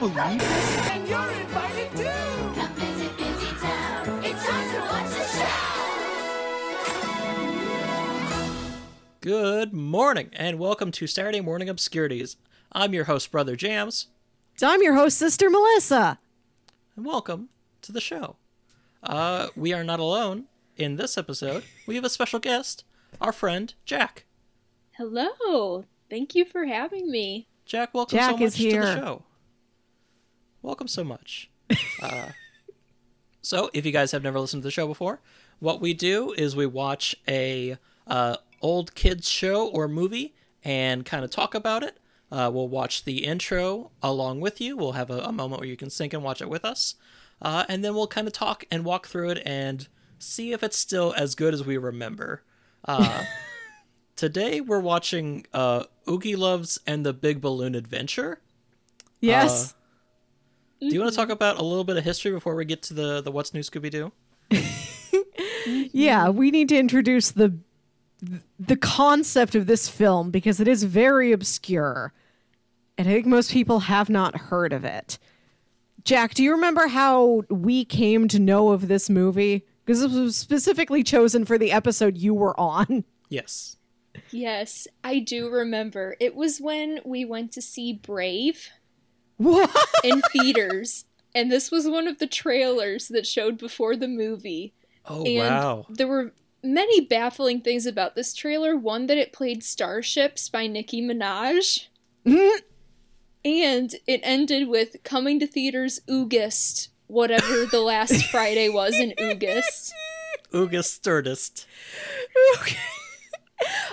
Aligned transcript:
believe 0.00 0.16
it? 0.16 0.42
And 0.90 1.08
you're 1.08 1.30
invited 1.30 1.90
too! 1.96 2.04
Come 2.60 2.72
visit 2.74 3.16
Busy 3.16 3.46
Town. 3.60 4.24
It's 4.24 4.46
time 4.46 4.70
to 4.74 4.80
watch 4.80 5.10
the 5.10 5.24
show. 5.24 5.46
Good 9.20 9.72
morning, 9.72 10.30
and 10.32 10.58
welcome 10.58 10.90
to 10.92 11.06
Saturday 11.06 11.40
Morning 11.40 11.68
Obscurities. 11.68 12.36
I'm 12.72 12.94
your 12.94 13.04
host, 13.04 13.30
Brother 13.30 13.54
Jams, 13.56 14.06
So 14.56 14.68
I'm 14.68 14.82
your 14.82 14.94
host, 14.94 15.18
Sister 15.18 15.48
Melissa. 15.50 16.18
and 16.96 17.04
welcome 17.04 17.48
to 17.82 17.92
the 17.92 18.00
show. 18.00 18.36
Uh, 19.02 19.48
we 19.56 19.72
are 19.72 19.84
not 19.84 20.00
alone 20.00 20.44
in 20.76 20.96
this 20.96 21.16
episode. 21.18 21.64
We 21.86 21.94
have 21.96 22.04
a 22.04 22.10
special 22.10 22.38
guest, 22.40 22.84
our 23.20 23.32
friend 23.32 23.72
Jack. 23.84 24.24
Hello. 24.96 25.84
Thank 26.08 26.34
you 26.34 26.44
for 26.44 26.64
having 26.66 27.10
me. 27.10 27.46
Jack, 27.66 27.94
welcome 27.94 28.18
Jack 28.18 28.30
so 28.32 28.36
much 28.38 28.42
is 28.48 28.54
to 28.54 28.62
the 28.62 28.68
here. 28.70 28.82
show. 28.82 29.22
Welcome 30.62 30.88
so 30.88 31.04
much. 31.04 31.50
uh, 32.02 32.28
so, 33.42 33.70
if 33.72 33.86
you 33.86 33.92
guys 33.92 34.12
have 34.12 34.22
never 34.22 34.38
listened 34.38 34.62
to 34.62 34.66
the 34.66 34.70
show 34.70 34.86
before, 34.86 35.20
what 35.58 35.80
we 35.80 35.94
do 35.94 36.32
is 36.32 36.54
we 36.54 36.66
watch 36.66 37.16
a 37.26 37.78
uh, 38.06 38.36
old 38.60 38.94
kids 38.94 39.28
show 39.28 39.68
or 39.68 39.88
movie 39.88 40.34
and 40.62 41.06
kind 41.06 41.24
of 41.24 41.30
talk 41.30 41.54
about 41.54 41.82
it. 41.82 41.98
Uh, 42.30 42.50
we'll 42.52 42.68
watch 42.68 43.04
the 43.04 43.24
intro 43.24 43.90
along 44.02 44.40
with 44.40 44.60
you. 44.60 44.76
We'll 44.76 44.92
have 44.92 45.10
a, 45.10 45.20
a 45.20 45.32
moment 45.32 45.60
where 45.60 45.68
you 45.68 45.76
can 45.76 45.90
sync 45.90 46.12
and 46.12 46.22
watch 46.22 46.42
it 46.42 46.50
with 46.50 46.64
us, 46.64 46.94
uh, 47.40 47.64
and 47.68 47.82
then 47.82 47.94
we'll 47.94 48.06
kind 48.06 48.26
of 48.26 48.34
talk 48.34 48.64
and 48.70 48.84
walk 48.84 49.06
through 49.06 49.30
it 49.30 49.42
and 49.46 49.88
see 50.18 50.52
if 50.52 50.62
it's 50.62 50.76
still 50.76 51.14
as 51.16 51.34
good 51.34 51.54
as 51.54 51.64
we 51.64 51.78
remember. 51.78 52.42
Uh, 52.84 53.24
today 54.16 54.60
we're 54.60 54.78
watching 54.78 55.46
uh, 55.54 55.84
Oogie 56.06 56.36
Loves 56.36 56.78
and 56.86 57.06
the 57.06 57.14
Big 57.14 57.40
Balloon 57.40 57.74
Adventure. 57.74 58.40
Yes. 59.20 59.74
Do 60.80 60.88
you 60.88 61.00
want 61.00 61.12
to 61.12 61.16
talk 61.16 61.26
mm-hmm. 61.26 61.32
about 61.32 61.58
a 61.58 61.62
little 61.62 61.84
bit 61.84 61.96
of 61.96 62.04
history 62.04 62.32
before 62.32 62.54
we 62.54 62.64
get 62.64 62.82
to 62.84 62.94
the 62.94 63.20
the 63.20 63.30
What's 63.30 63.52
New 63.52 63.60
Scooby 63.60 63.90
Doo? 63.90 64.12
yeah, 65.92 66.30
we 66.30 66.50
need 66.50 66.68
to 66.70 66.78
introduce 66.78 67.30
the 67.30 67.56
the 68.58 68.76
concept 68.76 69.54
of 69.54 69.66
this 69.66 69.88
film 69.88 70.30
because 70.30 70.60
it 70.60 70.68
is 70.68 70.84
very 70.84 71.32
obscure. 71.32 72.12
And 72.98 73.08
I 73.08 73.12
think 73.12 73.26
most 73.26 73.50
people 73.50 73.80
have 73.80 74.10
not 74.10 74.36
heard 74.36 74.72
of 74.72 74.84
it. 74.84 75.18
Jack, 76.04 76.34
do 76.34 76.42
you 76.42 76.52
remember 76.52 76.86
how 76.86 77.44
we 77.48 77.84
came 77.84 78.28
to 78.28 78.38
know 78.38 78.70
of 78.70 78.88
this 78.88 79.08
movie? 79.08 79.66
Because 79.84 80.02
it 80.02 80.10
was 80.10 80.36
specifically 80.36 81.02
chosen 81.02 81.44
for 81.44 81.58
the 81.58 81.72
episode 81.72 82.16
you 82.16 82.34
were 82.34 82.58
on. 82.58 83.04
Yes. 83.28 83.76
Yes, 84.30 84.86
I 85.04 85.20
do 85.20 85.48
remember. 85.48 86.16
It 86.20 86.34
was 86.34 86.60
when 86.60 87.00
we 87.04 87.24
went 87.24 87.52
to 87.52 87.62
see 87.62 87.92
Brave 87.92 88.70
What? 89.40 89.70
in 90.04 90.20
theaters, 90.32 91.06
and 91.34 91.50
this 91.50 91.70
was 91.70 91.88
one 91.88 92.06
of 92.06 92.18
the 92.18 92.26
trailers 92.26 93.08
that 93.08 93.26
showed 93.26 93.56
before 93.56 93.96
the 93.96 94.06
movie. 94.06 94.74
Oh 95.06 95.24
and 95.24 95.38
wow. 95.38 95.86
there 95.88 96.06
were 96.06 96.32
many 96.62 97.00
baffling 97.00 97.62
things 97.62 97.86
about 97.86 98.14
this 98.14 98.34
trailer. 98.34 98.76
One 98.76 99.06
that 99.06 99.16
it 99.16 99.32
played 99.32 99.64
Starships 99.64 100.50
by 100.50 100.66
Nicki 100.66 101.00
Minaj. 101.00 101.86
and 102.26 103.94
it 104.06 104.20
ended 104.22 104.68
with 104.68 104.96
coming 105.04 105.40
to 105.40 105.46
theaters 105.46 106.00
August, 106.06 106.90
whatever 107.06 107.64
the 107.64 107.80
last 107.80 108.24
Friday 108.30 108.68
was 108.68 108.98
in 109.00 109.14
August. 109.18 109.94
Ooga 110.52 110.80
Sturdist. 110.82 111.64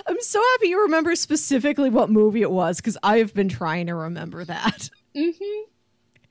I'm 0.06 0.20
so 0.20 0.42
happy 0.52 0.68
you 0.68 0.82
remember 0.82 1.14
specifically 1.14 1.90
what 1.90 2.10
movie 2.10 2.42
it 2.42 2.50
was 2.50 2.78
because 2.78 2.98
I've 3.02 3.32
been 3.32 3.48
trying 3.48 3.86
to 3.86 3.94
remember 3.94 4.44
that. 4.44 4.90
Hmm 5.18 5.60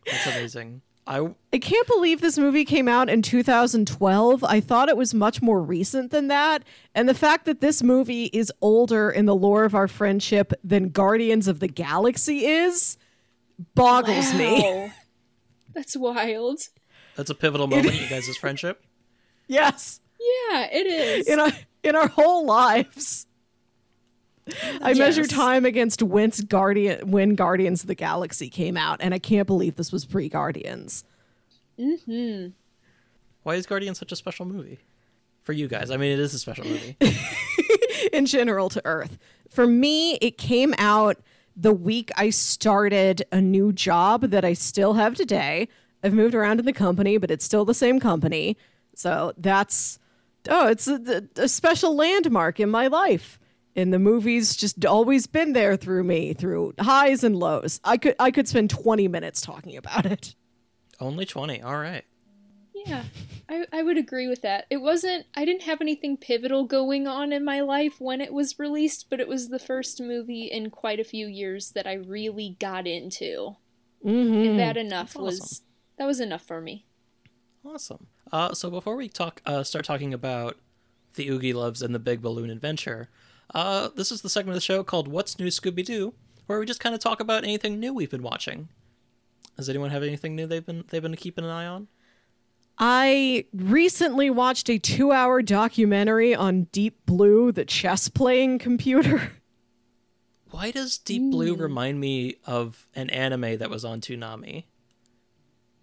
That's 0.05 0.25
amazing. 0.27 0.81
I 1.05 1.29
I 1.53 1.59
can't 1.59 1.87
believe 1.87 2.19
this 2.21 2.37
movie 2.37 2.65
came 2.65 2.87
out 2.87 3.09
in 3.09 3.21
2012. 3.21 4.43
I 4.43 4.59
thought 4.59 4.89
it 4.89 4.97
was 4.97 5.13
much 5.13 5.41
more 5.41 5.61
recent 5.61 6.11
than 6.11 6.27
that. 6.27 6.63
And 6.93 7.07
the 7.07 7.13
fact 7.13 7.45
that 7.45 7.61
this 7.61 7.81
movie 7.81 8.25
is 8.25 8.51
older 8.61 9.09
in 9.09 9.25
the 9.25 9.35
lore 9.35 9.63
of 9.63 9.73
our 9.73 9.87
friendship 9.87 10.51
than 10.63 10.89
Guardians 10.89 11.47
of 11.47 11.59
the 11.61 11.67
Galaxy 11.69 12.45
is 12.45 12.97
boggles 13.75 14.33
me. 14.33 14.91
That's 15.73 15.95
wild. 15.95 16.59
that's 17.15 17.29
a 17.29 17.35
pivotal 17.35 17.67
moment 17.67 17.93
in 17.93 18.01
you 18.01 18.07
guys' 18.09 18.35
friendship. 18.37 18.83
Yes. 19.47 20.01
Yeah, 20.19 20.67
it 20.71 20.87
is. 20.87 21.27
In 21.27 21.39
our 21.39 21.51
in 21.83 21.95
our 21.95 22.07
whole 22.07 22.45
lives. 22.45 23.26
I 24.81 24.93
measure 24.93 25.25
time 25.25 25.65
against 25.65 26.01
when's 26.01 26.41
Guardian 26.41 27.11
when 27.11 27.35
Guardians 27.35 27.81
of 27.81 27.87
the 27.87 27.95
Galaxy 27.95 28.49
came 28.49 28.77
out, 28.77 28.99
and 29.01 29.13
I 29.13 29.19
can't 29.19 29.47
believe 29.47 29.75
this 29.75 29.91
was 29.91 30.05
pre 30.05 30.29
Guardians. 30.29 31.03
hmm 31.79 32.47
Why 33.43 33.55
is 33.55 33.65
Guardian 33.65 33.95
such 33.95 34.11
a 34.11 34.15
special 34.15 34.45
movie? 34.45 34.79
For 35.41 35.53
you 35.53 35.67
guys. 35.67 35.91
I 35.91 35.97
mean 35.97 36.11
it 36.11 36.19
is 36.19 36.33
a 36.33 36.39
special 36.39 36.65
movie. 36.65 36.97
in 38.13 38.25
general 38.25 38.69
to 38.69 38.81
Earth. 38.85 39.17
For 39.49 39.65
me, 39.65 40.15
it 40.15 40.37
came 40.37 40.73
out 40.77 41.17
the 41.55 41.73
week 41.73 42.11
I 42.15 42.29
started 42.29 43.25
a 43.31 43.41
new 43.41 43.71
job 43.73 44.21
that 44.29 44.45
I 44.45 44.53
still 44.53 44.93
have 44.93 45.15
today. 45.15 45.67
I've 46.03 46.13
moved 46.13 46.35
around 46.35 46.59
in 46.59 46.65
the 46.65 46.73
company, 46.73 47.17
but 47.17 47.31
it's 47.31 47.43
still 47.45 47.65
the 47.65 47.73
same 47.73 47.99
company. 47.99 48.57
So 48.93 49.33
that's, 49.37 49.97
oh, 50.49 50.67
it's 50.67 50.87
a, 50.87 51.23
a 51.37 51.47
special 51.47 51.95
landmark 51.95 52.59
in 52.59 52.69
my 52.69 52.87
life. 52.87 53.39
And 53.77 53.93
the 53.93 53.99
movie's 53.99 54.55
just 54.55 54.85
always 54.85 55.27
been 55.27 55.53
there 55.53 55.77
through 55.77 56.03
me, 56.03 56.33
through 56.33 56.73
highs 56.79 57.23
and 57.23 57.37
lows. 57.37 57.79
I 57.83 57.97
could 57.97 58.15
I 58.19 58.31
could 58.31 58.47
spend 58.47 58.71
20 58.71 59.07
minutes 59.07 59.39
talking 59.39 59.77
about 59.77 60.05
it. 60.05 60.35
Only 60.99 61.25
twenty. 61.25 61.61
All 61.61 61.77
right. 61.77 62.03
Yeah, 62.85 63.03
I, 63.49 63.65
I 63.73 63.83
would 63.83 63.97
agree 63.97 64.27
with 64.27 64.43
that. 64.43 64.65
It 64.69 64.77
wasn't, 64.77 65.25
I 65.35 65.45
didn't 65.45 65.63
have 65.63 65.81
anything 65.81 66.15
pivotal 66.15 66.63
going 66.63 67.07
on 67.07 67.33
in 67.33 67.43
my 67.43 67.61
life 67.61 67.99
when 67.99 68.21
it 68.21 68.31
was 68.31 68.59
released, 68.59 69.07
but 69.09 69.19
it 69.19 69.27
was 69.27 69.49
the 69.49 69.59
first 69.59 69.99
movie 69.99 70.45
in 70.45 70.69
quite 70.69 70.99
a 70.99 71.03
few 71.03 71.27
years 71.27 71.71
that 71.71 71.87
I 71.87 71.93
really 71.93 72.55
got 72.59 72.87
into. 72.87 73.55
Mm-hmm. 74.05 74.49
And 74.49 74.59
that 74.59 74.77
enough 74.77 75.13
That's 75.13 75.21
was, 75.21 75.41
awesome. 75.41 75.65
that 75.97 76.05
was 76.05 76.19
enough 76.19 76.43
for 76.43 76.61
me. 76.61 76.85
Awesome. 77.65 78.07
Uh, 78.31 78.53
so 78.53 78.69
before 78.69 78.95
we 78.95 79.09
talk, 79.09 79.41
uh, 79.45 79.63
start 79.63 79.83
talking 79.83 80.13
about 80.13 80.57
the 81.15 81.29
Oogie 81.29 81.53
Loves 81.53 81.81
and 81.81 81.93
the 81.95 81.99
Big 81.99 82.21
Balloon 82.21 82.49
Adventure, 82.49 83.09
uh, 83.53 83.89
this 83.95 84.11
is 84.11 84.21
the 84.21 84.29
segment 84.29 84.55
of 84.55 84.57
the 84.57 84.65
show 84.65 84.83
called 84.83 85.07
"What's 85.07 85.39
New 85.39 85.47
Scooby 85.47 85.85
Doo," 85.85 86.13
where 86.45 86.59
we 86.59 86.65
just 86.65 86.79
kind 86.79 86.95
of 86.95 87.01
talk 87.01 87.19
about 87.19 87.43
anything 87.43 87.79
new 87.79 87.93
we've 87.93 88.11
been 88.11 88.23
watching. 88.23 88.69
Does 89.55 89.69
anyone 89.69 89.89
have 89.89 90.03
anything 90.03 90.35
new 90.35 90.45
they've 90.47 90.65
been 90.65 90.83
they've 90.89 91.01
been 91.01 91.15
keeping 91.15 91.43
an 91.43 91.51
eye 91.51 91.65
on? 91.65 91.87
I 92.79 93.45
recently 93.53 94.29
watched 94.29 94.69
a 94.69 94.77
two 94.77 95.11
hour 95.11 95.41
documentary 95.41 96.35
on 96.35 96.63
Deep 96.65 97.05
Blue, 97.05 97.51
the 97.51 97.65
chess 97.65 98.07
playing 98.07 98.59
computer. 98.59 99.31
Why 100.51 100.71
does 100.71 100.97
Deep 100.97 101.31
Blue 101.31 101.55
remind 101.55 101.99
me 101.99 102.35
of 102.45 102.87
an 102.95 103.09
anime 103.09 103.57
that 103.57 103.69
was 103.69 103.83
on 103.83 103.99
Toonami? 103.99 104.65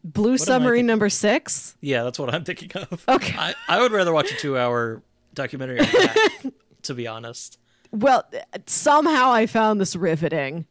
Blue 0.05 0.31
am 0.31 0.35
I 0.35 0.37
Submarine 0.37 0.87
number 0.87 1.09
six. 1.09 1.77
Yeah, 1.81 2.03
that's 2.05 2.19
what 2.19 2.33
I'm 2.33 2.45
thinking 2.45 2.71
of. 2.73 3.05
Okay. 3.09 3.35
I, 3.37 3.55
I 3.69 3.81
would 3.81 3.93
rather 3.93 4.13
watch 4.13 4.31
a 4.31 4.37
two 4.37 4.57
hour 4.57 5.03
documentary 5.35 5.81
on 5.81 5.87
that, 5.87 6.53
to 6.85 6.95
be 6.95 7.07
honest. 7.07 7.59
Well, 7.91 8.25
somehow 8.67 9.33
I 9.33 9.47
found 9.47 9.81
this 9.81 9.95
riveting. 9.95 10.67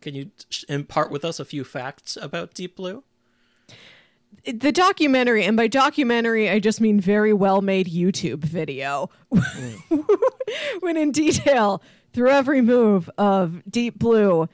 Can 0.00 0.14
you 0.14 0.30
impart 0.68 1.10
with 1.10 1.24
us 1.24 1.40
a 1.40 1.44
few 1.44 1.64
facts 1.64 2.16
about 2.20 2.54
Deep 2.54 2.76
Blue? 2.76 3.04
The 4.44 4.72
documentary, 4.72 5.44
and 5.44 5.56
by 5.56 5.68
documentary, 5.68 6.48
I 6.48 6.58
just 6.58 6.80
mean 6.80 7.00
very 7.00 7.32
well 7.32 7.60
made 7.60 7.88
YouTube 7.88 8.44
video, 8.44 9.10
mm. 9.32 10.06
went 10.82 10.98
in 10.98 11.12
detail 11.12 11.82
through 12.12 12.30
every 12.30 12.60
move 12.60 13.10
of 13.18 13.62
Deep 13.68 13.98
Blue 13.98 14.48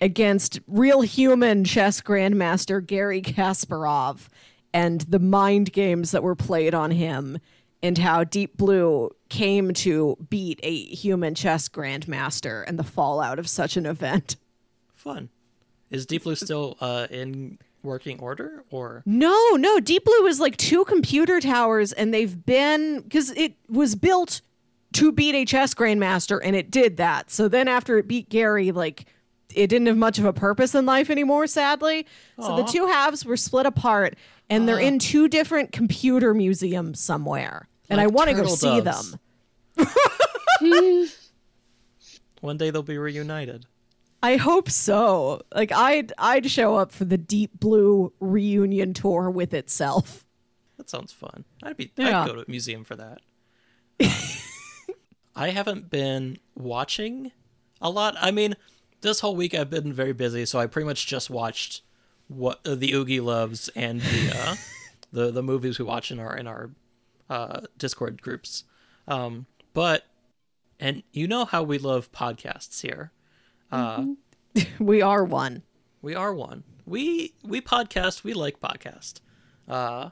against 0.00 0.60
real 0.66 1.02
human 1.02 1.64
chess 1.64 2.00
grandmaster 2.00 2.84
Gary 2.84 3.22
Kasparov 3.22 4.28
and 4.72 5.02
the 5.02 5.18
mind 5.20 5.72
games 5.72 6.10
that 6.10 6.22
were 6.22 6.34
played 6.34 6.74
on 6.74 6.90
him 6.90 7.38
and 7.84 7.98
how 7.98 8.24
Deep 8.24 8.56
Blue 8.56 9.10
came 9.28 9.74
to 9.74 10.16
beat 10.30 10.58
a 10.62 10.74
human 10.86 11.34
chess 11.34 11.68
grandmaster 11.68 12.64
and 12.66 12.78
the 12.78 12.82
fallout 12.82 13.38
of 13.38 13.46
such 13.46 13.76
an 13.76 13.84
event. 13.84 14.36
Fun. 14.94 15.28
Is 15.90 16.06
Deep 16.06 16.24
Blue 16.24 16.34
still 16.34 16.78
uh, 16.80 17.08
in 17.10 17.58
working 17.82 18.18
order, 18.20 18.64
or 18.70 19.02
No, 19.04 19.50
no, 19.56 19.80
Deep 19.80 20.06
Blue 20.06 20.26
is 20.26 20.40
like 20.40 20.56
two 20.56 20.86
computer 20.86 21.40
towers 21.40 21.92
and 21.92 22.14
they've 22.14 22.46
been 22.46 23.02
because 23.02 23.30
it 23.32 23.52
was 23.68 23.94
built 23.94 24.40
to 24.94 25.12
beat 25.12 25.34
a 25.34 25.44
chess 25.44 25.74
grandmaster 25.74 26.40
and 26.42 26.56
it 26.56 26.70
did 26.70 26.96
that. 26.96 27.30
So 27.30 27.48
then 27.48 27.68
after 27.68 27.98
it 27.98 28.08
beat 28.08 28.30
Gary, 28.30 28.72
like 28.72 29.04
it 29.54 29.66
didn't 29.66 29.88
have 29.88 29.98
much 29.98 30.18
of 30.18 30.24
a 30.24 30.32
purpose 30.32 30.74
in 30.74 30.86
life 30.86 31.10
anymore, 31.10 31.46
sadly. 31.46 32.06
So 32.40 32.56
the 32.56 32.64
two 32.64 32.86
halves 32.86 33.26
were 33.26 33.36
split 33.36 33.66
apart 33.66 34.16
and 34.48 34.66
they're 34.66 34.78
in 34.78 34.98
two 34.98 35.28
different 35.28 35.70
computer 35.70 36.32
museums 36.32 36.98
somewhere. 36.98 37.68
And 37.90 38.00
I 38.00 38.06
want 38.06 38.30
to 38.30 38.36
go 38.36 38.46
see 38.46 38.80
doves. 38.80 39.16
them. 39.76 39.88
one 42.40 42.56
day 42.56 42.70
they'll 42.70 42.82
be 42.82 42.98
reunited? 42.98 43.66
I 44.22 44.36
hope 44.36 44.70
so. 44.70 45.42
Like 45.54 45.70
I'd 45.70 46.12
I'd 46.16 46.50
show 46.50 46.76
up 46.76 46.92
for 46.92 47.04
the 47.04 47.18
Deep 47.18 47.60
Blue 47.60 48.12
reunion 48.20 48.94
tour 48.94 49.28
with 49.28 49.52
itself. 49.52 50.24
That 50.78 50.88
sounds 50.88 51.12
fun. 51.12 51.44
I'd 51.62 51.76
be 51.76 51.92
Yeah. 51.96 52.22
I'd 52.22 52.26
go 52.26 52.34
to 52.34 52.40
a 52.40 52.44
museum 52.48 52.84
for 52.84 52.96
that. 52.96 53.18
I 55.36 55.50
haven't 55.50 55.90
been 55.90 56.38
watching 56.54 57.32
a 57.80 57.90
lot. 57.90 58.16
I 58.20 58.30
mean, 58.30 58.54
this 59.02 59.20
whole 59.20 59.36
week 59.36 59.54
I've 59.54 59.70
been 59.70 59.92
very 59.92 60.12
busy, 60.12 60.46
so 60.46 60.58
I 60.58 60.66
pretty 60.66 60.86
much 60.86 61.06
just 61.06 61.28
watched 61.28 61.82
what 62.28 62.60
uh, 62.66 62.74
the 62.74 62.94
Oogie 62.94 63.20
loves 63.20 63.68
and 63.76 64.00
the 64.00 64.32
uh, 64.34 64.54
the 65.12 65.30
the 65.30 65.42
movies 65.42 65.78
we 65.78 65.84
watch 65.84 66.10
in 66.10 66.18
our 66.18 66.36
in 66.36 66.46
our 66.46 66.70
uh, 67.30 67.62
Discord 67.78 68.20
groups. 68.22 68.64
Um, 69.08 69.46
but 69.72 70.04
and 70.80 71.02
you 71.12 71.26
know 71.26 71.44
how 71.44 71.62
we 71.62 71.78
love 71.78 72.10
podcasts 72.12 72.82
here. 72.82 73.12
Uh, 73.70 74.04
We 74.78 75.02
are 75.02 75.24
one. 75.24 75.62
we 76.02 76.14
are 76.14 76.32
one. 76.34 76.62
We 76.86 77.34
we 77.42 77.60
podcast. 77.60 78.22
We 78.24 78.34
like 78.34 78.60
podcast. 78.60 79.20
Uh, 79.68 80.10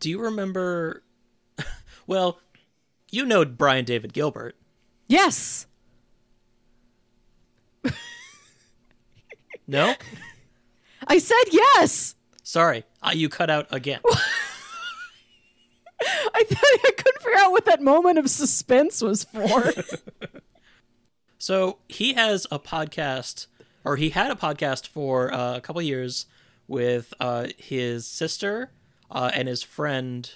do 0.00 0.08
you 0.08 0.20
remember? 0.20 1.02
well, 2.06 2.38
you 3.10 3.26
know 3.26 3.44
Brian 3.44 3.84
David 3.84 4.12
Gilbert. 4.14 4.56
Yes. 5.08 5.66
No, 9.66 9.94
I 11.06 11.18
said 11.18 11.44
yes. 11.50 12.14
sorry, 12.42 12.84
uh, 13.02 13.12
you 13.14 13.28
cut 13.28 13.48
out 13.50 13.66
again. 13.70 14.00
I 16.34 16.44
thought 16.44 16.64
I 16.64 16.90
couldn't 16.96 17.22
figure 17.22 17.38
out 17.38 17.52
what 17.52 17.64
that 17.66 17.80
moment 17.80 18.18
of 18.18 18.28
suspense 18.28 19.02
was 19.02 19.24
for. 19.24 19.72
So 21.42 21.78
he 21.88 22.12
has 22.12 22.46
a 22.52 22.60
podcast, 22.60 23.48
or 23.84 23.96
he 23.96 24.10
had 24.10 24.30
a 24.30 24.36
podcast 24.36 24.86
for 24.86 25.34
uh, 25.34 25.56
a 25.56 25.60
couple 25.60 25.82
years 25.82 26.26
with 26.68 27.12
uh, 27.18 27.48
his 27.58 28.06
sister 28.06 28.70
uh, 29.10 29.32
and 29.34 29.48
his 29.48 29.60
friend. 29.60 30.30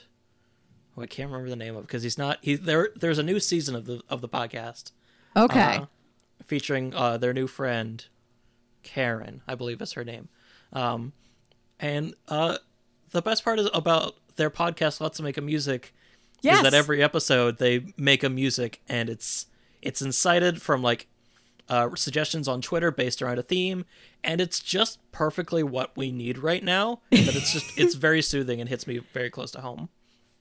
Oh, 0.98 1.02
I 1.02 1.06
can't 1.06 1.30
remember 1.30 1.48
the 1.48 1.54
name 1.54 1.76
of 1.76 1.86
because 1.86 2.02
he's 2.02 2.18
not. 2.18 2.38
He 2.42 2.56
there. 2.56 2.88
There's 2.96 3.18
a 3.18 3.22
new 3.22 3.38
season 3.38 3.76
of 3.76 3.84
the 3.84 4.02
of 4.08 4.20
the 4.20 4.28
podcast. 4.28 4.90
okay. 5.36 5.76
uh, 5.76 5.86
featuring 6.44 6.92
uh, 6.92 7.18
their 7.18 7.32
new 7.32 7.46
friend 7.46 8.04
Karen, 8.82 9.42
I 9.46 9.54
believe 9.54 9.80
is 9.80 9.92
her 9.92 10.02
name. 10.02 10.28
Um, 10.72 11.12
and 11.78 12.14
uh, 12.26 12.58
the 13.12 13.22
best 13.22 13.44
part 13.44 13.60
is 13.60 13.68
about 13.72 14.16
their 14.37 14.50
podcast, 14.50 15.00
Let's 15.00 15.21
Make 15.21 15.37
a 15.37 15.43
Music, 15.43 15.94
yes. 16.43 16.59
is 16.59 16.62
that 16.62 16.75
every 16.75 17.03
episode 17.03 17.59
they 17.59 17.87
make 17.97 18.23
a 18.23 18.31
music, 18.31 18.81
and 18.88 19.09
it's 19.09 19.47
it's 19.83 20.00
incited 20.03 20.62
from 20.62 20.83
like 20.83 21.06
uh, 21.69 21.91
suggestions 21.94 22.49
on 22.49 22.61
Twitter 22.61 22.91
based 22.91 23.21
around 23.23 23.38
a 23.38 23.43
theme, 23.43 23.85
and 24.23 24.41
it's 24.41 24.61
just 24.61 24.99
perfectly 25.12 25.62
what 25.62 25.97
we 25.97 26.12
need 26.12 26.38
right 26.38 26.62
now. 26.62 27.00
That 27.11 27.37
it's 27.37 27.53
just 27.53 27.79
it's 27.79 27.94
very 27.97 28.23
soothing 28.23 28.61
and 28.61 28.69
hits 28.69 28.87
me 28.87 29.00
very 29.12 29.31
close 29.31 29.50
to 29.53 29.61
home. 29.61 29.88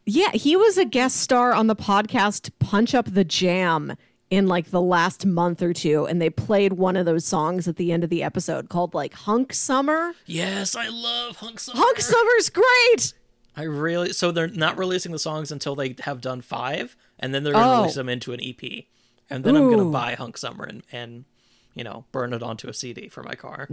Yeah, 0.05 0.31
he 0.31 0.55
was 0.55 0.77
a 0.77 0.85
guest 0.85 1.17
star 1.17 1.53
on 1.53 1.67
the 1.67 1.75
podcast 1.75 2.51
Punch 2.59 2.93
Up 2.93 3.11
the 3.11 3.23
Jam 3.23 3.95
in 4.29 4.47
like 4.47 4.69
the 4.69 4.81
last 4.81 5.25
month 5.25 5.61
or 5.61 5.73
two, 5.73 6.05
and 6.05 6.21
they 6.21 6.29
played 6.29 6.73
one 6.73 6.95
of 6.95 7.05
those 7.05 7.25
songs 7.25 7.67
at 7.67 7.77
the 7.77 7.91
end 7.91 8.03
of 8.03 8.09
the 8.09 8.21
episode 8.21 8.69
called 8.69 8.93
like 8.93 9.13
Hunk 9.13 9.53
Summer. 9.53 10.13
Yes, 10.25 10.75
I 10.75 10.89
love 10.89 11.37
Hunk 11.37 11.59
Summer. 11.59 11.79
Hunk 11.79 11.99
Summer's 11.99 12.49
great. 12.49 13.13
I 13.57 13.63
really 13.63 14.11
so 14.13 14.31
they're 14.31 14.47
not 14.47 14.77
releasing 14.77 15.11
the 15.11 15.19
songs 15.19 15.51
until 15.51 15.75
they 15.75 15.95
have 16.01 16.21
done 16.21 16.41
five, 16.41 16.95
and 17.19 17.33
then 17.33 17.43
they're 17.43 17.53
gonna 17.53 17.71
Oh. 17.73 17.81
release 17.81 17.95
them 17.95 18.09
into 18.09 18.33
an 18.33 18.39
EP, 18.41 18.87
and 19.29 19.43
then 19.43 19.55
I'm 19.55 19.69
gonna 19.69 19.85
buy 19.85 20.15
Hunk 20.15 20.37
Summer 20.37 20.65
and 20.65 20.83
and 20.91 21.25
you 21.73 21.83
know 21.83 22.05
burn 22.11 22.33
it 22.33 22.43
onto 22.43 22.67
a 22.67 22.73
CD 22.73 23.07
for 23.09 23.23
my 23.23 23.35
car. 23.35 23.69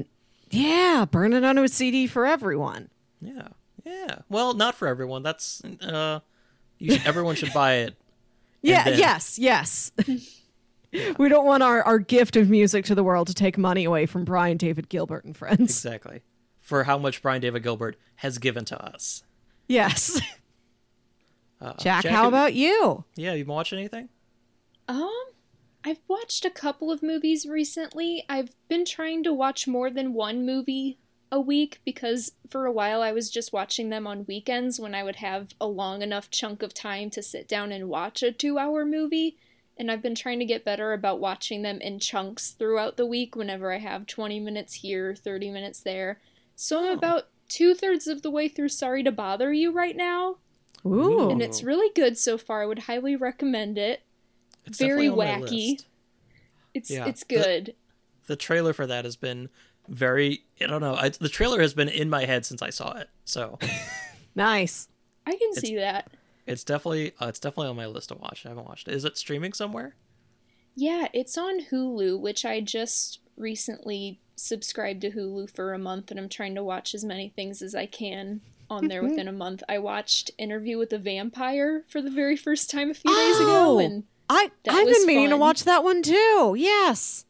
Yeah, 0.50 1.06
burn 1.10 1.32
it 1.32 1.44
onto 1.44 1.62
a 1.62 1.68
CD 1.68 2.06
for 2.06 2.26
everyone. 2.26 2.90
Yeah, 3.20 3.48
yeah. 3.84 4.18
Well, 4.28 4.54
not 4.54 4.74
for 4.74 4.86
everyone. 4.86 5.22
That's 5.22 5.62
uh, 5.64 6.20
you 6.78 6.92
should, 6.92 7.06
everyone 7.06 7.34
should 7.36 7.52
buy 7.52 7.74
it. 7.76 7.94
Yeah, 8.64 8.84
then- 8.84 8.98
yes, 9.00 9.40
yes. 9.40 9.90
we 11.18 11.28
don't 11.28 11.44
want 11.46 11.64
our, 11.64 11.82
our 11.82 11.98
gift 11.98 12.36
of 12.36 12.48
music 12.48 12.84
to 12.84 12.94
the 12.94 13.02
world 13.02 13.26
to 13.26 13.34
take 13.34 13.58
money 13.58 13.84
away 13.84 14.06
from 14.06 14.24
Brian 14.24 14.56
David 14.56 14.88
Gilbert 14.88 15.24
and 15.24 15.36
friends. 15.36 15.60
Exactly 15.84 16.22
for 16.60 16.84
how 16.84 16.96
much 16.96 17.22
Brian 17.22 17.40
David 17.40 17.64
Gilbert 17.64 17.96
has 18.16 18.38
given 18.38 18.64
to 18.66 18.80
us. 18.80 19.24
Yes. 19.72 20.20
Uh, 21.60 21.74
Jack, 21.74 22.02
Jack, 22.02 22.12
how 22.12 22.24
have- 22.24 22.32
about 22.32 22.54
you? 22.54 23.04
Yeah, 23.14 23.34
you 23.34 23.44
been 23.44 23.54
watching 23.54 23.78
anything? 23.78 24.08
Um, 24.88 25.22
I've 25.84 26.00
watched 26.08 26.44
a 26.44 26.50
couple 26.50 26.90
of 26.90 27.04
movies 27.04 27.46
recently. 27.46 28.24
I've 28.28 28.56
been 28.68 28.84
trying 28.84 29.22
to 29.22 29.32
watch 29.32 29.68
more 29.68 29.88
than 29.88 30.12
one 30.12 30.44
movie 30.44 30.98
a 31.30 31.40
week 31.40 31.80
because 31.84 32.32
for 32.50 32.66
a 32.66 32.72
while 32.72 33.00
I 33.00 33.12
was 33.12 33.30
just 33.30 33.52
watching 33.52 33.90
them 33.90 34.08
on 34.08 34.26
weekends 34.26 34.80
when 34.80 34.92
I 34.92 35.04
would 35.04 35.16
have 35.16 35.52
a 35.60 35.68
long 35.68 36.02
enough 36.02 36.30
chunk 36.30 36.64
of 36.64 36.74
time 36.74 37.10
to 37.10 37.22
sit 37.22 37.46
down 37.46 37.70
and 37.70 37.88
watch 37.88 38.24
a 38.24 38.32
two 38.32 38.58
hour 38.58 38.84
movie. 38.84 39.36
And 39.78 39.88
I've 39.88 40.02
been 40.02 40.16
trying 40.16 40.40
to 40.40 40.44
get 40.44 40.64
better 40.64 40.92
about 40.92 41.20
watching 41.20 41.62
them 41.62 41.80
in 41.80 42.00
chunks 42.00 42.50
throughout 42.50 42.96
the 42.96 43.06
week 43.06 43.36
whenever 43.36 43.72
I 43.72 43.78
have 43.78 44.08
20 44.08 44.40
minutes 44.40 44.74
here, 44.74 45.14
30 45.14 45.50
minutes 45.50 45.80
there. 45.80 46.20
So 46.56 46.84
I'm 46.84 46.98
about 46.98 47.28
two 47.52 47.74
thirds 47.74 48.06
of 48.06 48.22
the 48.22 48.30
way 48.30 48.48
through 48.48 48.68
Sorry 48.70 49.02
to 49.02 49.12
Bother 49.12 49.52
You 49.52 49.72
right 49.72 49.96
now. 49.96 50.36
Ooh. 50.86 51.30
And 51.30 51.40
it's 51.42 51.62
really 51.62 51.90
good 51.94 52.18
so 52.18 52.36
far. 52.38 52.62
I 52.62 52.66
would 52.66 52.80
highly 52.80 53.14
recommend 53.16 53.78
it. 53.78 54.02
It's 54.66 54.78
Very 54.78 55.08
definitely 55.08 55.26
on 55.28 55.40
my 55.40 55.46
wacky. 55.46 55.84
It's 56.74 56.90
Yeah. 56.90 57.06
it's 57.06 57.24
good. 57.24 57.74
The 58.26 58.36
trailer 58.36 58.72
for 58.72 58.86
that 58.86 59.04
has 59.04 59.16
been 59.16 59.48
very. 59.88 60.44
I 60.60 60.66
don't 60.66 60.80
know. 60.80 60.94
I, 60.94 61.10
the 61.10 61.28
trailer 61.28 61.60
has 61.60 61.74
been 61.74 61.88
in 61.88 62.08
my 62.08 62.24
head 62.24 62.46
since 62.46 62.62
I 62.62 62.70
saw 62.70 62.96
it. 62.96 63.08
So 63.24 63.58
Nice. 64.34 64.88
I 65.26 65.36
can 65.36 65.52
see 65.54 65.76
that. 65.76 66.10
it's 66.46 66.64
definitely 66.64 67.12
uh, 67.20 67.26
it's 67.26 67.38
definitely 67.38 67.68
on 67.68 67.76
my 67.76 67.86
list 67.86 68.08
to 68.08 68.14
watch. 68.16 68.44
I 68.46 68.48
haven't 68.48 68.66
watched 68.66 68.88
it. 68.88 68.94
Is 68.94 69.04
it 69.04 69.16
streaming 69.18 69.52
somewhere? 69.52 69.94
Yeah, 70.74 71.08
it's 71.12 71.36
on 71.36 71.64
Hulu, 71.66 72.18
which 72.18 72.44
I 72.46 72.60
just 72.60 73.20
recently 73.36 74.20
subscribed 74.36 75.00
to 75.02 75.10
Hulu 75.10 75.54
for 75.54 75.72
a 75.74 75.78
month 75.78 76.10
and 76.10 76.18
I'm 76.18 76.28
trying 76.28 76.54
to 76.54 76.64
watch 76.64 76.94
as 76.94 77.04
many 77.04 77.28
things 77.28 77.62
as 77.62 77.74
I 77.74 77.86
can 77.86 78.40
on 78.70 78.88
there 78.88 79.02
within 79.02 79.28
a 79.28 79.32
month. 79.32 79.62
I 79.68 79.78
watched 79.78 80.30
Interview 80.38 80.78
with 80.78 80.92
a 80.92 80.98
Vampire 80.98 81.84
for 81.88 82.00
the 82.00 82.10
very 82.10 82.36
first 82.36 82.70
time 82.70 82.90
a 82.90 82.94
few 82.94 83.14
days 83.14 83.36
ago 83.40 83.76
Oh. 83.76 83.78
and 83.78 84.04
I 84.30 84.50
I've 84.68 84.86
been 84.86 85.06
meaning 85.06 85.28
to 85.30 85.36
watch 85.36 85.64
that 85.64 85.84
one 85.84 86.02
too. 86.02 86.54
Yes. 86.58 87.26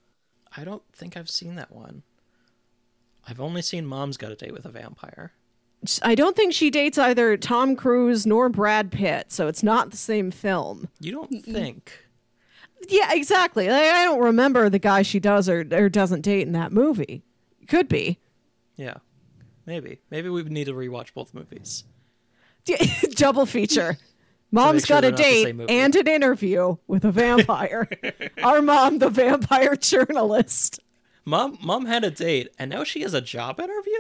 I 0.57 0.65
don't 0.65 0.83
think 0.93 1.17
I've 1.17 1.31
seen 1.31 1.57
that 1.57 1.73
one. 1.73 2.03
I've 3.27 3.41
only 3.41 3.63
seen 3.63 3.87
Mom's 3.87 4.17
Got 4.17 4.33
a 4.33 4.37
Date 4.37 4.53
with 4.53 4.65
a 4.65 4.71
Vampire. 4.71 5.33
I 6.03 6.15
don't 6.15 6.37
think 6.37 6.53
she 6.55 6.71
dates 6.71 6.97
either 6.99 7.37
Tom 7.37 7.75
Cruise 7.75 8.25
nor 8.25 8.49
Brad 8.49 8.93
Pitt, 8.93 9.33
so 9.33 9.49
it's 9.49 9.65
not 9.65 9.91
the 9.91 9.97
same 9.97 10.31
film. 10.31 10.89
You 11.01 11.11
don't 11.13 11.45
think? 11.45 12.02
Yeah, 12.89 13.13
exactly. 13.13 13.69
I, 13.69 14.03
I 14.03 14.05
don't 14.05 14.21
remember 14.21 14.69
the 14.69 14.79
guy 14.79 15.03
she 15.03 15.21
does 15.21 15.49
or, 15.49 15.67
or 15.73 15.89
doesn't 15.89 16.23
date 16.23 16.47
in 16.47 16.53
that 16.53 16.73
movie. 16.73 17.23
Could 17.69 17.89
be. 17.89 18.19
Yeah, 18.77 18.97
maybe. 19.67 19.99
Maybe 20.11 20.29
we 20.29 20.43
need 20.43 20.65
to 20.65 20.75
rewatch 20.75 21.15
both 21.15 21.35
movies. 21.35 21.85
Double 23.11 23.47
feature. 23.47 23.99
Mom's 24.55 24.85
sure 24.85 25.01
got 25.01 25.05
a 25.05 25.13
date 25.13 25.57
and 25.71 25.97
an 25.97 26.07
interview 26.07 26.77
with 26.87 27.07
a 27.07 27.11
vampire. 27.11 27.89
Our 28.43 28.61
mom, 28.61 28.99
the 28.99 29.09
vampire 29.09 29.77
journalist. 29.77 30.79
Mom, 31.25 31.57
Mom 31.63 31.87
had 31.87 32.05
a 32.05 32.11
date, 32.11 32.49
and 32.59 32.71
now 32.71 32.85
she 32.85 33.01
has 33.01 33.15
a 33.15 33.23
job 33.23 33.59
interview. 33.59 33.93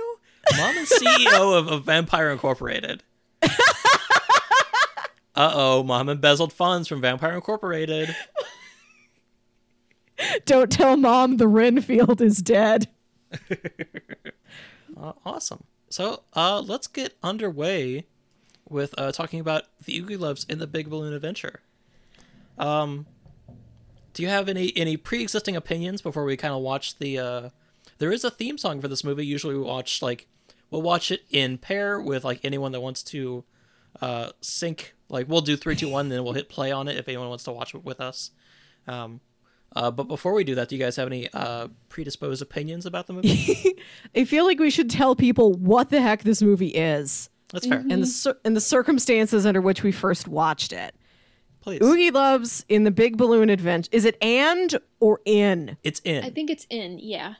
Mom 0.58 0.76
is 0.76 0.90
CEO 0.90 1.58
of, 1.58 1.68
of 1.68 1.84
Vampire 1.84 2.30
Incorporated. 2.30 3.02
Uh 5.34 5.50
oh, 5.54 5.82
Mom 5.82 6.10
embezzled 6.10 6.52
funds 6.52 6.86
from 6.86 7.00
Vampire 7.00 7.32
Incorporated. 7.32 8.14
Don't 10.44 10.70
tell 10.70 10.96
mom 10.96 11.36
the 11.36 11.48
Renfield 11.48 12.20
is 12.20 12.38
dead. 12.38 12.88
Uh, 14.94 15.14
awesome. 15.24 15.64
So 15.88 16.22
uh, 16.34 16.60
let's 16.60 16.86
get 16.86 17.16
underway 17.22 18.04
with 18.68 18.94
uh, 18.98 19.10
talking 19.10 19.40
about 19.40 19.64
the 19.84 19.98
Oogie 19.98 20.16
Loves 20.18 20.44
in 20.44 20.58
the 20.58 20.66
Big 20.66 20.90
Balloon 20.90 21.12
Adventure. 21.12 21.60
Um, 22.58 23.06
do 24.12 24.22
you 24.22 24.28
have 24.28 24.48
any 24.48 24.72
any 24.76 24.96
pre-existing 24.96 25.56
opinions 25.56 26.02
before 26.02 26.24
we 26.24 26.36
kind 26.36 26.54
of 26.54 26.60
watch 26.60 26.98
the? 26.98 27.18
Uh, 27.18 27.48
there 27.98 28.12
is 28.12 28.22
a 28.22 28.30
theme 28.30 28.58
song 28.58 28.80
for 28.80 28.88
this 28.88 29.02
movie. 29.02 29.24
Usually, 29.24 29.54
we 29.54 29.62
watch 29.62 30.02
like 30.02 30.26
we'll 30.70 30.82
watch 30.82 31.10
it 31.10 31.22
in 31.30 31.58
pair 31.58 32.00
with 32.00 32.24
like 32.24 32.40
anyone 32.44 32.72
that 32.72 32.80
wants 32.80 33.02
to 33.04 33.44
uh, 34.00 34.30
sync. 34.40 34.94
Like 35.08 35.28
we'll 35.28 35.40
do 35.40 35.56
three, 35.56 35.76
two, 35.76 35.88
one, 35.88 36.08
then 36.08 36.22
we'll 36.24 36.34
hit 36.34 36.48
play 36.48 36.70
on 36.70 36.88
it 36.88 36.96
if 36.96 37.08
anyone 37.08 37.28
wants 37.28 37.44
to 37.44 37.52
watch 37.52 37.74
it 37.74 37.84
with 37.84 38.00
us. 38.00 38.30
Um, 38.86 39.20
uh, 39.74 39.90
but 39.90 40.04
before 40.04 40.32
we 40.32 40.44
do 40.44 40.54
that, 40.56 40.68
do 40.68 40.76
you 40.76 40.82
guys 40.82 40.96
have 40.96 41.06
any 41.06 41.28
uh, 41.32 41.68
predisposed 41.88 42.42
opinions 42.42 42.86
about 42.86 43.06
the 43.06 43.12
movie? 43.14 43.78
I 44.16 44.24
feel 44.24 44.44
like 44.44 44.58
we 44.58 44.70
should 44.70 44.90
tell 44.90 45.14
people 45.16 45.52
what 45.54 45.90
the 45.90 46.00
heck 46.00 46.22
this 46.24 46.42
movie 46.42 46.68
is 46.68 47.30
That's 47.52 47.66
fair. 47.66 47.78
and 47.78 48.02
the 48.02 48.36
and 48.44 48.56
the 48.56 48.60
circumstances 48.60 49.46
under 49.46 49.60
which 49.60 49.82
we 49.82 49.92
first 49.92 50.28
watched 50.28 50.72
it. 50.72 50.94
Please. 51.60 51.80
Oogie 51.80 52.10
loves 52.10 52.64
in 52.68 52.82
the 52.84 52.90
Big 52.90 53.16
Balloon 53.16 53.48
Adventure. 53.48 53.88
Is 53.92 54.04
it 54.04 54.16
and 54.20 54.76
or 54.98 55.20
in? 55.24 55.76
It's 55.84 56.00
in. 56.00 56.24
I 56.24 56.30
think 56.30 56.50
it's 56.50 56.66
in, 56.70 56.98
yeah. 56.98 57.34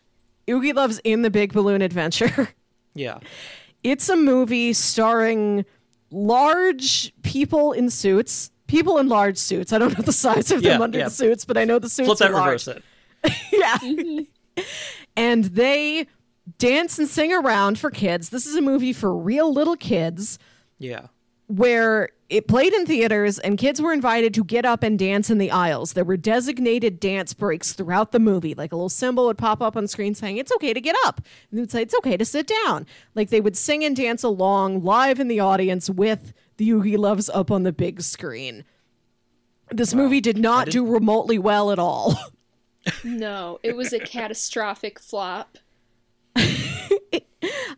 Oogie 0.48 0.72
Loves 0.72 1.00
in 1.02 1.22
the 1.22 1.30
Big 1.30 1.52
Balloon 1.52 1.82
Adventure. 1.82 2.48
Yeah. 2.94 3.20
It's 3.82 4.10
a 4.10 4.16
movie 4.16 4.74
starring 4.74 5.64
large 6.10 7.12
people 7.22 7.72
in 7.72 7.88
suits. 7.90 8.50
People 8.72 8.96
in 8.96 9.06
large 9.06 9.36
suits. 9.36 9.70
I 9.70 9.76
don't 9.78 9.96
know 9.98 10.02
the 10.02 10.14
size 10.14 10.50
of 10.50 10.62
them 10.62 10.78
Yeah, 10.78 10.82
under 10.82 10.98
yeah. 10.98 11.04
the 11.04 11.10
suits, 11.10 11.44
but 11.44 11.58
I 11.58 11.64
know 11.66 11.78
the 11.78 11.90
suits 11.90 12.06
Flip 12.06 12.20
are 12.22 12.32
that, 12.32 12.38
large. 12.38 12.66
reverse 12.66 12.68
it. 12.68 14.26
yeah. 14.56 14.64
and 15.14 15.44
they 15.44 16.06
dance 16.58 16.98
and 16.98 17.06
sing 17.06 17.34
around 17.34 17.78
for 17.78 17.90
kids. 17.90 18.30
This 18.30 18.46
is 18.46 18.56
a 18.56 18.62
movie 18.62 18.94
for 18.94 19.14
real 19.14 19.52
little 19.52 19.76
kids 19.76 20.38
Yeah. 20.78 21.08
where 21.48 22.08
it 22.30 22.48
played 22.48 22.72
in 22.72 22.86
theaters 22.86 23.38
and 23.38 23.58
kids 23.58 23.82
were 23.82 23.92
invited 23.92 24.32
to 24.34 24.42
get 24.42 24.64
up 24.64 24.82
and 24.82 24.98
dance 24.98 25.28
in 25.28 25.36
the 25.36 25.50
aisles. 25.50 25.92
There 25.92 26.04
were 26.04 26.16
designated 26.16 26.98
dance 26.98 27.34
breaks 27.34 27.74
throughout 27.74 28.10
the 28.12 28.18
movie. 28.18 28.54
Like 28.54 28.72
a 28.72 28.76
little 28.76 28.88
symbol 28.88 29.26
would 29.26 29.36
pop 29.36 29.60
up 29.60 29.76
on 29.76 29.86
screen 29.86 30.14
saying, 30.14 30.38
It's 30.38 30.50
okay 30.52 30.72
to 30.72 30.80
get 30.80 30.96
up. 31.04 31.18
And 31.50 31.58
they 31.58 31.60
would 31.60 31.70
say, 31.70 31.82
It's 31.82 31.94
okay 31.96 32.16
to 32.16 32.24
sit 32.24 32.50
down. 32.64 32.86
Like 33.14 33.28
they 33.28 33.42
would 33.42 33.54
sing 33.56 33.84
and 33.84 33.94
dance 33.94 34.22
along 34.22 34.82
live 34.82 35.20
in 35.20 35.28
the 35.28 35.40
audience 35.40 35.90
with 35.90 36.32
the 36.56 36.70
Oogie 36.70 36.96
Loves 36.96 37.28
up 37.30 37.50
on 37.50 37.62
the 37.62 37.72
big 37.72 38.02
screen. 38.02 38.64
This 39.70 39.94
movie 39.94 40.20
did 40.20 40.38
not 40.38 40.68
do 40.68 40.84
remotely 40.86 41.38
well 41.38 41.70
at 41.70 41.78
all. 41.78 42.16
No, 43.04 43.60
it 43.62 43.76
was 43.76 43.92
a 43.92 44.00
catastrophic 44.00 44.98
flop. 44.98 45.56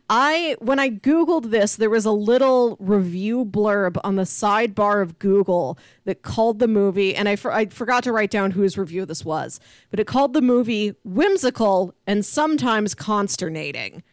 I 0.09 0.55
when 0.59 0.77
I 0.79 0.89
googled 0.89 1.49
this, 1.49 1.75
there 1.75 1.89
was 1.89 2.05
a 2.05 2.11
little 2.11 2.75
review 2.79 3.45
blurb 3.45 3.97
on 4.03 4.15
the 4.15 4.23
sidebar 4.23 5.01
of 5.01 5.17
Google 5.17 5.77
that 6.05 6.21
called 6.21 6.59
the 6.59 6.67
movie, 6.67 7.15
and 7.15 7.27
I, 7.27 7.35
for, 7.35 7.51
I 7.51 7.67
forgot 7.67 8.03
to 8.03 8.11
write 8.11 8.29
down 8.29 8.51
whose 8.51 8.77
review 8.77 9.05
this 9.05 9.25
was, 9.25 9.59
but 9.89 9.99
it 9.99 10.05
called 10.07 10.33
the 10.33 10.41
movie 10.41 10.93
whimsical 11.03 11.93
and 12.05 12.23
sometimes 12.25 12.93
consternating, 12.93 14.03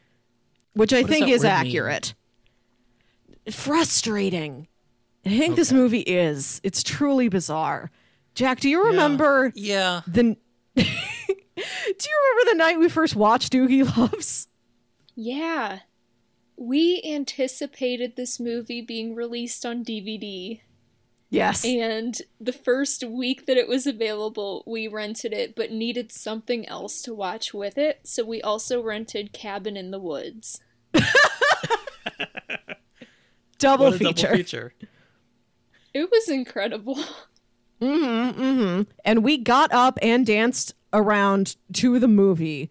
which 0.74 0.92
I 0.94 1.02
What 1.02 1.10
think 1.10 1.28
is 1.28 1.44
accurate. 1.44 2.08
mean? 2.08 2.21
Accurate. 3.46 3.54
Frustrating. 3.54 4.68
I 5.24 5.38
think 5.38 5.56
this 5.56 5.72
movie 5.72 6.00
is. 6.00 6.60
It's 6.64 6.82
truly 6.82 7.28
bizarre. 7.28 7.90
Jack, 8.34 8.60
do 8.60 8.68
you 8.68 8.86
remember 8.86 9.52
Yeah. 9.54 10.02
the? 10.06 10.36
do 10.74 10.82
you 10.82 10.84
remember 12.34 12.50
the 12.50 12.56
night 12.56 12.78
we 12.78 12.88
first 12.88 13.14
watched 13.14 13.52
Doogie 13.52 13.96
Loves? 13.96 14.48
Yeah. 15.14 15.80
We 16.56 17.02
anticipated 17.04 18.16
this 18.16 18.40
movie 18.40 18.80
being 18.82 19.14
released 19.14 19.66
on 19.66 19.84
DVD, 19.84 20.60
Yes. 21.30 21.64
and 21.64 22.20
the 22.40 22.52
first 22.52 23.02
week 23.04 23.46
that 23.46 23.56
it 23.56 23.66
was 23.68 23.86
available, 23.86 24.62
we 24.66 24.86
rented 24.86 25.32
it 25.32 25.54
but 25.56 25.72
needed 25.72 26.12
something 26.12 26.68
else 26.68 27.02
to 27.02 27.14
watch 27.14 27.52
with 27.52 27.78
it, 27.78 28.00
so 28.04 28.24
we 28.24 28.40
also 28.42 28.80
rented 28.82 29.32
Cabin 29.32 29.76
in 29.76 29.90
the 29.90 29.98
Woods. 29.98 30.60
double 33.62 33.86
What 33.86 33.94
a 33.94 33.98
feature. 33.98 34.22
double 34.26 34.36
feature. 34.36 34.74
It 35.94 36.10
was 36.10 36.28
incredible. 36.28 36.98
Mm-hmm. 37.80 38.82
and 39.04 39.24
we 39.24 39.38
got 39.38 39.72
up 39.72 39.98
and 40.02 40.24
danced 40.24 40.74
around 40.92 41.56
to 41.72 41.98
the 41.98 42.06
movie, 42.06 42.70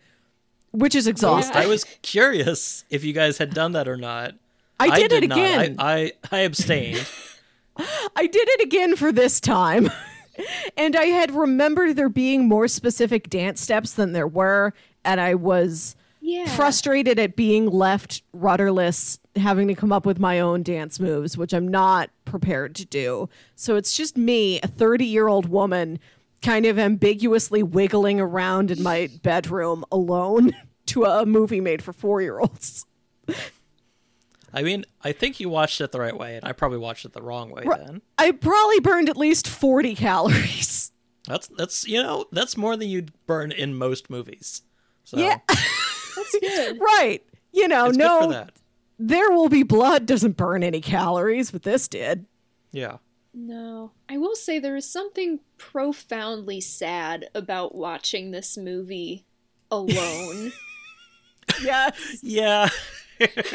which 0.71 0.95
is 0.95 1.05
exhausting. 1.05 1.57
I 1.57 1.65
was 1.67 1.83
curious 2.01 2.85
if 2.89 3.03
you 3.03 3.11
guys 3.11 3.37
had 3.37 3.53
done 3.53 3.73
that 3.73 3.87
or 3.89 3.97
not. 3.97 4.35
I 4.79 4.97
did 4.99 5.11
it 5.11 5.27
not. 5.27 5.37
again. 5.37 5.75
I, 5.79 5.93
I, 5.93 6.11
I 6.31 6.39
abstained. 6.39 7.05
I 8.15 8.25
did 8.27 8.47
it 8.49 8.61
again 8.61 8.95
for 8.95 9.11
this 9.11 9.39
time. 9.41 9.89
and 10.77 10.95
I 10.95 11.05
had 11.05 11.31
remembered 11.31 11.95
there 11.97 12.09
being 12.09 12.47
more 12.47 12.67
specific 12.69 13.29
dance 13.29 13.59
steps 13.61 13.93
than 13.93 14.13
there 14.13 14.27
were, 14.27 14.73
and 15.03 15.19
I 15.21 15.35
was 15.35 15.95
Yeah. 16.21 16.45
frustrated 16.55 17.19
at 17.19 17.35
being 17.35 17.67
left 17.67 18.23
rudderless, 18.33 19.19
having 19.35 19.67
to 19.67 19.75
come 19.75 19.91
up 19.91 20.05
with 20.05 20.19
my 20.19 20.39
own 20.39 20.63
dance 20.63 20.99
moves, 20.99 21.37
which 21.37 21.53
I'm 21.53 21.67
not 21.67 22.09
prepared 22.25 22.75
to 22.75 22.85
do. 22.85 23.29
So 23.55 23.75
it's 23.75 23.95
just 23.95 24.17
me, 24.17 24.59
a 24.61 24.67
30 24.67 25.05
year 25.05 25.27
old 25.27 25.47
woman, 25.47 25.99
kind 26.41 26.65
of 26.65 26.79
ambiguously 26.79 27.63
wiggling 27.63 28.19
around 28.19 28.71
in 28.71 28.81
my 28.83 29.09
bedroom 29.21 29.85
alone 29.91 30.51
to 30.87 31.03
a 31.05 31.25
movie 31.25 31.61
made 31.61 31.81
for 31.81 31.93
four 31.93 32.21
year 32.21 32.39
olds. 32.39 32.85
I 34.53 34.63
mean, 34.63 34.85
I 35.01 35.13
think 35.13 35.39
you 35.39 35.47
watched 35.47 35.79
it 35.79 35.93
the 35.93 35.99
right 35.99 36.17
way, 36.17 36.35
and 36.35 36.45
I 36.45 36.51
probably 36.51 36.79
watched 36.79 37.05
it 37.05 37.13
the 37.13 37.21
wrong 37.21 37.51
way 37.51 37.63
then. 37.63 38.01
I 38.17 38.31
probably 38.31 38.81
burned 38.81 39.07
at 39.07 39.15
least 39.15 39.47
40 39.47 39.95
calories. 39.95 40.91
That's 41.27 41.47
that's 41.47 41.87
you 41.87 42.01
know 42.01 42.25
that's 42.31 42.57
more 42.57 42.75
than 42.75 42.89
you'd 42.89 43.11
burn 43.27 43.51
in 43.51 43.75
most 43.75 44.09
movies. 44.09 44.63
So 45.03 45.17
Yeah. 45.17 45.39
That's 45.47 46.37
good. 46.41 46.79
right. 46.79 47.23
You 47.53 47.67
know, 47.67 47.87
it's 47.87 47.97
no, 47.97 48.19
good 48.19 48.25
for 48.25 48.33
that. 48.33 48.53
There 49.01 49.31
will 49.31 49.49
be 49.49 49.63
blood 49.63 50.05
doesn't 50.05 50.37
burn 50.37 50.63
any 50.63 50.79
calories, 50.79 51.51
but 51.51 51.63
this 51.63 51.87
did. 51.87 52.25
Yeah. 52.71 52.97
No. 53.33 53.91
I 54.07 54.17
will 54.17 54.35
say 54.35 54.59
there 54.59 54.75
is 54.75 54.89
something 54.89 55.39
profoundly 55.57 56.61
sad 56.61 57.29
about 57.33 57.73
watching 57.73 58.31
this 58.31 58.57
movie 58.57 59.25
alone. 59.69 60.53
Yes. 61.61 62.19
Yeah. 62.21 62.69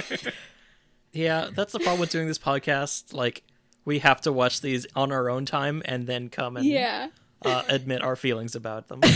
yeah, 1.12 1.49
that's 1.55 1.73
the 1.73 1.79
problem 1.79 2.00
with 2.00 2.11
doing 2.11 2.26
this 2.26 2.38
podcast. 2.38 3.15
Like, 3.15 3.43
we 3.87 4.00
have 4.00 4.21
to 4.23 4.33
watch 4.33 4.61
these 4.61 4.87
on 4.95 5.12
our 5.12 5.31
own 5.31 5.47
time 5.47 5.81
and 5.87 6.07
then 6.07 6.29
come 6.29 6.59
and 6.59 6.67
yeah. 6.67 7.09
uh, 7.43 7.62
admit 7.69 8.03
our 8.03 8.15
feelings 8.15 8.55
about 8.55 8.88
them. 8.88 9.00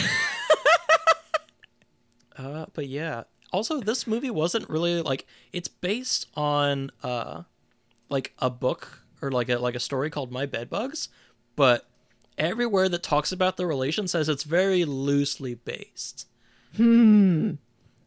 uh, 2.39 2.67
but 2.73 2.87
yeah. 2.87 3.25
Also, 3.53 3.81
this 3.81 4.07
movie 4.07 4.31
wasn't 4.31 4.69
really 4.69 5.03
like 5.03 5.27
it's 5.53 5.69
based 5.69 6.27
on 6.35 6.91
uh, 7.03 7.43
like 8.09 8.33
a 8.39 8.51
book 8.51 9.03
or 9.21 9.31
like 9.31 9.49
a 9.49 9.59
like 9.59 9.75
a 9.75 9.81
story 9.81 10.11
called 10.11 10.31
My 10.31 10.47
Bed 10.47 10.71
Bugs, 10.71 11.09
but 11.57 11.89
everywhere 12.39 12.89
that 12.89 13.03
talks 13.03 13.33
about 13.33 13.57
the 13.57 13.67
relation 13.67 14.09
says 14.09 14.29
it's 14.29 14.45
very 14.45 14.85
loosely 14.85 15.55
based. 15.55 16.27
Hmm. 16.77 17.55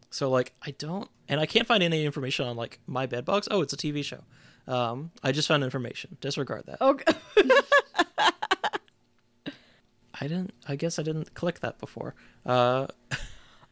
So 0.10 0.30
like 0.30 0.54
I 0.62 0.72
don't 0.72 1.10
and 1.28 1.40
I 1.40 1.46
can't 1.46 1.68
find 1.68 1.84
any 1.84 2.06
information 2.06 2.46
on 2.46 2.56
like 2.56 2.80
My 2.88 3.06
Bed 3.06 3.26
Bugs. 3.26 3.48
Oh, 3.52 3.62
it's 3.62 3.74
a 3.74 3.78
TV 3.78 4.04
show. 4.04 4.24
Um, 4.68 5.12
I 5.22 5.32
just 5.32 5.48
found 5.48 5.64
information. 5.64 6.18
Disregard 6.22 6.66
that. 6.68 6.82
Okay. 6.82 7.14
I 10.16 10.28
didn't. 10.28 10.54
I 10.68 10.76
guess 10.76 11.00
I 11.00 11.04
didn't 11.04 11.34
click 11.34 11.60
that 11.62 11.80
before. 11.80 12.16
Uh, 12.46 12.88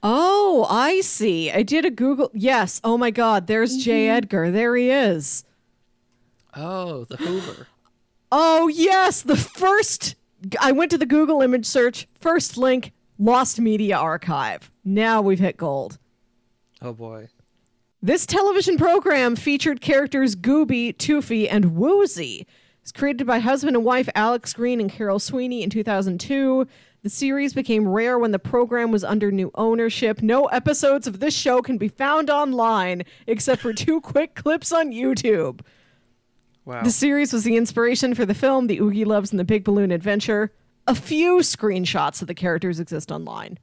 Oh, 0.04 0.66
I 0.70 1.02
see. 1.02 1.52
I 1.52 1.64
did 1.64 1.86
a 1.86 1.92
Google. 1.92 2.32
Yes. 2.34 2.82
Oh 2.84 2.98
my 2.98 3.12
God. 3.12 3.48
There's 3.48 3.78
J. 3.78 4.08
Mm-hmm. 4.08 4.18
Edgar. 4.18 4.52
There 4.52 4.76
he 4.76 4.90
is. 4.90 5.44
oh, 6.56 7.06
the 7.06 7.18
Hoover. 7.18 7.68
Oh, 8.32 8.68
yes. 8.68 9.22
The 9.22 9.36
first. 9.38 10.16
I 10.60 10.72
went 10.72 10.90
to 10.92 10.98
the 10.98 11.06
Google 11.06 11.42
image 11.42 11.66
search. 11.66 12.08
First 12.20 12.58
link 12.58 12.94
Lost 13.20 13.60
Media 13.60 13.98
Archive. 13.98 14.72
Now 14.84 15.22
we've 15.22 15.40
hit 15.40 15.58
gold. 15.58 16.00
Oh 16.82 16.94
boy. 16.94 17.28
This 18.02 18.26
television 18.26 18.78
program 18.78 19.36
featured 19.36 19.80
characters 19.82 20.36
Gooby, 20.36 20.96
Toofy, 20.98 21.48
and 21.52 21.76
Woozy. 21.76 22.48
It's 22.82 22.92
created 22.92 23.28
by 23.28 23.38
husband 23.38 23.76
and 23.76 23.86
wife 23.86 24.10
Alex 24.16 24.54
Green 24.54 24.82
and 24.82 24.92
Carol 24.92 25.20
Sweeney 25.20 25.62
in 25.62 25.70
2002. 25.70 26.66
The 27.04 27.10
series 27.10 27.54
became 27.54 27.88
rare 27.88 28.20
when 28.20 28.32
the 28.32 28.40
program 28.40 28.92
was 28.92 29.04
under 29.04 29.32
new 29.32 29.50
ownership. 29.56 30.22
No 30.22 30.46
episodes 30.46 31.08
of 31.08 31.20
this 31.20 31.36
show 31.36 31.62
can 31.62 31.78
be 31.80 31.88
found 31.88 32.30
online 32.30 33.04
except 33.26 33.62
for 33.62 33.74
two 33.74 34.02
quick 34.02 34.36
clips 34.36 34.72
on 34.72 34.92
YouTube. 34.92 35.62
Wow. 36.64 36.84
The 36.84 36.92
series 36.92 37.34
was 37.34 37.44
the 37.44 37.58
inspiration 37.58 38.14
for 38.14 38.26
the 38.26 38.36
film 38.36 38.68
The 38.68 38.80
Oogie 38.80 39.06
Loves 39.06 39.32
and 39.32 39.40
the 39.40 39.44
Big 39.44 39.64
Balloon 39.64 39.92
Adventure. 39.92 40.52
A 40.86 40.94
few 40.94 41.38
screenshots 41.38 42.22
of 42.22 42.28
the 42.28 42.36
characters 42.36 42.80
exist 42.80 43.12
online. 43.12 43.58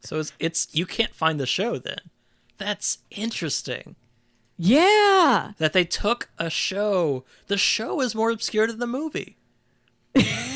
So 0.00 0.20
it's 0.20 0.32
it's 0.38 0.68
you 0.72 0.84
can't 0.84 1.14
find 1.14 1.40
the 1.40 1.46
show 1.46 1.78
then. 1.78 1.98
That's 2.58 2.98
interesting. 3.10 3.96
Yeah. 4.58 5.52
That 5.58 5.72
they 5.72 5.84
took 5.84 6.28
a 6.38 6.50
show. 6.50 7.24
The 7.46 7.58
show 7.58 8.00
is 8.00 8.14
more 8.14 8.30
obscure 8.30 8.66
than 8.66 8.78
the 8.78 8.86
movie. 8.86 9.36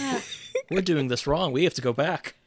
We're 0.71 0.81
doing 0.83 1.09
this 1.09 1.27
wrong. 1.27 1.53
We 1.53 1.65
have 1.65 1.75
to 1.75 1.83
go 1.83 1.93
back. 1.93 2.35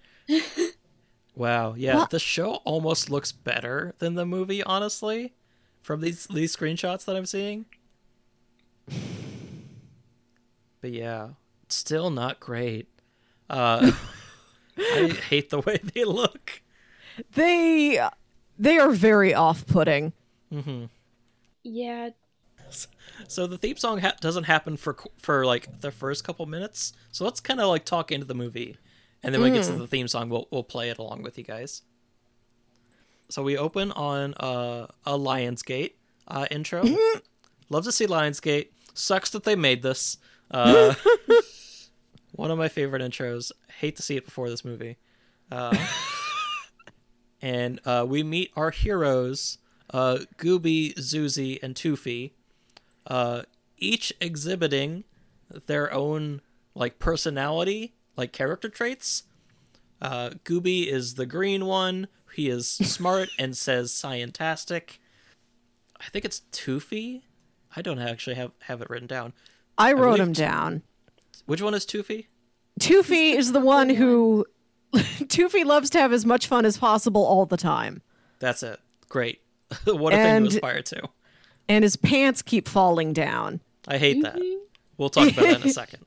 Wow. 1.36 1.74
Yeah, 1.76 1.96
Well- 1.96 2.08
the 2.12 2.20
show 2.20 2.58
almost 2.58 3.10
looks 3.10 3.32
better 3.32 3.96
than 3.98 4.14
the 4.14 4.24
movie, 4.26 4.62
honestly, 4.62 5.34
from 5.82 6.00
these 6.02 6.28
these 6.28 6.56
screenshots 6.56 7.06
that 7.06 7.16
I'm 7.16 7.26
seeing. 7.26 7.66
But 10.82 10.92
yeah, 10.92 11.30
still 11.70 12.10
not 12.12 12.40
great. 12.40 12.88
Uh, 13.50 13.94
I 14.78 15.08
hate 15.30 15.50
the 15.50 15.62
way 15.62 15.80
they 15.96 16.04
look. 16.04 16.62
They 17.34 18.00
they 18.60 18.78
are 18.78 18.92
very 18.92 19.34
off-putting. 19.34 20.14
Mm-hmm. 20.54 20.86
Yeah. 21.64 22.10
So 23.28 23.48
the 23.48 23.58
theme 23.58 23.78
song 23.78 24.00
ha- 24.00 24.16
doesn't 24.22 24.46
happen 24.46 24.78
for 24.78 24.98
for 25.18 25.46
like 25.46 25.82
the 25.82 25.92
first 25.92 26.24
couple 26.24 26.46
minutes. 26.46 26.94
So 27.12 27.24
let's 27.26 27.40
kind 27.40 27.60
of 27.60 27.68
like 27.68 27.86
talk 27.86 28.12
into 28.12 28.26
the 28.26 28.34
movie, 28.36 28.78
and 29.22 29.34
then 29.34 29.42
when 29.42 29.52
it 29.54 29.56
gets 29.56 29.68
to 29.68 29.74
the 29.74 29.88
theme 29.88 30.08
song, 30.08 30.30
we'll 30.30 30.48
we'll 30.52 30.64
play 30.64 30.90
it 30.90 30.98
along 30.98 31.22
with 31.24 31.38
you 31.38 31.44
guys. 31.44 31.84
so 33.30 33.42
we 33.44 33.58
open 33.58 33.92
on 33.94 34.34
uh, 34.36 34.88
a 35.06 35.18
Lionsgate 35.18 35.94
uh, 36.28 36.46
intro. 36.52 36.84
Love 37.70 37.84
to 37.86 37.92
see 37.92 38.06
Lionsgate. 38.08 38.68
Sucks 38.94 39.30
that 39.32 39.44
they 39.44 39.56
made 39.56 39.82
this. 39.82 40.18
Uh, 40.52 40.94
one 42.34 42.52
of 42.52 42.58
my 42.58 42.68
favorite 42.68 43.02
intros. 43.02 43.52
Hate 43.80 43.96
to 43.96 44.02
see 44.04 44.18
it 44.18 44.26
before 44.26 44.50
this 44.50 44.64
movie. 44.66 44.98
Uh, 45.52 45.76
and 47.42 47.80
uh, 47.86 48.06
we 48.08 48.24
meet 48.24 48.52
our 48.56 48.70
heroes, 48.72 49.58
uh, 49.94 50.20
Gooby, 50.38 50.94
Zuzi, 50.96 51.62
and 51.64 51.76
Toofy, 51.76 52.32
uh, 53.08 53.44
each 53.78 54.14
exhibiting 54.20 55.04
their 55.68 55.94
own 55.94 56.42
like 56.76 57.00
personality, 57.00 57.94
like 58.16 58.32
character 58.32 58.70
traits. 58.70 59.24
Uh, 60.02 60.32
Gooby 60.44 60.88
is 60.88 61.16
the 61.16 61.26
green 61.26 61.66
one. 61.66 62.08
He 62.34 62.50
is 62.50 62.68
smart 62.70 63.30
and 63.38 63.56
says 63.56 63.92
scientastic. 63.92 64.98
I 66.00 66.10
think 66.10 66.26
it's 66.26 66.42
Toofy. 66.52 67.22
I 67.76 67.82
don't 67.82 68.00
actually 68.00 68.36
have, 68.36 68.52
have 68.64 68.82
it 68.82 68.90
written 68.90 69.08
down. 69.08 69.34
I 69.78 69.94
wrote 69.94 70.18
believe 70.18 70.28
him 70.28 70.34
t- 70.34 70.42
down. 70.42 70.84
Which 71.46 71.62
one 71.62 71.74
is 71.74 71.86
Toofy? 71.86 72.28
Toofy 72.80 73.36
is 73.36 73.52
the 73.52 73.60
one 73.60 73.90
who 73.90 74.46
Toofy 74.94 75.66
loves 75.66 75.90
to 75.92 76.00
have 76.00 76.14
as 76.14 76.26
much 76.26 76.48
fun 76.48 76.66
as 76.66 76.78
possible 76.78 77.26
all 77.26 77.46
the 77.46 77.58
time. 77.58 78.02
That's 78.40 78.64
it. 78.64 78.80
Great. 79.10 79.42
what 79.86 80.14
a 80.14 80.18
thing 80.18 80.44
to 80.44 80.50
aspire 80.50 80.82
to. 80.84 81.10
And 81.70 81.84
his 81.84 81.96
pants 81.96 82.42
keep 82.42 82.68
falling 82.68 83.14
down. 83.14 83.62
I 83.88 83.98
hate 83.98 84.22
that. 84.24 84.36
Mm-hmm. 84.36 84.60
We'll 84.98 85.10
talk 85.10 85.32
about 85.32 85.46
that 85.46 85.62
in 85.62 85.70
a 85.70 85.74
second. 85.74 86.06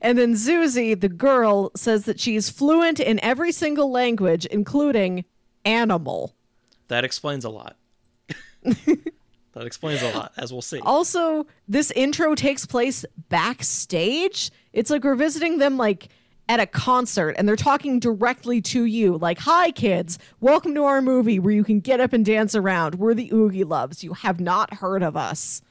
And 0.00 0.18
then 0.18 0.34
Zuzi, 0.34 0.98
the 0.98 1.08
girl, 1.08 1.70
says 1.76 2.04
that 2.04 2.18
she's 2.18 2.50
fluent 2.50 2.98
in 2.98 3.20
every 3.22 3.52
single 3.52 3.90
language, 3.90 4.44
including 4.46 5.24
animal. 5.64 6.34
That 6.88 7.04
explains 7.04 7.44
a 7.44 7.50
lot. 7.50 7.76
that 8.62 9.66
explains 9.66 10.02
a 10.02 10.10
lot, 10.12 10.32
as 10.36 10.52
we'll 10.52 10.62
see. 10.62 10.80
Also, 10.80 11.46
this 11.68 11.90
intro 11.92 12.34
takes 12.34 12.66
place 12.66 13.04
backstage. 13.28 14.50
It's 14.72 14.90
like 14.90 15.04
we're 15.04 15.14
visiting 15.14 15.58
them 15.58 15.76
like 15.76 16.08
at 16.48 16.60
a 16.60 16.66
concert 16.66 17.34
and 17.38 17.48
they're 17.48 17.56
talking 17.56 17.98
directly 18.00 18.60
to 18.60 18.84
you 18.84 19.16
like, 19.18 19.38
"Hi 19.40 19.70
kids, 19.70 20.18
welcome 20.40 20.74
to 20.74 20.84
our 20.84 21.00
movie 21.00 21.38
where 21.38 21.52
you 21.54 21.64
can 21.64 21.80
get 21.80 22.00
up 22.00 22.12
and 22.12 22.24
dance 22.24 22.54
around. 22.54 22.96
We're 22.96 23.14
the 23.14 23.30
Oogie 23.32 23.64
Loves. 23.64 24.02
You 24.04 24.12
have 24.14 24.40
not 24.40 24.74
heard 24.74 25.02
of 25.02 25.16
us." 25.16 25.62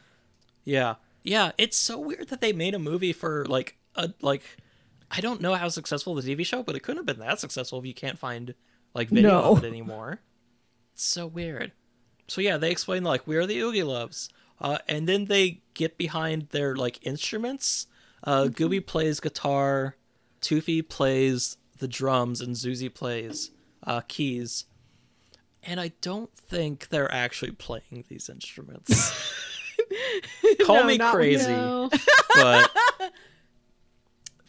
Yeah. 0.64 0.96
Yeah, 1.24 1.52
it's 1.58 1.78
so 1.78 2.00
weird 2.00 2.30
that 2.30 2.42
they 2.42 2.52
made 2.54 2.74
a 2.74 2.80
movie 2.80 3.14
for 3.14 3.46
like 3.46 3.78
a 3.96 4.12
like 4.22 4.44
I 5.12 5.20
don't 5.22 5.42
know 5.42 5.54
how 5.56 5.68
successful 5.70 6.16
the 6.16 6.22
TV 6.22 6.46
show, 6.46 6.64
but 6.64 6.76
it 6.76 6.80
couldn't 6.82 6.98
have 7.00 7.06
been 7.06 7.20
that 7.26 7.40
successful 7.40 7.78
if 7.80 7.86
you 7.86 7.94
can't 7.94 8.18
find 8.18 8.56
like 8.96 9.10
video 9.10 9.30
No. 9.42 9.52
of 9.52 9.64
it 9.64 9.68
anymore. 9.68 10.20
It's 10.94 11.04
so 11.04 11.28
weird. 11.28 11.74
So 12.28 12.40
yeah, 12.42 12.58
they 12.58 12.72
explain 12.72 13.04
like 13.04 13.28
we 13.28 13.36
are 13.36 13.46
the 13.46 13.60
Oogie 13.60 13.84
Loves. 13.84 14.30
Uh, 14.60 14.78
and 14.88 15.08
then 15.10 15.26
they 15.26 15.62
get 15.74 15.98
behind 15.98 16.50
their 16.50 16.76
like 16.76 17.06
instruments. 17.06 17.88
Uh, 18.24 18.44
Gooby 18.46 18.86
plays 18.86 19.20
guitar, 19.20 19.96
Toofy 20.42 20.88
plays 20.88 21.58
the 21.78 21.88
drums, 21.88 22.42
and 22.42 22.56
Zuzi 22.56 22.94
plays 22.94 23.52
uh, 23.86 24.02
keys. 24.08 24.66
And 25.64 25.80
I 25.80 25.92
don't 26.02 26.34
think 26.36 26.90
they're 26.90 27.12
actually 27.12 27.52
playing 27.52 28.06
these 28.08 28.30
instruments. 28.30 29.12
Call 30.66 30.78
No, 30.82 30.86
me 30.86 30.98
crazy, 30.98 31.52
No. 31.52 31.90
but 32.36 32.72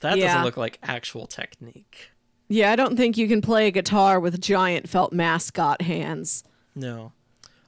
that 0.00 0.16
Yeah. 0.18 0.26
doesn't 0.28 0.44
look 0.44 0.56
like 0.56 0.78
actual 0.82 1.26
technique. 1.26 2.10
Yeah, 2.48 2.70
I 2.72 2.76
don't 2.76 2.96
think 2.96 3.16
you 3.16 3.28
can 3.28 3.40
play 3.40 3.66
a 3.66 3.70
guitar 3.70 4.20
with 4.20 4.40
giant 4.40 4.88
felt 4.88 5.12
mascot 5.12 5.82
hands. 5.82 6.44
No. 6.74 7.12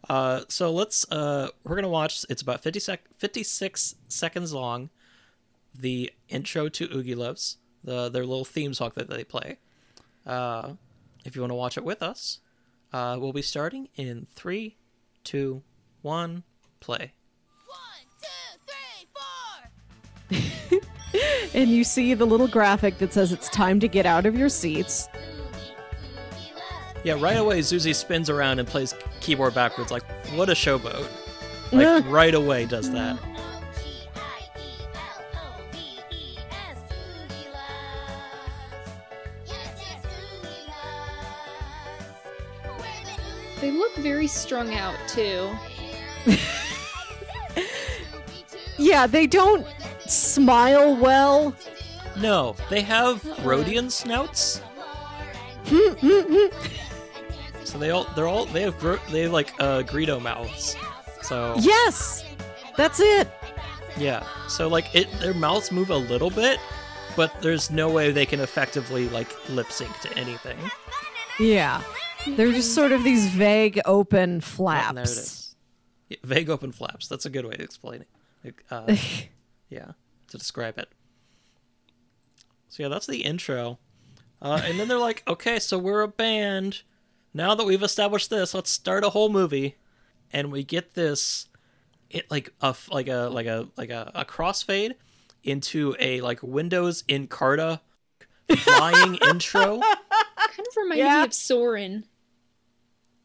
Uh, 0.08 0.42
so 0.48 0.70
let's 0.70 1.10
uh, 1.10 1.48
we're 1.64 1.76
gonna 1.76 1.88
watch. 1.88 2.24
It's 2.28 2.42
about 2.42 2.62
50 2.62 2.80
sec- 2.80 3.08
56 3.16 3.94
seconds 4.08 4.52
long. 4.52 4.90
The 5.74 6.12
intro 6.28 6.68
to 6.68 6.84
Oogie 6.94 7.14
Loves, 7.14 7.56
the 7.84 8.08
their 8.08 8.24
little 8.24 8.44
theme 8.44 8.74
song 8.74 8.90
that 8.96 9.08
they 9.08 9.22
play. 9.24 9.58
Uh, 10.26 10.72
if 11.24 11.36
you 11.36 11.42
want 11.42 11.50
to 11.50 11.56
watch 11.56 11.76
it 11.76 11.84
with 11.84 12.02
us, 12.02 12.40
uh, 12.92 13.16
we'll 13.20 13.32
be 13.32 13.42
starting 13.42 13.88
in 13.96 14.26
three, 14.34 14.76
two, 15.22 15.62
one, 16.02 16.42
play. 16.80 17.12
One, 17.66 18.06
two, 18.20 18.58
three, 18.66 19.06
four. 20.70 20.80
And 21.54 21.70
you 21.70 21.84
see 21.84 22.14
the 22.14 22.24
little 22.24 22.48
graphic 22.48 22.98
that 22.98 23.12
says 23.12 23.30
it's 23.30 23.48
time 23.48 23.78
to 23.78 23.86
get 23.86 24.06
out 24.06 24.26
of 24.26 24.36
your 24.36 24.48
seats. 24.48 25.08
Yeah, 27.04 27.16
right 27.20 27.36
away 27.36 27.60
Zuzi 27.60 27.94
spins 27.94 28.28
around 28.28 28.58
and 28.58 28.66
plays 28.66 28.92
keyboard 29.20 29.54
backwards. 29.54 29.92
Like, 29.92 30.02
what 30.34 30.48
a 30.48 30.52
showboat! 30.52 31.06
Like, 31.70 32.04
right 32.08 32.34
away 32.34 32.66
does 32.66 32.90
that. 32.90 33.16
They 43.64 43.70
look 43.70 43.94
very 43.96 44.26
strung 44.26 44.74
out 44.74 44.94
too. 45.08 45.50
Yeah, 48.76 49.06
they 49.06 49.26
don't 49.28 49.64
smile 50.04 50.96
well. 50.96 51.54
No, 52.18 52.56
they 52.68 52.82
have 52.82 53.22
Rodian 53.44 53.88
snouts. 53.90 54.60
so 57.64 57.78
they 57.78 57.90
all 57.90 58.04
they're 58.16 58.26
all 58.26 58.46
they 58.46 58.62
have 58.62 58.78
gro- 58.80 58.98
they 59.10 59.22
have 59.22 59.32
like 59.32 59.52
uh 59.60 59.82
Greedo 59.82 60.20
mouths. 60.20 60.76
So 61.22 61.54
Yes, 61.60 62.24
that's 62.76 62.98
it. 63.00 63.28
yeah, 63.96 64.26
so 64.48 64.68
like 64.68 64.92
it 64.94 65.08
their 65.20 65.34
mouths 65.34 65.70
move 65.72 65.90
a 65.90 65.96
little 65.96 66.30
bit, 66.30 66.58
but 67.16 67.32
there's 67.40 67.70
no 67.70 67.88
way 67.88 68.10
they 68.10 68.26
can 68.26 68.40
effectively 68.40 69.08
like 69.08 69.28
lip 69.48 69.70
sync 69.70 69.98
to 70.00 70.12
anything. 70.18 70.58
Yeah, 71.38 71.80
they're 72.28 72.52
just 72.52 72.74
sort 72.74 72.92
of 72.92 73.04
these 73.04 73.26
vague 73.28 73.80
open 73.84 74.20
And 74.22 74.30
there 74.32 74.38
it 74.38 74.44
flaps. 74.44 75.56
Yeah, 76.08 76.16
vague 76.24 76.50
open 76.50 76.72
flaps. 76.72 77.08
That's 77.08 77.26
a 77.26 77.30
good 77.30 77.46
way 77.46 77.54
to 77.56 77.62
explain 77.62 78.04
it. 78.44 78.54
Uh, 78.70 78.94
yeah, 79.68 79.92
to 80.28 80.38
describe 80.38 80.78
it. 80.78 80.88
So 82.68 82.82
yeah, 82.82 82.88
that's 82.88 83.06
the 83.06 83.22
intro. 83.24 83.78
Uh, 84.42 84.60
and 84.64 84.78
then 84.78 84.88
they're 84.88 84.98
like, 84.98 85.22
okay, 85.28 85.58
so 85.58 85.78
we're 85.78 86.02
a 86.02 86.08
band. 86.08 86.82
Now 87.32 87.54
that 87.54 87.64
we've 87.64 87.82
established 87.82 88.30
this, 88.30 88.52
let's 88.54 88.70
start 88.70 89.04
a 89.04 89.10
whole 89.10 89.28
movie. 89.28 89.76
And 90.32 90.50
we 90.52 90.64
get 90.64 90.94
this, 90.94 91.48
it 92.10 92.30
like 92.30 92.52
a 92.60 92.74
like 92.90 93.08
a 93.08 93.28
like 93.32 93.46
a 93.46 93.68
like 93.76 93.90
a, 93.90 94.10
a 94.14 94.24
crossfade 94.24 94.94
into 95.44 95.94
a 96.00 96.20
like 96.20 96.42
Windows 96.42 97.02
Encarta 97.04 97.80
flying 98.58 99.14
intro. 99.28 99.80
Kind 99.80 100.66
of 100.68 100.76
reminds 100.76 100.98
Yeah. 100.98 101.18
me 101.20 101.24
of 101.24 101.34
Soarin'. 101.34 102.04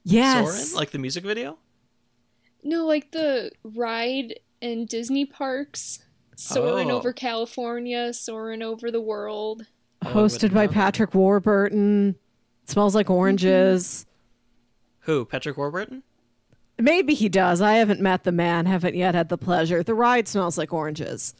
Yes, 0.04 0.48
Soarin', 0.72 0.76
like 0.80 0.92
the 0.92 0.98
music 1.00 1.24
video. 1.24 1.58
No, 2.64 2.86
like 2.86 3.12
the 3.12 3.52
ride 3.64 4.40
in 4.62 4.86
Disney 4.86 5.26
parks. 5.26 6.00
Soaring 6.36 6.90
Oh. 6.90 6.96
over 6.98 7.12
California, 7.14 8.14
soaring 8.14 8.62
over 8.62 8.90
the 8.92 9.02
world. 9.02 9.66
Oh, 10.04 10.08
hosted 10.08 10.54
by. 10.54 10.68
Patrick 10.68 11.14
Warburton. 11.14 12.16
Smells 12.66 12.96
like 12.96 13.10
oranges. 13.10 14.06
Mm-hmm. 15.06 15.12
Who? 15.12 15.26
Patrick 15.26 15.58
Warburton? 15.58 16.04
Maybe 16.78 17.14
he 17.14 17.28
does. 17.28 17.60
I 17.62 17.74
haven't 17.74 18.00
met 18.00 18.24
the 18.24 18.32
man. 18.32 18.66
Haven't 18.68 18.96
yet 18.96 19.16
had 19.16 19.28
the 19.28 19.38
pleasure. 19.38 19.84
The 19.84 19.94
ride 19.96 20.28
smells 20.30 20.58
like 20.58 20.72
oranges. 20.72 21.34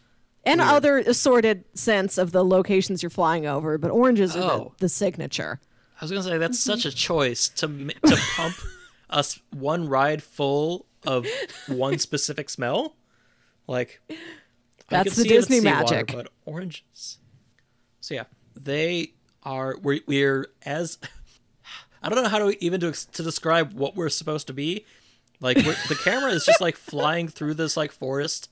And 0.46 0.60
Weird. 0.60 0.72
other 0.74 0.98
assorted 0.98 1.64
scents 1.76 2.18
of 2.18 2.32
the 2.34 2.44
locations 2.44 3.02
you're 3.04 3.10
flying 3.10 3.46
over, 3.46 3.78
but 3.78 3.92
oranges 3.92 4.36
are 4.36 4.52
Oh. 4.52 4.74
the, 4.80 4.86
the 4.86 4.90
signature. 4.90 5.62
I 6.00 6.06
was 6.06 6.12
gonna 6.12 6.24
say 6.24 6.38
that's 6.38 6.60
such 6.60 6.86
a 6.86 6.90
mm-hmm. 6.90 6.98
choice 6.98 7.50
to 7.50 7.68
to 7.68 8.18
pump 8.36 8.56
us 9.10 9.40
one 9.52 9.90
ride 9.90 10.24
full 10.24 10.86
of 11.06 11.28
one 11.68 12.00
specific 12.00 12.50
smell. 12.50 12.96
Like 13.68 14.02
That's 14.90 15.16
the 15.16 15.24
see 15.24 15.30
it 15.30 15.32
at 15.32 15.36
Disney 15.36 15.62
magic. 15.62 16.12
but 16.14 16.30
oranges. 16.46 17.18
So 18.02 18.16
yeah, 18.16 18.24
they 18.56 19.14
are. 19.44 19.78
We're, 19.82 20.00
we're 20.08 20.48
as 20.66 21.00
I 22.04 22.10
don't 22.10 22.24
know 22.24 22.30
how 22.30 22.40
to 22.40 22.64
even 22.64 22.80
to 22.82 22.92
to 22.92 23.24
describe 23.24 23.74
what 23.74 23.96
we're 23.96 24.10
supposed 24.10 24.48
to 24.48 24.54
be. 24.54 24.86
Like 25.42 25.58
we're, 25.58 25.76
the 25.88 26.00
camera 26.02 26.32
is 26.32 26.46
just 26.46 26.62
like 26.62 26.76
flying 26.78 27.28
through 27.28 27.56
this 27.56 27.76
like 27.76 27.92
forest 27.92 28.50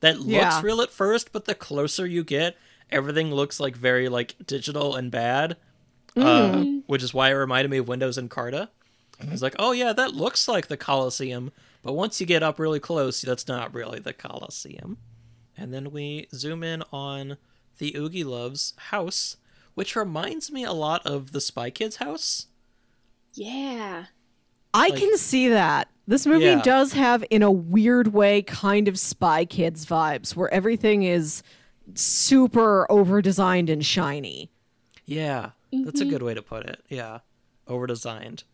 that 0.00 0.18
looks 0.18 0.32
Yeah. 0.32 0.60
real 0.62 0.80
at 0.80 0.90
first, 0.90 1.32
but 1.32 1.44
the 1.46 1.54
closer 1.54 2.06
you 2.06 2.24
get, 2.24 2.56
everything 2.90 3.32
looks 3.32 3.60
like 3.60 3.76
very 3.76 4.08
like 4.08 4.34
digital 4.46 4.96
and 4.96 5.10
bad. 5.10 5.56
Uh, 6.16 6.64
which 6.86 7.02
is 7.02 7.14
why 7.14 7.30
it 7.30 7.34
reminded 7.34 7.70
me 7.70 7.78
of 7.78 7.88
Windows 7.88 8.18
Encarta. 8.18 8.68
It's 9.20 9.42
like, 9.42 9.54
oh 9.58 9.72
yeah, 9.72 9.92
that 9.92 10.14
looks 10.14 10.48
like 10.48 10.66
the 10.68 10.76
Coliseum, 10.76 11.52
but 11.82 11.92
once 11.92 12.20
you 12.20 12.26
get 12.26 12.42
up 12.42 12.58
really 12.58 12.80
close, 12.80 13.20
that's 13.20 13.46
not 13.46 13.72
really 13.74 13.98
the 14.00 14.12
Coliseum. 14.14 14.96
And 15.56 15.74
then 15.74 15.90
we 15.90 16.26
zoom 16.34 16.62
in 16.62 16.82
on 16.92 17.36
the 17.78 17.94
Oogie 17.96 18.24
Loves 18.24 18.72
house, 18.76 19.36
which 19.74 19.94
reminds 19.94 20.50
me 20.50 20.64
a 20.64 20.72
lot 20.72 21.06
of 21.06 21.32
the 21.32 21.40
Spy 21.40 21.68
Kids 21.70 21.96
house. 21.96 22.46
Yeah. 23.34 24.06
I 24.72 24.88
Like- 24.88 24.98
can 24.98 25.16
see 25.18 25.48
that. 25.48 25.88
This 26.06 26.26
movie 26.26 26.46
Yeah. 26.46 26.62
does 26.62 26.94
have, 26.94 27.22
in 27.30 27.42
a 27.42 27.50
weird 27.52 28.08
way, 28.12 28.42
kind 28.42 28.88
of 28.88 28.98
Spy 28.98 29.44
Kids 29.44 29.86
vibes, 29.86 30.34
where 30.34 30.52
everything 30.52 31.02
is 31.04 31.42
super 31.94 32.90
over 32.90 33.20
designed 33.22 33.68
and 33.70 33.84
shiny. 33.84 34.50
Yeah, 35.06 35.50
that's 35.72 36.00
a 36.00 36.04
mm-hmm. 36.04 36.10
good 36.10 36.22
way 36.22 36.34
to 36.34 36.42
put 36.42 36.66
it. 36.66 36.82
Yeah, 36.88 37.20
over 37.66 37.86
designed. 37.86 38.44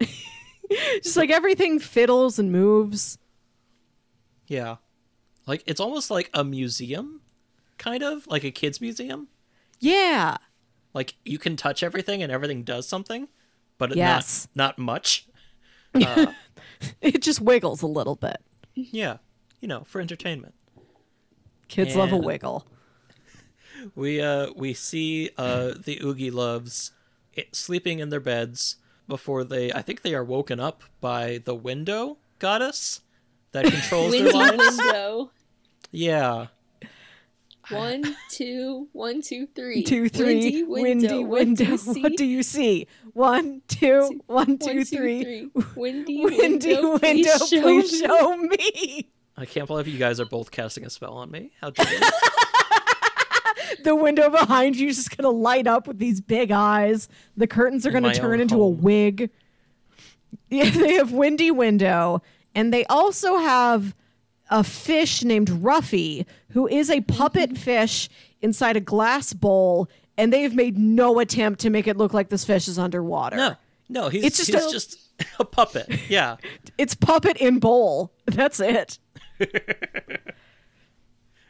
Just 1.02 1.16
like 1.16 1.30
everything 1.30 1.78
fiddles 1.78 2.38
and 2.38 2.52
moves. 2.52 3.18
Yeah, 4.46 4.76
like 5.46 5.62
it's 5.66 5.80
almost 5.80 6.10
like 6.10 6.30
a 6.34 6.44
museum, 6.44 7.22
kind 7.78 8.02
of 8.02 8.26
like 8.26 8.44
a 8.44 8.50
kids 8.50 8.80
museum. 8.80 9.28
Yeah. 9.80 10.36
Like 10.94 11.14
you 11.24 11.38
can 11.38 11.56
touch 11.56 11.82
everything 11.82 12.22
and 12.22 12.32
everything 12.32 12.62
does 12.64 12.88
something, 12.88 13.28
but 13.78 13.94
Yes. 13.96 14.48
not 14.54 14.78
not 14.78 14.84
much. 14.84 15.26
Uh, 15.94 16.32
it 17.00 17.22
just 17.22 17.40
wiggles 17.40 17.80
a 17.80 17.86
little 17.86 18.14
bit. 18.14 18.36
Yeah, 18.74 19.16
you 19.60 19.66
know, 19.66 19.84
for 19.84 20.02
entertainment. 20.02 20.54
Kids 21.68 21.96
love 21.96 22.12
a 22.12 22.16
And- 22.16 22.24
wiggle. 22.24 22.66
We 23.94 24.20
uh 24.20 24.50
we 24.56 24.74
see 24.74 25.30
uh 25.36 25.74
the 25.82 26.00
Oogie 26.02 26.30
Loves 26.30 26.92
i- 27.36 27.46
sleeping 27.52 27.98
in 28.00 28.08
their 28.10 28.20
beds 28.20 28.76
before 29.06 29.44
they 29.44 29.72
I 29.72 29.82
think 29.82 30.02
they 30.02 30.14
are 30.14 30.24
woken 30.24 30.60
up 30.60 30.82
by 31.00 31.40
the 31.44 31.54
window 31.54 32.18
goddess 32.38 33.00
that 33.52 33.64
controls 33.70 34.12
their 34.12 34.24
Windy 34.24 34.38
lives. 34.38 34.78
window. 34.78 35.30
Yeah. 35.90 36.46
One, 37.70 38.16
two, 38.30 38.88
one, 38.92 39.20
two, 39.20 39.46
three. 39.54 39.82
Two, 39.82 40.08
three, 40.08 40.62
windy 40.62 41.22
window. 41.22 41.22
What 41.22 42.16
do 42.16 42.24
you 42.24 42.42
see? 42.42 42.86
One, 43.12 43.60
two, 43.68 44.22
one, 44.26 44.46
One, 44.46 44.58
two, 44.58 44.84
three. 44.86 45.50
Windy, 45.76 46.24
Windy 46.24 46.24
window. 46.24 46.98
window, 46.98 46.98
please 46.98 47.48
show 47.48 47.60
please 47.60 47.92
me. 47.92 47.98
show 48.08 48.36
me. 48.38 49.08
I 49.36 49.44
can't 49.44 49.66
believe 49.66 49.86
you 49.86 49.98
guys 49.98 50.18
are 50.18 50.24
both 50.24 50.50
casting 50.50 50.86
a 50.86 50.90
spell 50.90 51.12
on 51.12 51.30
me. 51.30 51.52
How 51.60 51.68
dare 51.68 51.92
you? 51.92 52.00
The 53.88 53.96
window 53.96 54.28
behind 54.28 54.76
you 54.76 54.88
is 54.88 54.96
just 54.96 55.16
gonna 55.16 55.30
light 55.30 55.66
up 55.66 55.88
with 55.88 55.98
these 55.98 56.20
big 56.20 56.50
eyes. 56.50 57.08
The 57.38 57.46
curtains 57.46 57.86
are 57.86 57.90
gonna 57.90 58.08
my 58.08 58.12
turn 58.12 58.34
own 58.34 58.40
into 58.42 58.60
a 58.60 58.68
wig. 58.68 59.30
Yeah, 60.50 60.68
they 60.68 60.94
have 60.94 61.12
windy 61.12 61.50
window, 61.50 62.20
and 62.54 62.72
they 62.72 62.84
also 62.86 63.38
have 63.38 63.94
a 64.50 64.62
fish 64.62 65.24
named 65.24 65.48
Ruffy, 65.48 66.26
who 66.50 66.68
is 66.68 66.90
a 66.90 67.00
puppet 67.00 67.50
mm-hmm. 67.50 67.62
fish 67.62 68.10
inside 68.42 68.76
a 68.76 68.80
glass 68.80 69.32
bowl, 69.32 69.88
and 70.18 70.34
they've 70.34 70.54
made 70.54 70.76
no 70.76 71.18
attempt 71.18 71.60
to 71.60 71.70
make 71.70 71.86
it 71.86 71.96
look 71.96 72.12
like 72.12 72.28
this 72.28 72.44
fish 72.44 72.68
is 72.68 72.78
underwater. 72.78 73.36
No, 73.36 73.56
no, 73.88 74.08
he's 74.10 74.22
It's 74.22 74.36
just 74.36 74.52
he's 74.52 74.66
a- 74.66 74.70
just 74.70 74.98
a 75.38 75.46
puppet. 75.46 75.88
Yeah, 76.10 76.36
It's 76.78 76.94
puppet 76.94 77.38
in 77.38 77.58
bowl. 77.58 78.12
That's 78.26 78.60
it. 78.60 78.98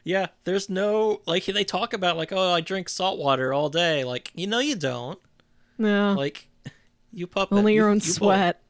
Yeah. 0.09 0.29
There's 0.45 0.71
no 0.71 1.21
like 1.27 1.45
they 1.45 1.65
talk 1.65 1.93
about 1.93 2.17
like 2.17 2.33
oh 2.33 2.53
I 2.55 2.63
drink 2.63 2.89
salt 2.89 3.19
water 3.19 3.53
all 3.53 3.69
day. 3.69 4.05
Like 4.05 4.33
you 4.35 4.47
know 4.47 4.59
you 4.59 4.75
don't. 4.75 5.19
No. 5.77 6.15
Like 6.15 6.49
you 7.13 7.27
puppet. 7.27 7.59
Only 7.59 7.75
your 7.75 7.87
you- 7.87 7.91
own 7.91 7.97
you 7.99 8.01
both- 8.07 8.15
sweat. 8.15 8.63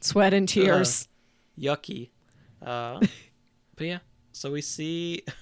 Sweat 0.00 0.32
and 0.34 0.48
tears. 0.48 1.06
yucky. 1.58 2.10
Uh, 2.64 3.00
but 3.76 3.86
yeah, 3.86 3.98
so 4.32 4.50
we 4.52 4.60
see. 4.62 5.22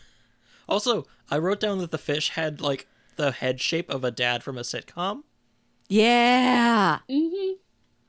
Also, 0.66 1.04
I 1.30 1.36
wrote 1.36 1.60
down 1.60 1.76
that 1.80 1.90
the 1.90 1.98
fish 1.98 2.30
had 2.30 2.62
like 2.62 2.86
the 3.16 3.32
head 3.32 3.60
shape 3.60 3.90
of 3.90 4.02
a 4.02 4.10
dad 4.10 4.42
from 4.42 4.56
a 4.56 4.62
sitcom. 4.62 5.24
yeah. 5.90 7.00
Mm-hmm. 7.10 7.52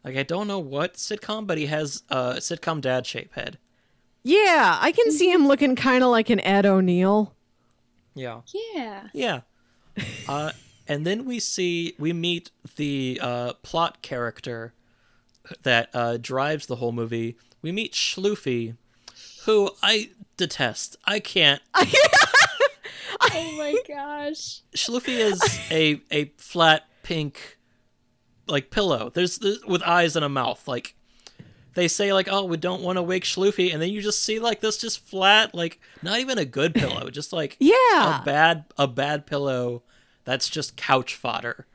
Like 0.05 0.15
I 0.15 0.23
don't 0.23 0.47
know 0.47 0.59
what 0.59 0.93
sitcom, 0.93 1.45
but 1.47 1.57
he 1.57 1.65
has 1.65 2.03
a 2.09 2.35
sitcom 2.37 2.79
dad 2.79 3.05
shape 3.05 3.33
head. 3.33 3.57
Yeah, 4.23 4.77
I 4.81 4.93
can 4.93 5.11
see 5.11 5.29
him 5.29 5.47
looking 5.49 5.75
kind 5.75 6.01
of 6.01 6.11
like 6.11 6.29
an 6.29 6.39
Ed 6.39 6.65
O'Neill. 6.65 7.34
Yeah. 8.15 8.41
Yeah. 8.73 9.07
Yeah. 9.13 9.41
uh, 10.27 10.51
and 10.87 11.05
then 11.05 11.25
we 11.25 11.39
see 11.39 11.95
we 11.99 12.13
meet 12.13 12.51
the 12.75 13.19
uh, 13.21 13.53
plot 13.61 14.01
character 14.01 14.73
that 15.63 15.89
uh, 15.93 16.17
drives 16.17 16.65
the 16.65 16.77
whole 16.77 16.91
movie. 16.91 17.37
We 17.61 17.71
meet 17.71 17.93
Schloofy, 17.93 18.75
who 19.45 19.71
I 19.83 20.09
detest. 20.37 20.97
I 21.05 21.19
can't. 21.19 21.61
Oh 23.21 23.51
my 23.57 23.75
gosh. 23.87 24.61
Schloofy 24.75 25.17
is 25.19 25.41
a 25.71 26.01
a 26.11 26.25
flat 26.37 26.83
pink 27.03 27.57
like 28.47 28.69
pillow. 28.71 29.09
There's, 29.13 29.39
there's 29.39 29.63
with 29.65 29.81
eyes 29.83 30.15
and 30.15 30.23
a 30.23 30.29
mouth. 30.29 30.67
Like 30.67 30.95
they 31.75 31.87
say 31.87 32.11
like, 32.13 32.27
"Oh, 32.29 32.45
we 32.45 32.57
don't 32.57 32.81
want 32.81 32.97
to 32.97 33.03
wake 33.03 33.23
Schloofy," 33.23 33.71
and 33.71 33.81
then 33.81 33.89
you 33.89 34.01
just 34.01 34.23
see 34.23 34.39
like 34.39 34.59
this 34.61 34.77
just 34.77 34.99
flat, 35.07 35.53
like 35.53 35.79
not 36.01 36.19
even 36.19 36.37
a 36.39 36.45
good 36.45 36.73
pillow, 36.73 37.09
just 37.11 37.31
like 37.31 37.55
Yeah. 37.59 38.21
a 38.21 38.23
bad 38.25 38.65
a 38.77 38.87
bad 38.87 39.25
pillow 39.27 39.83
that's 40.23 40.49
just 40.49 40.75
couch 40.75 41.15
fodder. 41.15 41.67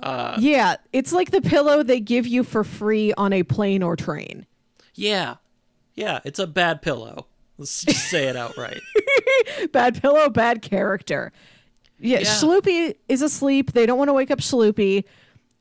Uh, 0.00 0.36
yeah, 0.40 0.76
it's 0.92 1.12
like 1.12 1.30
the 1.30 1.40
pillow 1.40 1.84
they 1.84 2.00
give 2.00 2.26
you 2.26 2.42
for 2.42 2.64
free 2.64 3.12
on 3.16 3.32
a 3.32 3.44
plane 3.44 3.82
or 3.84 3.94
train. 3.94 4.46
Yeah. 4.94 5.36
Yeah, 5.94 6.18
it's 6.24 6.40
a 6.40 6.46
bad 6.48 6.82
pillow. 6.82 7.26
Let's 7.58 7.84
just 7.84 8.10
say 8.10 8.26
it 8.28 8.34
outright. 8.36 8.80
Bad 9.72 10.00
pillow, 10.00 10.28
bad 10.30 10.62
character. 10.62 11.30
Yeah, 12.00 12.20
Yeah. 12.20 12.24
Schloopy 12.24 12.94
is 13.08 13.20
asleep. 13.22 13.72
They 13.72 13.84
don't 13.86 13.98
want 13.98 14.08
to 14.08 14.14
wake 14.14 14.30
up 14.30 14.40
Schloopy. 14.40 15.04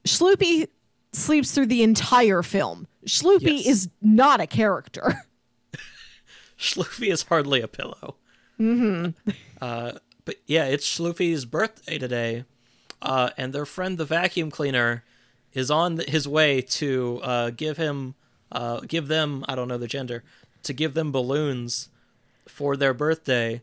Schloopy 0.08 0.68
sleeps 1.14 1.52
through 1.52 1.68
the 1.68 1.84
entire 1.84 2.42
film. 2.42 2.88
Schloopy 3.06 3.58
Yes. 3.58 3.66
is 3.68 3.90
not 4.02 4.40
a 4.42 4.48
character. 4.48 5.16
Schloofy 6.58 7.12
is 7.12 7.24
hardly 7.24 7.62
a 7.62 7.68
pillow. 7.68 8.16
Mm-hmm. 8.60 9.30
Uh, 9.60 9.94
but 10.26 10.36
yeah, 10.46 10.66
it's 10.66 10.88
Schloofy's 10.88 11.46
birthday 11.46 11.98
today, 11.98 12.46
uh, 13.02 13.32
and 13.38 13.54
their 13.54 13.66
friend 13.66 13.98
the 13.98 14.06
vacuum 14.06 14.52
cleaner 14.52 15.04
is 15.54 15.72
on 15.72 15.98
his 16.08 16.28
way 16.28 16.62
to 16.62 17.20
uh, 17.24 17.50
give 17.50 17.78
him, 17.78 18.14
uh, 18.52 18.82
give 18.82 19.08
them, 19.08 19.44
I 19.48 19.56
don't 19.56 19.68
know 19.68 19.80
the 19.80 19.88
gender, 19.88 20.24
to 20.64 20.74
give 20.74 20.94
them 20.94 21.12
balloons 21.12 21.90
for 22.48 22.78
their 22.78 22.94
birthday, 22.94 23.62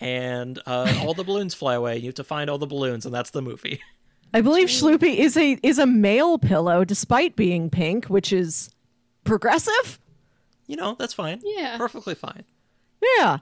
and 0.00 0.58
uh, 0.66 0.94
all 1.02 1.12
the 1.12 1.24
balloons 1.24 1.52
fly 1.54 1.74
away. 1.74 1.98
You 1.98 2.06
have 2.06 2.14
to 2.14 2.24
find 2.24 2.48
all 2.48 2.58
the 2.58 2.66
balloons, 2.66 3.04
and 3.04 3.14
that's 3.14 3.30
the 3.30 3.42
movie. 3.42 3.80
I 4.32 4.40
believe 4.40 4.68
Schloopy 4.68 5.16
is 5.16 5.36
a 5.36 5.58
is 5.62 5.78
a 5.78 5.86
male 5.86 6.38
pillow 6.38 6.84
despite 6.84 7.36
being 7.36 7.70
pink, 7.70 8.06
which 8.06 8.32
is 8.32 8.70
progressive. 9.28 9.98
You 10.66 10.76
know, 10.76 10.96
that's 10.98 11.14
fine. 11.14 11.40
Yeah. 11.44 11.76
perfectly 11.78 12.14
fine. 12.14 12.44
Yeah. 13.18 13.38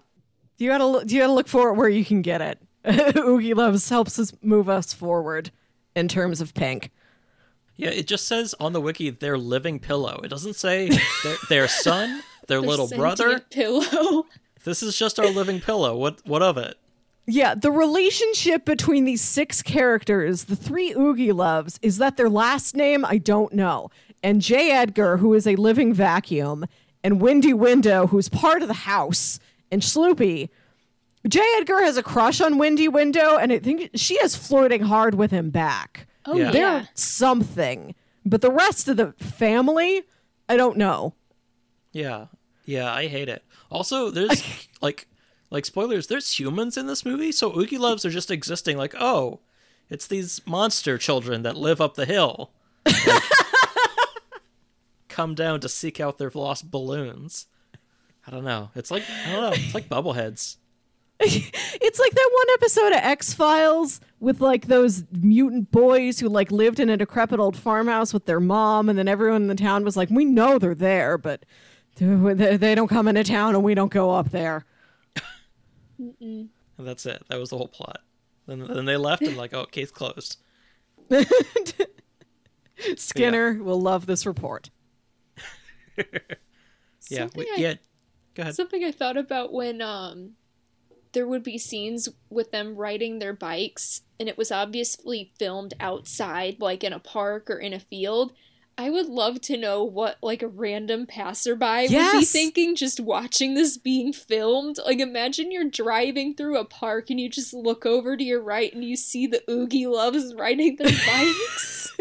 You 0.59 0.68
gotta 0.70 0.87
look, 0.87 1.11
you 1.11 1.20
gotta 1.20 1.33
look 1.33 1.49
for 1.49 1.70
it 1.70 1.75
where 1.75 1.88
you 1.88 2.05
can 2.05 2.22
get 2.22 2.40
it. 2.40 2.59
Oogie 3.16 3.55
Loves 3.55 3.88
helps 3.88 4.18
us 4.18 4.33
move 4.42 4.68
us 4.68 4.92
forward 4.92 5.51
in 5.94 6.09
terms 6.09 6.40
of 6.40 6.55
pink. 6.55 6.90
Yeah, 7.77 7.90
it 7.90 8.07
just 8.07 8.27
says 8.27 8.55
on 8.61 8.72
the 8.72 8.81
wiki 8.81 9.11
their 9.11 9.37
living 9.38 9.79
pillow. 9.81 10.20
It 10.25 10.29
doesn't 10.29 10.55
say 10.57 10.88
their, 11.25 11.37
their 11.49 11.68
son, 11.68 12.22
their 12.49 12.61
Their 12.61 12.68
little 12.68 12.88
brother. 12.88 13.40
pillow. 13.40 14.27
This 14.64 14.83
is 14.83 14.99
just 14.99 15.20
our 15.20 15.29
living 15.31 15.61
pillow. 15.61 15.96
What 15.96 16.27
what 16.27 16.42
of 16.42 16.59
it? 16.59 16.77
Yeah, 17.29 17.55
the 17.55 17.70
relationship 17.70 18.64
between 18.64 19.05
these 19.05 19.20
six 19.20 19.62
characters, 19.62 20.44
the 20.44 20.57
three 20.57 20.92
Oogie 20.92 21.31
Loves, 21.31 21.79
is 21.83 21.99
that 21.99 22.16
their 22.16 22.29
last 22.29 22.75
name 22.75 23.05
I 23.05 23.18
don't 23.18 23.53
know. 23.53 23.90
And 24.23 24.41
J. 24.43 24.71
Edgar, 24.71 25.19
who 25.19 25.35
is 25.35 25.47
a 25.47 25.57
living 25.57 25.93
vacuum, 25.93 26.67
and 27.05 27.21
Windy 27.21 27.53
Window, 27.55 28.07
who's 28.09 28.29
part 28.29 28.63
of 28.63 28.69
the 28.69 28.75
house, 28.75 29.39
and 29.71 29.83
Sloopy. 29.83 30.49
J. 31.29 31.41
Edgar 31.59 31.81
has 31.83 31.97
a 31.97 32.03
crush 32.03 32.41
on 32.41 32.59
Windy 32.59 32.89
Window, 32.89 33.37
and 33.37 33.53
I 33.53 33.59
think 33.59 33.91
she 33.95 34.15
is 34.15 34.35
flirting 34.37 34.83
hard 34.83 35.15
with 35.15 35.31
him 35.31 35.51
back. 35.51 36.07
Oh 36.25 36.37
Yeah. 36.37 36.45
yeah. 36.47 36.51
They're 36.53 36.89
something. 36.95 37.95
But 38.25 38.41
the 38.43 38.51
rest 38.51 38.89
of 38.89 38.97
the 38.97 39.13
family, 39.13 40.03
I 40.49 40.57
don't 40.57 40.77
know. 40.77 41.15
Yeah. 41.93 42.27
Yeah, 42.65 42.93
I 42.93 43.07
hate 43.07 43.29
it. 43.29 43.45
Also, 43.71 44.11
there's 44.11 44.43
like 44.81 45.07
like 45.51 45.65
spoilers, 45.65 46.09
there's 46.09 46.39
humans 46.39 46.77
in 46.77 46.87
this 46.89 47.05
movie, 47.05 47.31
so 47.31 47.57
Oogie 47.57 47.79
Loves 47.79 48.05
are 48.05 48.11
just 48.11 48.31
existing 48.33 48.77
like, 48.77 48.95
oh, 48.99 49.41
it's 49.89 50.09
these 50.09 50.41
monster 50.47 50.99
children 50.99 51.43
that 51.43 51.57
live 51.57 51.81
up 51.81 51.95
the 51.95 52.05
hill. 52.07 52.51
Like, 52.85 53.23
come 55.17 55.35
down 55.35 55.61
to 55.61 55.69
seek 55.69 55.99
out 55.99 56.19
their 56.19 56.31
lost 56.35 56.71
balloons. 56.71 57.47
I 58.27 58.31
don't 58.31 58.45
know. 58.45 58.71
It's 58.75 58.91
like 58.91 59.03
I 59.27 59.33
don't 59.33 59.41
know. 59.41 59.53
It's 59.53 59.75
like 59.75 59.89
bubbleheads. 59.89 60.57
It's 61.79 61.99
like 61.99 62.13
that 62.13 62.31
one 62.33 62.55
episode 62.55 62.93
of 62.93 62.99
X 63.05 63.33
Files 63.33 64.01
with 64.21 64.43
like 64.43 64.67
those 64.67 65.05
mutant 65.13 65.71
boys 65.71 66.21
who 66.21 66.29
like 66.29 66.51
lived 66.51 66.79
in 66.79 66.91
a 66.91 66.97
decrepit 66.97 67.41
old 67.41 67.57
farmhouse 67.57 68.13
with 68.13 68.27
their 68.27 68.41
mom, 68.41 68.91
and 68.91 68.99
then 68.99 69.09
everyone 69.09 69.43
in 69.43 69.49
the 69.49 69.55
town 69.55 69.83
was 69.83 69.97
like, 69.97 70.11
"We 70.11 70.27
know 70.27 70.59
they're 70.59 70.75
there, 70.75 71.17
but 71.17 71.47
they 71.95 72.59
they 72.59 72.75
don't 72.75 72.89
come 72.89 73.09
into 73.09 73.25
town, 73.25 73.55
and 73.55 73.65
we 73.65 73.75
don't 73.75 73.91
go 73.91 74.11
up 74.11 74.31
there." 74.31 74.67
And 75.99 76.51
that's 76.79 77.07
it. 77.07 77.23
That 77.29 77.39
was 77.39 77.49
the 77.49 77.57
whole 77.57 77.69
plot. 77.69 78.01
Then 78.47 78.67
then 78.67 78.85
they 78.85 78.99
left 78.99 79.23
and 79.23 79.39
like, 79.39 79.55
oh, 79.55 79.65
case 79.65 79.91
closed. 79.91 80.37
Skinner 82.97 83.55
will 83.63 83.81
love 83.81 84.05
this 84.05 84.27
report. 84.27 84.69
Yeah, 87.11 87.29
we, 87.37 87.45
I- 87.45 87.55
yeah. 87.59 87.75
Go 88.35 88.43
ahead. 88.43 88.55
Something 88.57 88.85
I 88.85 88.91
thought 88.93 89.17
about 89.17 89.53
when 89.53 89.81
um 89.81 90.33
there 91.13 91.27
would 91.27 91.43
be 91.43 91.57
scenes 91.57 92.09
with 92.29 92.51
them 92.51 92.75
riding 92.77 93.19
their 93.19 93.33
bikes 93.33 94.03
and 94.21 94.29
it 94.29 94.37
was 94.37 94.53
obviously 94.53 95.33
filmed 95.39 95.73
outside 95.81 96.57
like 96.61 96.85
in 96.85 96.93
a 96.93 96.99
park 96.99 97.49
or 97.51 97.59
in 97.59 97.73
a 97.73 97.81
field. 97.81 98.33
I 98.79 98.91
would 98.91 99.07
love 99.07 99.41
to 99.43 99.57
know 99.57 99.85
what 99.85 100.19
like 100.23 100.43
a 100.43 100.49
random 100.49 101.07
passerby 101.07 101.87
would 101.91 102.21
be 102.21 102.25
thinking 102.27 102.75
just 102.77 103.01
watching 103.01 103.55
this 103.55 103.79
being 103.79 104.13
filmed. 104.13 104.77
Like 104.85 104.99
imagine 105.01 105.51
you're 105.51 105.71
driving 105.71 106.35
through 106.35 106.59
a 106.59 106.65
park 106.67 107.09
and 107.09 107.19
you 107.19 107.31
just 107.31 107.55
look 107.55 107.87
over 107.87 108.17
to 108.19 108.23
your 108.25 108.43
right 108.43 108.71
and 108.75 108.85
you 108.85 108.97
see 108.97 109.27
the 109.27 109.43
Oogie 109.51 109.87
Loves 109.87 110.35
riding 110.35 110.77
their 110.77 110.89
bikes. 111.07 111.97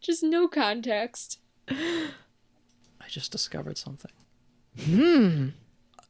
just 0.00 0.22
no 0.22 0.46
context. 0.46 1.40
I 3.12 3.14
just 3.14 3.30
discovered 3.30 3.76
something. 3.76 4.10
Hmm. 4.86 5.48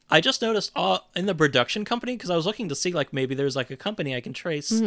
I 0.09 0.21
just 0.21 0.41
noticed 0.41 0.71
uh, 0.73 0.99
in 1.17 1.25
the 1.25 1.35
production 1.35 1.83
company 1.83 2.15
because 2.15 2.29
I 2.29 2.37
was 2.37 2.45
looking 2.45 2.69
to 2.69 2.75
see 2.75 2.93
like 2.93 3.11
maybe 3.11 3.35
there's 3.35 3.57
like 3.57 3.69
a 3.71 3.75
company 3.75 4.15
I 4.15 4.21
can 4.21 4.31
trace 4.31 4.81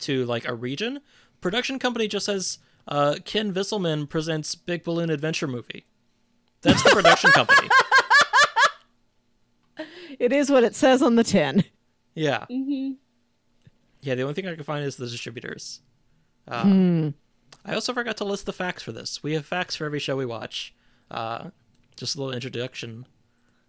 to 0.00 0.24
like 0.26 0.46
a 0.46 0.54
region. 0.54 1.00
Production 1.40 1.80
company 1.80 2.06
just 2.06 2.26
says 2.26 2.58
uh, 2.86 3.16
Kenn 3.24 3.52
Viselman 3.52 4.08
presents 4.08 4.54
Big 4.54 4.84
Balloon 4.84 5.10
Adventure 5.10 5.48
Movie. 5.48 5.86
That's 6.62 6.84
the 6.84 6.90
production 6.90 7.32
company. 7.32 7.68
It 10.18 10.32
is 10.32 10.50
what 10.50 10.64
it 10.64 10.74
says 10.74 11.02
on 11.02 11.16
the 11.16 11.24
tin. 11.24 11.62
Yeah. 12.14 12.46
Mm-hmm. 12.50 12.92
Yeah, 14.00 14.14
the 14.14 14.22
only 14.22 14.32
thing 14.32 14.46
I 14.46 14.54
can 14.54 14.64
find 14.64 14.82
is 14.82 14.96
the 14.96 15.06
distributors. 15.06 15.80
Uh, 16.48 17.10
I 17.66 17.74
also 17.74 17.92
forgot 17.92 18.16
to 18.18 18.24
list 18.24 18.46
the 18.46 18.54
facts 18.54 18.82
for 18.82 18.92
this. 18.92 19.22
We 19.22 19.34
have 19.34 19.44
facts 19.44 19.76
for 19.76 19.84
every 19.84 19.98
show 19.98 20.16
we 20.16 20.24
watch. 20.24 20.74
Uh, 21.10 21.50
just 21.96 22.16
a 22.16 22.18
little 22.18 22.34
introduction. 22.34 23.06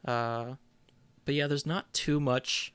Uh, 0.05 0.55
but 1.25 1.35
yeah, 1.35 1.47
there's 1.47 1.65
not 1.65 1.91
too 1.93 2.19
much 2.19 2.73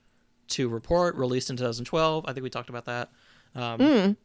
to 0.48 0.68
report. 0.68 1.16
Released 1.16 1.50
in 1.50 1.56
2012. 1.56 2.24
I 2.26 2.32
think 2.32 2.44
we 2.44 2.50
talked 2.50 2.68
about 2.68 2.84
that. 2.86 3.10
Um, 3.54 4.16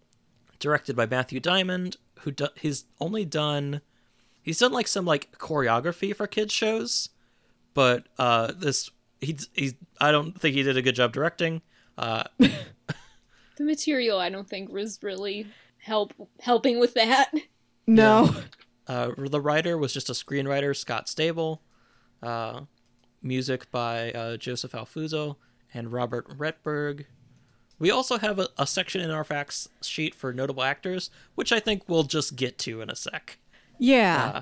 Directed 0.59 0.95
by 0.95 1.05
Matthew 1.05 1.39
Diamond, 1.39 1.97
who 2.21 2.31
do- 2.31 2.47
he's 2.55 2.85
only 2.99 3.25
done. 3.25 3.81
He's 4.41 4.57
done 4.59 4.71
like 4.71 4.87
some 4.87 5.05
like 5.05 5.37
choreography 5.37 6.15
for 6.15 6.25
kids 6.25 6.53
shows, 6.53 7.09
but 7.73 8.07
uh, 8.17 8.53
this 8.57 8.89
he's 9.21 9.49
he's. 9.53 9.75
I 10.01 10.11
don't 10.11 10.39
think 10.39 10.55
he 10.55 10.63
did 10.63 10.77
a 10.77 10.81
good 10.81 10.95
job 10.95 11.13
directing. 11.13 11.61
Uh, 11.97 12.23
The 13.57 13.63
material 13.63 14.19
I 14.19 14.29
don't 14.29 14.47
think 14.47 14.71
was 14.71 14.99
really 15.01 15.47
help 15.79 16.13
helping 16.39 16.79
with 16.79 16.93
that. 16.93 17.31
No. 17.87 18.33
Uh, 18.87 19.11
the 19.17 19.41
writer 19.41 19.77
was 19.77 19.93
just 19.93 20.09
a 20.09 20.13
screenwriter, 20.13 20.75
Scott 20.75 21.07
Stabile. 21.07 21.59
Uh, 22.23 22.61
music 23.21 23.69
by 23.71 24.11
uh, 24.11 24.37
Joseph 24.37 24.71
Alfuzo 24.71 25.35
and 25.73 25.91
Robert 25.91 26.27
Retberg. 26.37 27.05
We 27.79 27.91
also 27.91 28.17
have 28.17 28.39
a, 28.39 28.49
a 28.57 28.65
section 28.65 29.01
in 29.01 29.11
our 29.11 29.23
facts 29.23 29.69
sheet 29.81 30.15
for 30.15 30.33
notable 30.33 30.63
actors, 30.63 31.09
which 31.35 31.51
I 31.51 31.59
think 31.59 31.83
we'll 31.87 32.03
just 32.03 32.35
get 32.35 32.57
to 32.59 32.81
in 32.81 32.89
a 32.89 32.95
sec. 32.95 33.37
Yeah. 33.77 34.31
Uh, 34.33 34.41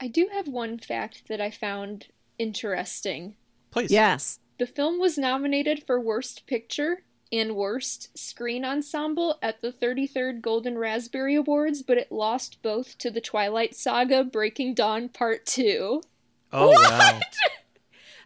I 0.00 0.08
do 0.08 0.28
have 0.32 0.48
one 0.48 0.78
fact 0.78 1.28
that 1.28 1.40
I 1.40 1.50
found 1.50 2.06
interesting. 2.38 3.36
please. 3.70 3.90
yes. 3.90 4.38
The 4.58 4.66
film 4.66 4.98
was 4.98 5.18
nominated 5.18 5.82
for 5.84 6.00
Worst 6.00 6.46
Picture 6.46 7.02
and 7.38 7.56
Worst 7.56 8.16
Screen 8.16 8.64
Ensemble 8.64 9.38
at 9.42 9.60
the 9.60 9.72
33rd 9.72 10.40
Golden 10.40 10.78
Raspberry 10.78 11.34
Awards, 11.34 11.82
but 11.82 11.98
it 11.98 12.12
lost 12.12 12.62
both 12.62 12.96
to 12.98 13.10
The 13.10 13.20
Twilight 13.20 13.74
Saga 13.74 14.24
Breaking 14.24 14.74
Dawn 14.74 15.08
Part 15.08 15.46
2. 15.46 16.02
Oh 16.52 16.70
wow. 16.70 17.20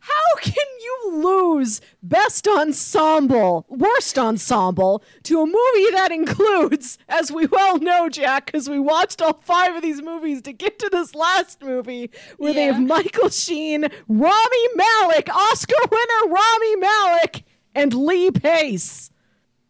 How 0.01 0.37
can 0.41 0.55
you 0.81 1.11
lose 1.13 1.81
best 2.03 2.47
ensemble, 2.49 3.67
worst 3.69 4.19
ensemble 4.19 5.03
to 5.25 5.43
a 5.43 5.47
movie 5.47 5.91
that 5.93 6.11
includes, 6.13 6.99
as 7.09 7.31
we 7.31 7.47
well 7.47 7.79
know, 7.79 8.09
Jack, 8.09 8.47
because 8.47 8.71
we 8.71 8.79
watched 8.79 9.21
all 9.21 9.35
five 9.45 9.77
of 9.77 9.83
these 9.83 10.01
movies 10.01 10.41
to 10.43 10.53
get 10.53 10.79
to 10.79 10.89
this 10.89 11.15
last 11.15 11.63
movie 11.63 12.11
where 12.39 12.55
they 12.55 12.65
have 12.65 12.81
Michael 12.81 13.29
Sheen, 13.29 13.87
Rami 14.09 14.69
Malek, 14.75 15.29
Oscar 15.35 15.77
winner 15.91 16.33
Rami 16.33 16.77
Malek, 16.77 17.45
and 17.79 17.95
Lee 17.95 18.31
Pace. 18.31 19.11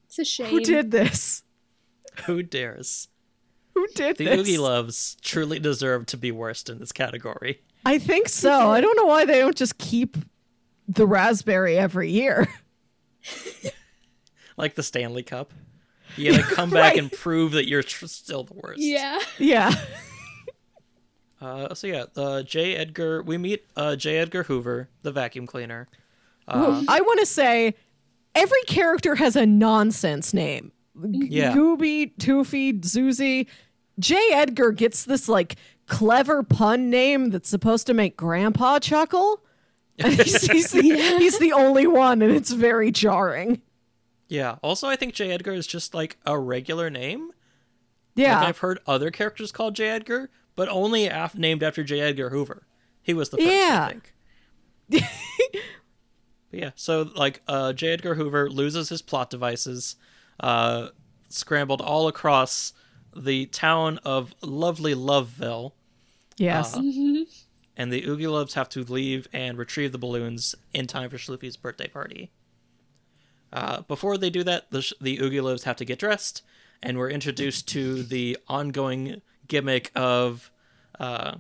It's 0.07 0.19
a 0.19 0.25
shame. 0.25 0.47
Who 0.51 0.61
did 0.61 0.91
this? 0.91 1.43
Who 2.27 2.43
dares? 2.43 3.09
Who 3.75 3.87
did 3.95 4.17
The 4.17 4.25
this? 4.25 4.35
The 4.37 4.41
Oogie 4.41 4.59
Loves 4.59 5.17
truly 5.23 5.59
deserve 5.59 6.07
to 6.07 6.17
be 6.17 6.33
worst 6.33 6.69
in 6.69 6.79
this 6.79 6.93
category. 6.93 7.61
I 7.87 7.99
think 7.99 8.29
so. 8.29 8.71
I 8.71 8.81
don't 8.81 8.97
know 8.97 9.07
why 9.07 9.25
they 9.25 9.39
don't 9.39 9.57
just 9.57 9.79
keep 9.79 10.17
the 10.89 11.07
raspberry 11.07 11.77
every 11.79 12.11
year. 12.11 12.49
Like 14.57 14.75
the 14.75 14.83
Stanley 14.83 15.23
Cup. 15.23 15.53
You 16.17 16.33
gotta 16.33 16.43
come 16.55 16.71
back 16.71 16.95
Right. 16.95 16.99
and 16.99 17.13
prove 17.13 17.53
that 17.53 17.69
you're 17.69 17.85
tr- 17.85 18.07
still 18.07 18.43
the 18.43 18.55
worst. 18.55 18.81
Yeah. 18.81 19.19
yeah. 19.39 19.71
Uh, 21.41 21.73
so 21.73 21.87
yeah, 21.87 22.05
uh, 22.17 22.43
J. 22.43 22.75
Edgar. 22.75 23.23
We 23.23 23.39
meet 23.39 23.65
uh, 23.77 23.95
J. 23.95 24.17
Edgar 24.19 24.43
Hoover, 24.43 24.89
the 25.03 25.13
vacuum 25.13 25.47
cleaner. 25.47 25.87
Well, 26.53 26.85
I 26.89 27.01
want 27.01 27.21
to 27.21 27.27
say 27.27 27.77
every 28.39 28.63
character 28.67 29.15
has 29.17 29.37
a 29.37 29.45
nonsense 29.47 30.33
name. 30.33 30.73
G- 31.11 31.29
Yeah. 31.31 31.53
Gooby, 31.53 32.17
Toofy, 32.19 32.81
Zuzi. 32.81 33.47
J. 33.99 34.17
Edgar 34.33 34.73
gets 34.73 35.05
this 35.05 35.29
like 35.29 35.57
clever 35.87 36.43
pun 36.43 36.91
name 36.91 37.31
that's 37.31 37.49
supposed 37.49 37.87
to 37.89 37.95
make 37.95 38.17
Grandpa 38.17 38.79
chuckle. 38.79 39.43
He's, 39.99 40.47
he's, 40.51 40.71
the, 40.71 40.83
he's 41.19 41.39
the 41.41 41.53
only 41.53 41.89
one, 41.89 42.23
and 42.23 42.31
it's 42.33 42.53
very 42.53 42.93
jarring. 42.93 43.61
Yeah. 44.29 44.57
Also, 44.63 44.87
I 44.87 44.95
think 44.95 45.13
J. 45.15 45.33
Edgar 45.33 45.53
is 45.53 45.67
just 45.67 45.93
like 45.95 46.19
a 46.25 46.39
regular 46.39 46.89
name. 46.91 47.33
Yeah. 48.15 48.39
Like 48.39 48.49
I've 48.51 48.59
heard 48.59 48.79
other 48.87 49.11
characters 49.11 49.51
called 49.51 49.75
J. 49.75 49.89
Edgar, 49.89 50.31
but 50.55 50.69
only 50.69 51.07
af- 51.07 51.35
named 51.37 51.63
after 51.65 51.83
J. 51.83 52.01
Edgar 52.01 52.31
Hoover. 52.31 52.67
He 53.03 53.13
was 53.15 53.31
the 53.31 53.39
first, 53.39 53.49
Yeah. 53.51 53.89
I 53.91 53.93
think. 54.91 55.05
But 56.51 56.61
yeah. 56.61 56.71
So 56.75 57.11
like, 57.15 57.43
uh, 57.47 57.73
J. 57.73 57.93
Edgar 57.93 58.15
Hoover 58.15 58.51
loses 58.51 58.89
his 58.89 59.03
plot 59.03 59.31
devices, 59.31 59.97
uh, 60.41 60.89
scrambled 61.29 61.81
all 61.81 62.09
across 62.09 62.73
the 63.15 63.47
town 63.47 63.99
of 64.05 64.35
lovely 64.43 64.95
Loveville. 64.95 65.73
yes. 66.37 66.77
uh, 66.77 66.81
and 67.77 67.93
the 67.93 68.05
Oogie 68.07 68.27
Loves 68.27 68.55
have 68.55 68.69
to 68.71 68.83
leave 68.83 69.29
and 69.33 69.57
retrieve 69.57 69.93
the 69.93 69.99
balloons 69.99 70.55
in 70.75 70.87
time 70.87 71.11
for 71.11 71.17
Schloofy's 71.17 71.57
birthday 71.57 71.89
party. 71.89 72.31
Uh, 73.53 73.83
before 73.83 74.19
they 74.19 74.31
do 74.31 74.43
that, 74.43 74.71
the, 74.71 74.83
Sh- 74.83 74.93
the 75.01 75.21
Oogie 75.23 75.41
Loves 75.41 75.65
have 75.65 75.77
to 75.77 75.85
get 75.85 75.99
dressed, 75.99 76.43
and 76.83 76.99
we're 76.99 77.09
introduced 77.11 77.69
to 77.69 78.03
the 78.03 78.37
ongoing 78.49 79.23
gimmick 79.47 79.91
of, 79.95 80.51
uh, 80.99 81.37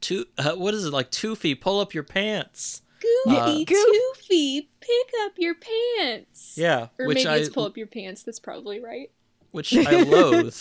two, 0.00 0.24
uh, 0.38 0.54
what 0.54 0.74
is 0.74 0.86
it 0.86 0.92
like? 0.92 1.10
Toofy, 1.10 1.58
pull 1.60 1.80
up 1.80 1.94
your 1.94 2.02
pants. 2.02 2.82
Goofy, 3.00 3.36
Uh, 3.36 3.64
Toofy, 3.64 4.66
pick 4.80 5.10
up 5.24 5.32
your 5.38 5.54
pants. 5.54 6.54
Yeah, 6.56 6.88
Or 6.98 7.06
which 7.06 7.16
maybe 7.16 7.28
I 7.28 7.36
it's 7.38 7.48
pull 7.48 7.64
up 7.64 7.76
your 7.76 7.86
pants. 7.86 8.22
That's 8.22 8.38
probably 8.40 8.80
right. 8.80 9.10
which 9.50 9.74
I 9.76 10.02
loathe, 10.02 10.54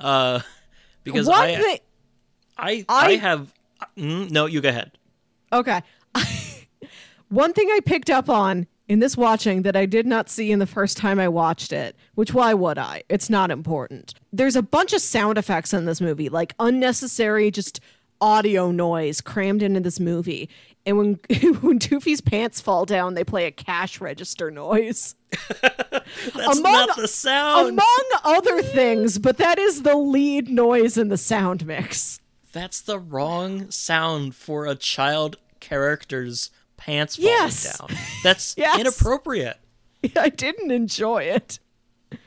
uh, 0.00 0.40
because 1.04 1.26
One 1.26 1.40
I, 1.40 1.56
thing. 1.56 1.78
I 2.56 2.84
I- 2.88 3.06
I 3.12 3.16
have 3.16 3.52
mm, 3.96 4.30
no. 4.30 4.46
You 4.46 4.60
go 4.60 4.68
ahead. 4.70 4.92
Okay. 5.52 5.82
One 7.28 7.52
thing 7.52 7.68
I 7.70 7.80
picked 7.84 8.10
up 8.10 8.28
on 8.28 8.66
in 8.86 8.98
this 9.00 9.16
watching 9.16 9.62
that 9.62 9.74
I 9.76 9.86
did 9.86 10.06
not 10.06 10.28
see 10.28 10.52
in 10.52 10.58
the 10.58 10.66
first 10.66 10.96
time 10.96 11.18
I 11.18 11.26
watched 11.28 11.72
it, 11.72 11.96
which 12.14 12.34
why 12.34 12.54
would 12.54 12.78
I? 12.78 13.02
It's 13.08 13.30
not 13.30 13.50
important. 13.50 14.14
There's 14.32 14.56
a 14.56 14.62
bunch 14.62 14.92
of 14.92 15.00
sound 15.00 15.38
effects 15.38 15.72
in 15.72 15.86
this 15.86 16.00
movie, 16.00 16.28
like 16.28 16.54
unnecessary 16.60 17.50
just 17.50 17.80
audio 18.20 18.70
noise 18.70 19.20
crammed 19.20 19.62
into 19.62 19.80
this 19.80 19.98
movie. 19.98 20.48
And 20.86 20.98
when 20.98 21.14
when 21.60 21.78
Toofy's 21.78 22.20
pants 22.20 22.60
fall 22.60 22.84
down, 22.84 23.14
they 23.14 23.24
play 23.24 23.46
a 23.46 23.50
cash 23.50 24.00
register 24.00 24.50
noise. 24.50 25.14
That's 25.62 26.58
Among- 26.58 26.62
not 26.62 26.96
the 26.96 27.08
sound. 27.08 27.70
Among 27.70 28.04
other 28.22 28.62
things, 28.62 29.18
but 29.18 29.38
that 29.38 29.58
is 29.58 29.82
the 29.82 29.96
lead 29.96 30.48
noise 30.50 30.96
in 30.98 31.08
the 31.08 31.16
sound 31.16 31.66
mix. 31.66 32.20
That's 32.52 32.80
the 32.80 32.98
wrong 32.98 33.70
sound 33.70 34.34
for 34.36 34.66
a 34.66 34.74
child 34.76 35.36
character's 35.60 36.50
pants 36.76 37.16
falling 37.16 37.30
Yes. 37.30 37.78
down. 37.78 37.88
That's 38.22 38.54
Yes. 38.58 38.78
inappropriate. 38.80 39.58
I 40.16 40.28
didn't 40.28 40.70
enjoy 40.70 41.24
it. 41.24 41.58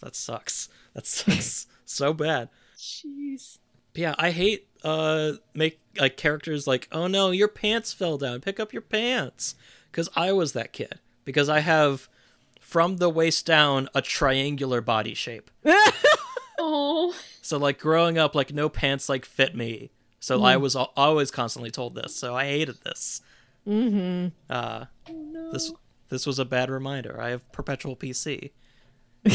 That 0.00 0.14
sucks. 0.16 0.68
That 0.94 1.06
sucks 1.06 1.66
so 1.84 2.14
bad. 2.14 2.48
Jeez. 2.78 3.58
Yeah, 3.94 4.14
I 4.18 4.30
hate 4.30 4.66
uh 4.84 5.32
make 5.54 5.80
like 5.98 6.16
characters 6.16 6.66
like, 6.66 6.88
"Oh 6.92 7.06
no, 7.06 7.30
your 7.30 7.48
pants 7.48 7.92
fell 7.92 8.18
down. 8.18 8.40
Pick 8.40 8.58
up 8.60 8.72
your 8.72 8.82
pants." 8.82 9.54
Cuz 9.92 10.08
I 10.16 10.32
was 10.32 10.52
that 10.52 10.72
kid. 10.72 11.00
Because 11.24 11.48
I 11.48 11.60
have 11.60 12.08
from 12.60 12.96
the 12.98 13.08
waist 13.10 13.44
down 13.46 13.88
a 13.94 14.00
triangular 14.02 14.80
body 14.80 15.14
shape. 15.14 15.50
Oh, 16.62 17.14
So 17.40 17.56
like 17.56 17.78
growing 17.78 18.18
up 18.18 18.34
like 18.34 18.52
no 18.52 18.68
pants 18.68 19.08
like 19.08 19.24
fit 19.24 19.56
me 19.56 19.90
So 20.20 20.42
I 20.44 20.58
was 20.58 20.76
al- 20.76 20.92
always 20.94 21.30
constantly 21.30 21.70
told 21.70 21.94
this. 21.94 22.14
So 22.14 22.36
I 22.36 22.44
hated 22.44 22.82
this. 22.84 23.22
Mm-hmm. 23.66 24.28
Uh, 24.52 24.84
This 25.52 25.72
this 26.10 26.26
was 26.26 26.38
a 26.38 26.44
bad 26.44 26.68
reminder. 26.70 27.18
I 27.20 27.30
have 27.30 27.50
perpetual 27.52 27.96
PC. 27.96 28.50
but 29.22 29.34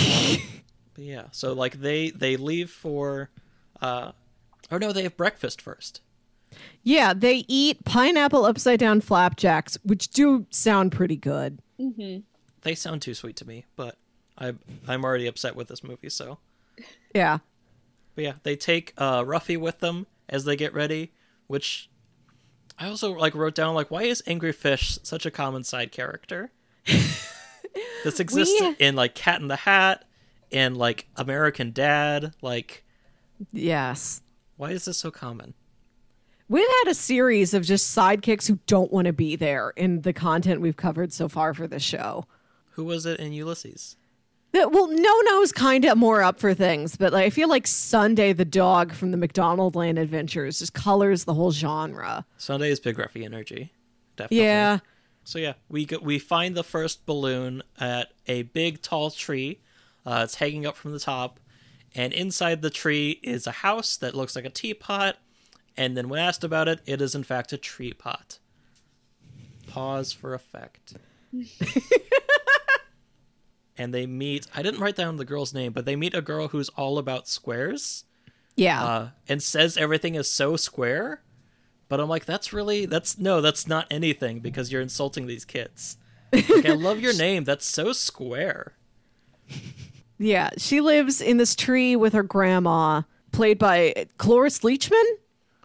yeah, 0.97 1.23
so 1.31 1.53
like 1.53 1.79
they 1.81 2.11
they 2.11 2.37
leave 2.37 2.69
for, 2.69 3.29
uh, 3.81 4.11
or 4.71 4.79
no, 4.79 4.91
they 4.91 5.03
have 5.03 5.17
breakfast 5.17 5.61
first. 5.61 6.01
Yeah, 6.83 7.13
they 7.13 7.43
eat 7.47 7.83
pineapple 7.85 8.45
upside 8.45 8.79
down 8.79 9.01
flapjacks, 9.01 9.77
which 9.83 10.07
do 10.09 10.45
sound 10.51 10.91
pretty 10.91 11.17
good. 11.17 11.59
They 12.61 12.75
sound 12.75 13.01
too 13.01 13.13
sweet 13.13 13.35
to 13.37 13.45
me, 13.47 13.65
but 13.75 13.97
I 14.37 14.53
I'm 14.87 15.03
already 15.03 15.27
upset 15.27 15.55
with 15.55 15.67
this 15.67 15.83
movie. 15.83 16.09
So 16.09 16.37
Yeah. 17.13 17.39
But 18.15 18.23
yeah, 18.23 18.33
they 18.43 18.55
take 18.55 18.93
uh, 18.97 19.23
Ruffy 19.23 19.57
with 19.57 19.79
them 19.79 20.07
as 20.29 20.45
they 20.45 20.55
get 20.55 20.73
ready, 20.73 21.11
which 21.47 21.89
I 22.79 22.87
also 22.87 23.11
like 23.13 23.35
wrote 23.35 23.55
down 23.55 23.75
like 23.75 23.91
why 23.91 24.03
is 24.03 24.23
Angry 24.25 24.53
Fish 24.53 24.97
such 25.03 25.25
a 25.25 25.31
common 25.31 25.63
side 25.65 25.91
character? 25.91 26.51
this 26.85 28.19
exists 28.19 28.55
We- 28.61 28.75
in 28.79 28.95
like 28.95 29.15
Cat 29.15 29.41
in 29.41 29.47
the 29.49 29.55
Hat 29.57 30.05
and 30.51 30.77
like 30.77 31.07
American 31.17 31.71
Dad. 31.71 32.33
Like, 32.41 32.83
Yes. 33.51 34.21
Why 34.57 34.71
is 34.71 34.85
this 34.85 34.97
so 34.97 35.11
common? 35.11 35.53
We've 36.47 36.67
had 36.83 36.91
a 36.91 36.95
series 36.95 37.53
of 37.53 37.63
just 37.63 37.95
sidekicks 37.95 38.47
who 38.47 38.59
don't 38.67 38.91
want 38.91 39.05
to 39.07 39.13
be 39.13 39.35
there 39.35 39.71
in 39.75 40.01
the 40.01 40.13
content 40.13 40.61
we've 40.61 40.77
covered 40.77 41.11
so 41.11 41.27
far 41.27 41.53
for 41.53 41.67
the 41.67 41.79
show. 41.79 42.25
Who 42.71 42.83
was 42.85 43.05
it 43.05 43.19
in 43.19 43.33
Ulysses? 43.33 43.95
That- 44.51 44.71
Well, 44.71 44.87
No 44.87 45.19
No's 45.25 45.51
kind 45.51 45.83
of 45.85 45.97
more 45.97 46.21
up 46.21 46.39
for 46.39 46.53
things, 46.53 46.95
but 46.97 47.11
like, 47.13 47.25
I 47.25 47.29
feel 47.31 47.49
like 47.49 47.65
Sundae 47.65 48.33
the 48.33 48.45
dog 48.45 48.93
from 48.93 49.11
the 49.11 49.17
McDonald 49.17 49.75
Land 49.75 49.97
Adventures 49.97 50.59
just 50.59 50.73
colors 50.73 51.23
the 51.23 51.33
whole 51.33 51.51
genre. 51.51 52.25
Sundae 52.37 52.69
is 52.69 52.79
Big 52.79 52.97
Ruffy 52.97 53.25
energy. 53.25 53.73
Definitely. 54.15 54.45
Yeah. 54.45 54.79
So 55.23 55.39
yeah, 55.39 55.53
we 55.67 55.85
go, 55.85 55.97
we 55.99 56.19
find 56.19 56.55
the 56.55 56.63
first 56.63 57.05
balloon 57.07 57.63
at 57.79 58.09
a 58.27 58.43
big 58.43 58.81
tall 58.83 59.09
tree. 59.09 59.59
Uh, 60.05 60.21
it's 60.23 60.35
hanging 60.35 60.67
up 60.67 60.75
from 60.77 60.91
the 60.91 60.99
top, 60.99 61.39
and 61.95 62.11
inside 62.13 62.61
the 62.61 62.69
tree 62.69 63.19
is 63.23 63.47
a 63.47 63.51
house 63.51 63.97
that 63.97 64.15
looks 64.15 64.35
like 64.35 64.45
a 64.45 64.49
teapot. 64.49 65.17
And 65.77 65.95
then 65.97 66.09
when 66.09 66.19
asked 66.19 66.43
about 66.43 66.67
it, 66.67 66.81
it 66.85 67.01
is 67.01 67.15
in 67.15 67.23
fact 67.23 67.53
a 67.53 67.57
tree 67.57 67.93
pot. 67.93 68.39
Pause 69.67 70.13
for 70.13 70.33
effect. 70.33 70.93
and 73.77 73.93
they 73.93 74.05
meet. 74.05 74.47
I 74.55 74.61
didn't 74.61 74.79
write 74.79 74.95
down 74.95 75.17
the 75.17 75.25
girl's 75.25 75.53
name, 75.53 75.73
but 75.73 75.85
they 75.85 75.95
meet 75.95 76.13
a 76.13 76.21
girl 76.21 76.47
who's 76.49 76.69
all 76.69 76.97
about 76.97 77.27
squares 77.27 78.05
Yeah. 78.55 78.83
uh, 78.83 79.09
and 79.27 79.43
says 79.43 79.75
everything 79.77 80.15
is 80.15 80.29
so 80.29 80.55
square. 80.55 81.21
But 81.87 81.99
I'm 81.99 82.09
like, 82.09 82.25
that's 82.25 82.51
really 82.53 82.85
that's 82.85 83.17
no, 83.19 83.41
that's 83.41 83.67
not 83.67 83.85
anything 83.91 84.39
because 84.39 84.71
you're 84.71 84.81
insulting 84.81 85.27
these 85.27 85.45
kids. 85.45 85.97
Like, 86.33 86.65
I 86.65 86.73
love 86.73 86.99
your 86.99 87.13
name. 87.17 87.43
That's 87.43 87.65
so 87.65 87.91
square. 87.93 88.73
Yeah. 90.17 90.49
She 90.57 90.81
lives 90.81 91.21
in 91.21 91.37
this 91.37 91.55
tree 91.55 91.95
with 91.95 92.13
her 92.13 92.23
grandma, 92.23 93.03
played 93.31 93.57
by 93.59 94.07
Cloris 94.17 94.59
Leachman. 94.59 95.03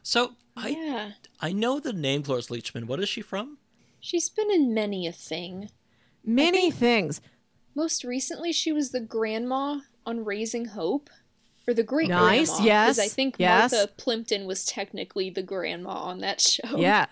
So 0.02 0.32
I 0.56 0.68
Yeah. 0.70 1.10
I 1.40 1.52
know 1.52 1.80
the 1.80 1.92
name 1.92 2.22
Cloris 2.22 2.48
Leachman. 2.48 2.84
What 2.84 3.00
is 3.00 3.08
she 3.08 3.22
from? 3.22 3.58
She's 4.00 4.28
been 4.28 4.50
in 4.50 4.72
many 4.74 5.06
a 5.06 5.12
thing. 5.12 5.70
Many 6.24 6.70
things. 6.70 7.20
Most 7.74 8.04
recently, 8.04 8.52
she 8.52 8.72
was 8.72 8.90
the 8.90 9.00
grandma 9.00 9.80
on 10.04 10.24
Raising 10.24 10.66
Hope, 10.66 11.08
or 11.68 11.72
the 11.74 11.82
great 11.82 12.08
Nice, 12.08 12.50
grandma. 12.50 12.64
yes, 12.64 12.98
I 12.98 13.08
think 13.08 13.36
yes. 13.38 13.72
Martha 13.72 13.86
Plimpton 13.96 14.46
was 14.46 14.64
technically 14.64 15.30
the 15.30 15.42
grandma 15.42 15.90
on 15.92 16.18
that 16.20 16.40
show. 16.40 16.76
Yeah. 16.76 17.06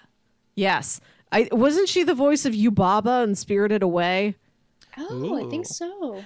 Yes. 0.54 1.00
I 1.30 1.48
wasn't 1.52 1.88
she 1.88 2.02
the 2.04 2.14
voice 2.14 2.44
of 2.44 2.54
Yubaba 2.54 3.22
in 3.24 3.34
Spirited 3.34 3.82
Away? 3.82 4.34
Oh, 4.96 5.46
I 5.46 5.48
think 5.50 5.66
so. 5.66 6.24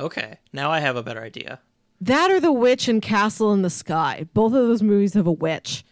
Okay, 0.00 0.38
now 0.52 0.70
I 0.70 0.80
have 0.80 0.96
a 0.96 1.02
better 1.02 1.22
idea. 1.22 1.60
That 2.00 2.30
or 2.30 2.38
The 2.40 2.52
Witch 2.52 2.86
and 2.88 3.02
Castle 3.02 3.52
in 3.52 3.62
the 3.62 3.70
Sky. 3.70 4.26
Both 4.32 4.52
of 4.52 4.66
those 4.68 4.82
movies 4.82 5.14
have 5.14 5.26
a 5.26 5.32
witch. 5.32 5.84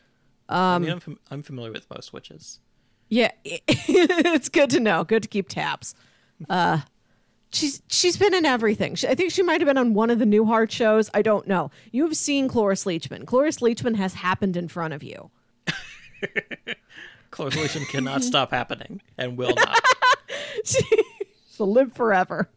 I 0.48 0.76
Um, 0.76 0.82
mean, 0.82 0.92
I'm, 0.92 1.00
fam- 1.00 1.18
I'm 1.30 1.42
familiar 1.42 1.72
with 1.72 1.90
most 1.90 2.12
witches. 2.12 2.60
Yeah, 3.08 3.32
it's 3.44 4.48
good 4.48 4.70
to 4.70 4.80
know. 4.80 5.02
Good 5.04 5.22
to 5.24 5.28
keep 5.28 5.48
tabs. 5.48 5.94
Uh, 6.48 6.80
she's 7.50 7.82
she's 7.88 8.16
been 8.16 8.34
in 8.34 8.44
everything. 8.44 8.94
She, 8.94 9.08
I 9.08 9.14
think 9.16 9.32
she 9.32 9.42
might 9.42 9.60
have 9.60 9.66
been 9.66 9.78
on 9.78 9.94
one 9.94 10.10
of 10.10 10.18
the 10.20 10.24
Newhart 10.24 10.70
shows. 10.70 11.10
I 11.14 11.22
don't 11.22 11.46
know. 11.48 11.70
You 11.90 12.04
have 12.04 12.16
seen 12.16 12.46
Cloris 12.48 12.84
Leachman. 12.84 13.26
Cloris 13.26 13.58
Leachman 13.58 13.96
has 13.96 14.14
happened 14.14 14.56
in 14.56 14.68
front 14.68 14.94
of 14.94 15.02
you. 15.02 15.30
Cloris 17.30 17.56
Leachman 17.56 17.88
cannot 17.88 18.22
stop 18.24 18.50
happening 18.50 19.02
and 19.18 19.36
will 19.36 19.54
not. 19.54 19.78
She'll 20.64 21.72
live 21.72 21.92
forever. 21.92 22.48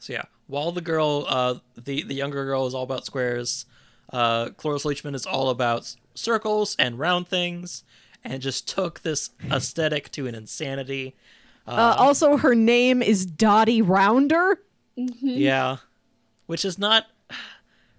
So 0.00 0.12
yeah, 0.12 0.24
while 0.46 0.72
the 0.72 0.80
girl, 0.80 1.24
uh, 1.28 1.54
the 1.76 2.02
the 2.02 2.14
younger 2.14 2.44
girl 2.44 2.66
is 2.66 2.74
all 2.74 2.82
about 2.84 3.04
squares, 3.04 3.66
uh, 4.12 4.50
Cloris 4.50 4.84
Leachman 4.84 5.14
is 5.14 5.26
all 5.26 5.50
about 5.50 5.94
circles 6.14 6.76
and 6.78 6.98
round 6.98 7.28
things, 7.28 7.84
and 8.24 8.40
just 8.40 8.68
took 8.68 9.00
this 9.00 9.30
aesthetic 9.50 10.10
to 10.12 10.26
an 10.26 10.34
insanity. 10.34 11.16
Uh, 11.66 11.96
also, 11.98 12.36
her 12.36 12.54
name 12.54 13.02
is 13.02 13.26
Dottie 13.26 13.82
Rounder. 13.82 14.60
Yeah, 14.94 15.78
which 16.46 16.64
is 16.64 16.78
not. 16.78 17.06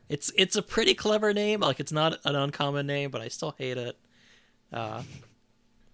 It's 0.09 0.31
it's 0.37 0.55
a 0.55 0.61
pretty 0.61 0.93
clever 0.93 1.33
name. 1.33 1.59
Like 1.59 1.81
it's 1.81 1.91
not 1.91 2.17
an 2.23 2.35
uncommon 2.35 2.87
name, 2.87 3.11
but 3.11 3.21
I 3.21 3.27
still 3.27 3.55
hate 3.57 3.77
it. 3.77 3.97
Uh, 4.71 5.03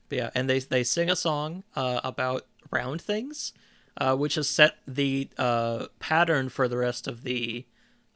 but 0.07 0.17
yeah, 0.17 0.29
and 0.35 0.47
they 0.47 0.59
they 0.59 0.83
sing 0.83 1.09
a 1.09 1.15
song 1.15 1.63
uh, 1.75 1.99
about 2.03 2.45
round 2.71 3.01
things, 3.01 3.53
uh, 3.97 4.15
which 4.15 4.35
has 4.35 4.49
set 4.49 4.77
the 4.87 5.29
uh, 5.37 5.87
pattern 5.99 6.49
for 6.49 6.67
the 6.67 6.77
rest 6.77 7.07
of 7.07 7.23
the 7.23 7.65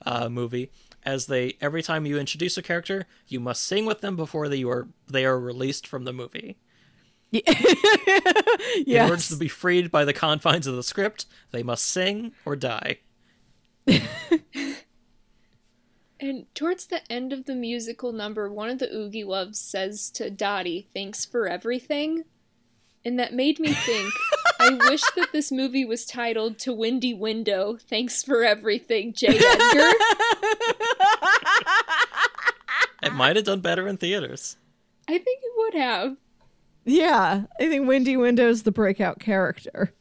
uh, 0.06 0.30
movie. 0.30 0.72
As 1.04 1.28
they 1.28 1.56
every 1.62 1.82
time 1.82 2.06
you 2.06 2.20
introduce 2.20 2.58
a 2.58 2.62
character, 2.62 3.06
you 3.28 3.40
must 3.40 3.63
sing 3.63 3.86
with 3.86 4.02
them 4.02 4.16
before 4.16 4.50
they 4.50 4.63
are 4.63 4.88
they 5.08 5.26
are 5.26 5.40
released 5.40 5.88
from 5.88 6.04
the 6.04 6.13
movie. 6.13 6.58
In 7.32 7.42
order 9.02 9.18
to 9.18 9.36
be 9.36 9.48
freed 9.48 9.92
by 9.92 10.06
the 10.06 10.13
confines 10.13 10.68
of 10.68 10.76
the 10.76 10.84
script, 10.84 11.26
they 11.52 11.63
must 11.63 11.86
sing 11.86 12.34
or 12.46 12.56
die. 12.56 13.00
And 16.20 16.54
towards 16.56 16.88
the 16.88 17.10
end 17.12 17.32
of 17.32 17.46
the 17.46 17.56
musical 17.56 18.12
number, 18.12 18.52
one 18.52 18.70
of 18.70 18.80
the 18.80 18.94
Oogie 18.94 19.24
Loves 19.24 19.60
says 19.60 20.10
to 20.12 20.30
Dottie, 20.30 20.88
Thanks 20.94 21.26
for 21.26 21.48
everything. 21.48 22.24
And 23.06 23.20
that 23.20 23.34
made 23.34 23.60
me 23.60 23.74
think, 23.74 24.12
I 24.60 24.78
wish 24.89 25.02
that 25.15 25.32
this 25.32 25.52
movie 25.52 25.86
was 25.86 26.06
titled 26.06 26.60
To 26.60 26.74
Windy 26.74 27.13
Window, 27.13 27.78
Thanks 27.78 28.24
for 28.24 28.43
Everything, 28.43 29.13
J. 29.13 29.28
Edgar. 29.28 29.91
It 33.04 33.13
might 33.13 33.36
have 33.36 33.46
done 33.46 33.62
better 33.62 33.88
in 33.88 33.98
theaters. 33.98 34.58
I 35.08 35.13
think 35.17 35.40
it 35.44 35.52
would 35.56 35.73
have. 35.75 36.17
Yeah, 36.86 37.44
I 37.60 37.67
think 37.67 37.88
Windy 37.88 38.17
Window's 38.17 38.63
the 38.63 38.71
breakout 38.71 39.19
character. 39.19 39.94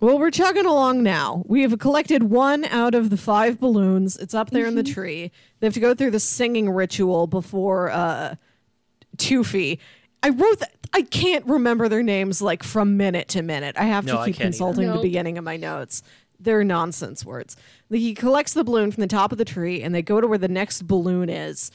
Well, 0.00 0.18
we're 0.18 0.30
chugging 0.30 0.66
along 0.66 1.02
now. 1.02 1.44
We 1.46 1.62
have 1.62 1.78
collected 1.78 2.24
one 2.24 2.64
out 2.66 2.94
of 2.94 3.10
the 3.10 3.16
five 3.16 3.60
balloons. 3.60 4.16
It's 4.16 4.34
up 4.34 4.50
there 4.50 4.66
in 4.66 4.74
the 4.74 4.82
tree. 4.82 5.30
They 5.60 5.66
have 5.66 5.74
to 5.74 5.80
go 5.80 5.94
through 5.94 6.10
the 6.10 6.20
singing 6.20 6.68
ritual 6.70 7.26
before 7.26 7.90
uh 7.90 8.34
Toofie. 9.16 9.78
I 10.24 10.30
wrote 10.30 10.58
that 10.60 10.72
I 10.92 11.02
can't 11.02 11.44
remember 11.46 11.88
their 11.88 12.02
names 12.02 12.40
like 12.40 12.62
from 12.62 12.96
minute 12.96 13.28
to 13.28 13.42
minute. 13.42 13.76
I 13.78 13.84
have 13.84 14.04
No, 14.06 14.18
to 14.18 14.24
keep 14.24 14.36
can't 14.36 14.46
either. 14.46 14.50
consulting 14.50 14.86
the 14.88 14.94
Nope. 14.94 15.02
beginning 15.02 15.38
of 15.38 15.44
my 15.44 15.56
notes. 15.56 16.02
They're 16.40 16.64
nonsense 16.64 17.24
words. 17.24 17.56
Like 17.90 18.00
he 18.00 18.14
collects 18.14 18.54
the 18.54 18.64
balloon 18.64 18.90
from 18.90 19.00
the 19.02 19.06
top 19.06 19.32
of 19.32 19.38
the 19.38 19.44
tree 19.44 19.82
and 19.82 19.94
they 19.94 20.02
go 20.02 20.20
to 20.20 20.26
where 20.26 20.38
the 20.38 20.48
next 20.48 20.86
balloon 20.86 21.28
is 21.28 21.70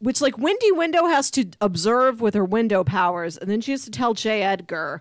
which 0.00 0.20
like 0.20 0.36
Windy 0.36 0.70
Window 0.72 1.06
has 1.06 1.30
to 1.30 1.46
observe 1.60 2.20
with 2.20 2.34
her 2.34 2.44
window 2.44 2.84
powers, 2.84 3.38
and 3.38 3.48
then 3.48 3.60
she 3.62 3.70
has 3.70 3.84
to 3.84 3.90
tell 3.90 4.12
J. 4.12 4.42
Edgar, 4.42 5.00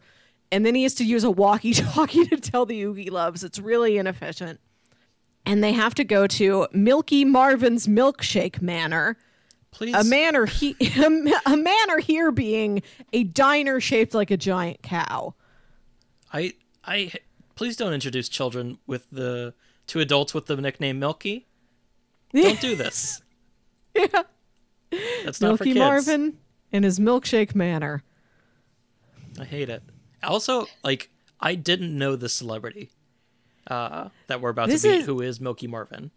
and 0.51 0.65
then 0.65 0.75
he 0.75 0.83
has 0.83 0.93
to 0.95 1.03
use 1.03 1.23
a 1.25 1.31
walkie-talkie 1.31 2.25
to 2.27 2.37
tell 2.37 2.65
the 2.65 2.81
Oogie 2.83 3.09
Loves. 3.09 3.43
It's 3.43 3.59
really 3.59 3.97
inefficient. 3.97 4.61
And 5.45 5.61
they 5.63 5.73
have 5.73 5.93
to 5.95 6.03
go 6.05 6.25
to 6.27 6.67
Milky 6.71 7.25
Marvin's 7.25 7.87
Milkshake 7.87 8.61
Manor, 8.61 9.17
Please, 9.73 9.95
a 9.95 10.03
manor 10.03 10.45
he 10.45 10.75
a 11.45 11.57
manor 11.57 11.97
here 11.99 12.31
being 12.31 12.83
a 13.11 13.23
diner 13.23 13.79
shaped 13.79 14.13
like 14.13 14.29
a 14.31 14.37
giant 14.37 14.81
cow. 14.83 15.33
I, 16.31 16.53
I, 16.85 17.11
please 17.55 17.75
don't 17.75 17.91
introduce 17.93 18.29
children 18.29 18.77
with 18.87 19.09
the 19.11 19.53
to 19.87 19.99
adults 19.99 20.33
with 20.33 20.45
the 20.45 20.55
nickname 20.57 20.99
Milky. 20.99 21.47
Don't 22.33 22.59
do 22.61 22.75
this. 22.75 23.21
Yeah. 23.95 24.07
That's 25.23 25.39
not 25.39 25.57
for 25.59 25.65
Milky. 25.65 25.77
Marvin 25.79 26.37
and 26.71 26.83
his 26.83 26.99
Milkshake 26.99 27.53
Manor. 27.53 28.01
I 29.39 29.45
hate 29.45 29.69
it. 29.69 29.83
Also, 30.23 30.65
like, 30.83 31.11
I 31.39 31.53
didn't 31.53 31.95
know 31.95 32.15
the 32.15 32.27
celebrity 32.29 32.89
uh, 33.67 34.09
that 34.27 34.41
we're 34.41 34.49
about 34.49 34.69
This 34.69 34.81
to 34.81 34.89
meet, 34.89 34.97
is- 35.01 35.05
who 35.05 35.21
is 35.21 35.39
Milky 35.39 35.67
Marvin. 35.67 36.09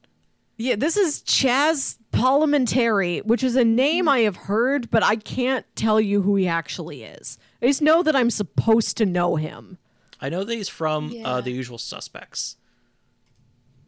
Yeah, 0.59 0.76
this 0.76 0.96
is 0.96 1.20
Chazz 1.22 1.98
Palminteri, 2.12 3.24
which 3.26 3.42
is 3.44 3.57
a 3.57 3.64
name 3.64 4.09
I 4.09 4.20
have 4.20 4.36
heard, 4.36 4.90
but 4.90 5.02
I 5.02 5.16
can't 5.16 5.66
tell 5.76 6.00
you 6.00 6.22
who 6.22 6.36
he 6.36 6.48
actually 6.48 7.02
is. 7.02 7.36
I 7.61 7.66
just 7.66 7.82
know 7.82 8.02
that 8.02 8.16
I'm 8.16 8.30
supposed 8.30 8.96
to 8.98 9.07
know 9.07 9.36
him. 9.36 9.76
I 10.20 10.30
know 10.30 10.44
that 10.44 10.54
he's 10.54 10.68
from 10.70 11.11
Yeah. 11.11 11.28
uh, 11.28 11.40
The 11.42 11.50
Usual 11.52 11.76
Suspects, 11.76 12.57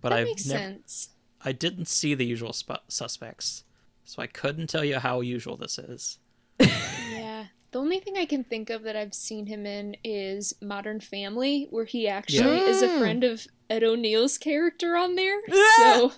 but 0.03 0.11
That 0.11 0.19
I've 0.19 0.27
makes 0.27 0.45
never, 0.47 0.59
sense. 0.61 1.09
I 1.43 1.53
didn't 1.53 1.89
see 1.89 2.13
The 2.15 2.27
Usual 2.27 2.53
Sp- 2.53 2.85
Suspects, 2.89 3.65
so 4.05 4.21
I 4.21 4.27
couldn't 4.27 4.67
tell 4.69 4.85
you 4.85 4.99
how 4.99 5.21
usual 5.23 5.57
this 5.57 5.79
is. 5.79 6.19
Yeah. 7.11 7.47
The 7.71 7.79
only 7.81 7.99
thing 8.01 8.17
I 8.17 8.25
can 8.27 8.45
think 8.45 8.71
of 8.71 8.83
that 8.85 8.97
I've 8.97 9.13
seen 9.15 9.47
him 9.47 9.67
in 9.67 9.97
is 10.03 10.55
Modern 10.63 11.01
Family, 11.01 11.67
where 11.71 11.85
he 11.85 12.09
actually 12.09 12.59
is 12.61 12.81
a 12.83 12.99
friend 12.99 13.25
of 13.25 13.47
Ed 13.69 13.83
O'Neill's 13.85 14.39
character 14.39 14.97
on 14.97 15.15
there. 15.17 15.39
So 15.77 16.13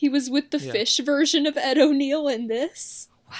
he 0.00 0.08
was 0.08 0.30
with 0.30 0.50
the 0.50 0.58
Yeah. 0.58 0.72
fish 0.72 0.96
version 0.98 1.44
of 1.46 1.58
Ed 1.58 1.76
O'Neill 1.76 2.26
in 2.26 2.46
this. 2.46 3.08
Wow. 3.30 3.36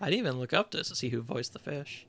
I 0.00 0.06
didn't 0.10 0.18
even 0.26 0.38
look 0.38 0.52
up 0.54 0.70
this 0.70 0.88
to 0.88 0.96
see 0.96 1.10
who 1.10 1.20
voiced 1.20 1.52
the 1.52 1.58
fish. 1.58 2.06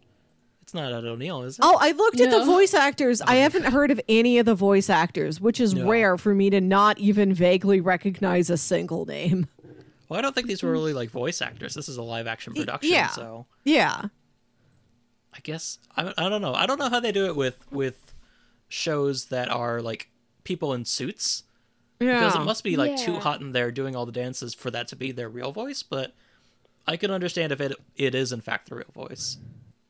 It's 0.61 0.73
not 0.73 0.91
Ed 0.93 1.03
O'Neill, 1.05 1.43
is 1.43 1.55
it? 1.59 1.61
Oh, 1.63 1.77
I 1.79 1.91
looked 1.91 2.19
at 2.21 2.31
the 2.31 2.45
voice 2.45 2.73
actors. 2.73 3.19
I 3.21 3.35
haven't 3.35 3.65
heard 3.65 3.91
of 3.91 3.99
any 4.09 4.37
of 4.37 4.45
the 4.45 4.55
voice 4.55 4.89
actors, 4.89 5.39
which 5.41 5.59
is 5.59 5.73
No. 5.73 5.87
rare 5.89 6.17
for 6.17 6.33
me 6.33 6.49
to 6.49 6.59
not 6.61 6.97
even 6.97 7.33
vaguely 7.33 7.81
recognize 7.81 8.49
a 8.49 8.57
single 8.57 9.05
name. 9.05 9.47
Well, 10.09 10.17
I 10.17 10.21
don't 10.21 10.33
think 10.33 10.47
these 10.47 10.63
were 10.63 10.71
really 10.71 10.93
like 10.93 11.09
voice 11.09 11.41
actors. 11.41 11.73
This 11.73 11.89
is 11.89 11.97
a 11.97 12.01
live 12.03 12.27
action 12.27 12.53
production, 12.53 12.89
yeah. 12.91 13.07
so 13.09 13.45
Yeah. 13.65 14.05
I 15.33 15.39
guess 15.43 15.79
I, 15.97 16.13
I 16.17 16.29
don't 16.29 16.41
know. 16.41 16.53
I 16.53 16.65
don't 16.65 16.79
know 16.79 16.89
how 16.89 17.01
they 17.01 17.11
do 17.11 17.25
it 17.25 17.35
with 17.35 17.57
with 17.71 18.13
shows 18.69 19.25
that 19.25 19.49
are 19.49 19.81
like 19.81 20.09
people 20.45 20.73
in 20.73 20.85
suits 20.85 21.43
Yeah. 21.99 22.19
because 22.19 22.35
it 22.35 22.45
must 22.45 22.63
be 22.63 22.75
like 22.77 22.95
too 22.97 23.15
hot 23.19 23.41
in 23.41 23.51
there 23.53 23.71
doing 23.71 23.95
all 23.95 24.05
the 24.05 24.11
dances 24.11 24.53
for 24.53 24.69
that 24.71 24.87
to 24.89 24.95
be 24.95 25.11
their 25.11 25.29
real 25.29 25.51
voice. 25.51 25.81
But 25.83 26.13
I 26.85 26.95
can 26.97 27.11
understand 27.11 27.51
if 27.51 27.59
it 27.61 27.73
it 27.95 28.13
is 28.15 28.31
in 28.31 28.41
fact 28.41 28.69
the 28.69 28.75
real 28.75 28.91
voice. 28.93 29.37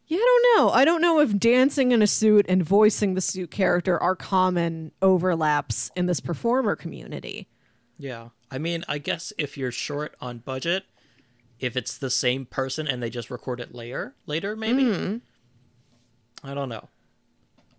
Yeah, 0.10 0.20
I 0.20 0.22
don't 0.22 0.58
know. 0.58 0.70
I 0.70 0.86
don't 0.86 1.02
know 1.02 1.20
if 1.20 1.38
dancing 1.38 1.92
in 1.92 2.02
a 2.02 2.08
suit 2.08 2.46
and 2.48 2.64
voicing 2.64 3.14
the 3.14 3.20
suit 3.22 3.52
character 3.52 4.02
are 4.02 4.16
common 4.16 4.94
overlaps 5.02 5.92
in 5.98 6.06
this 6.06 6.22
performer 6.22 6.78
community. 6.78 7.50
Yeah, 7.98 8.30
I 8.50 8.58
mean, 8.58 8.86
I 8.88 9.00
guess 9.00 9.34
if 9.38 9.58
you're 9.58 9.72
short 9.72 10.16
on 10.22 10.38
budget, 10.38 10.86
if 11.60 11.76
it's 11.76 11.98
the 11.98 12.10
same 12.10 12.46
person 12.46 12.88
and 12.88 13.04
they 13.04 13.10
just 13.10 13.30
record 13.30 13.60
it 13.60 13.76
later, 13.76 14.16
later 14.26 14.56
maybe. 14.56 14.84
Mm-hmm. 14.84 15.18
I 16.48 16.54
don't 16.54 16.70
know. 16.70 16.88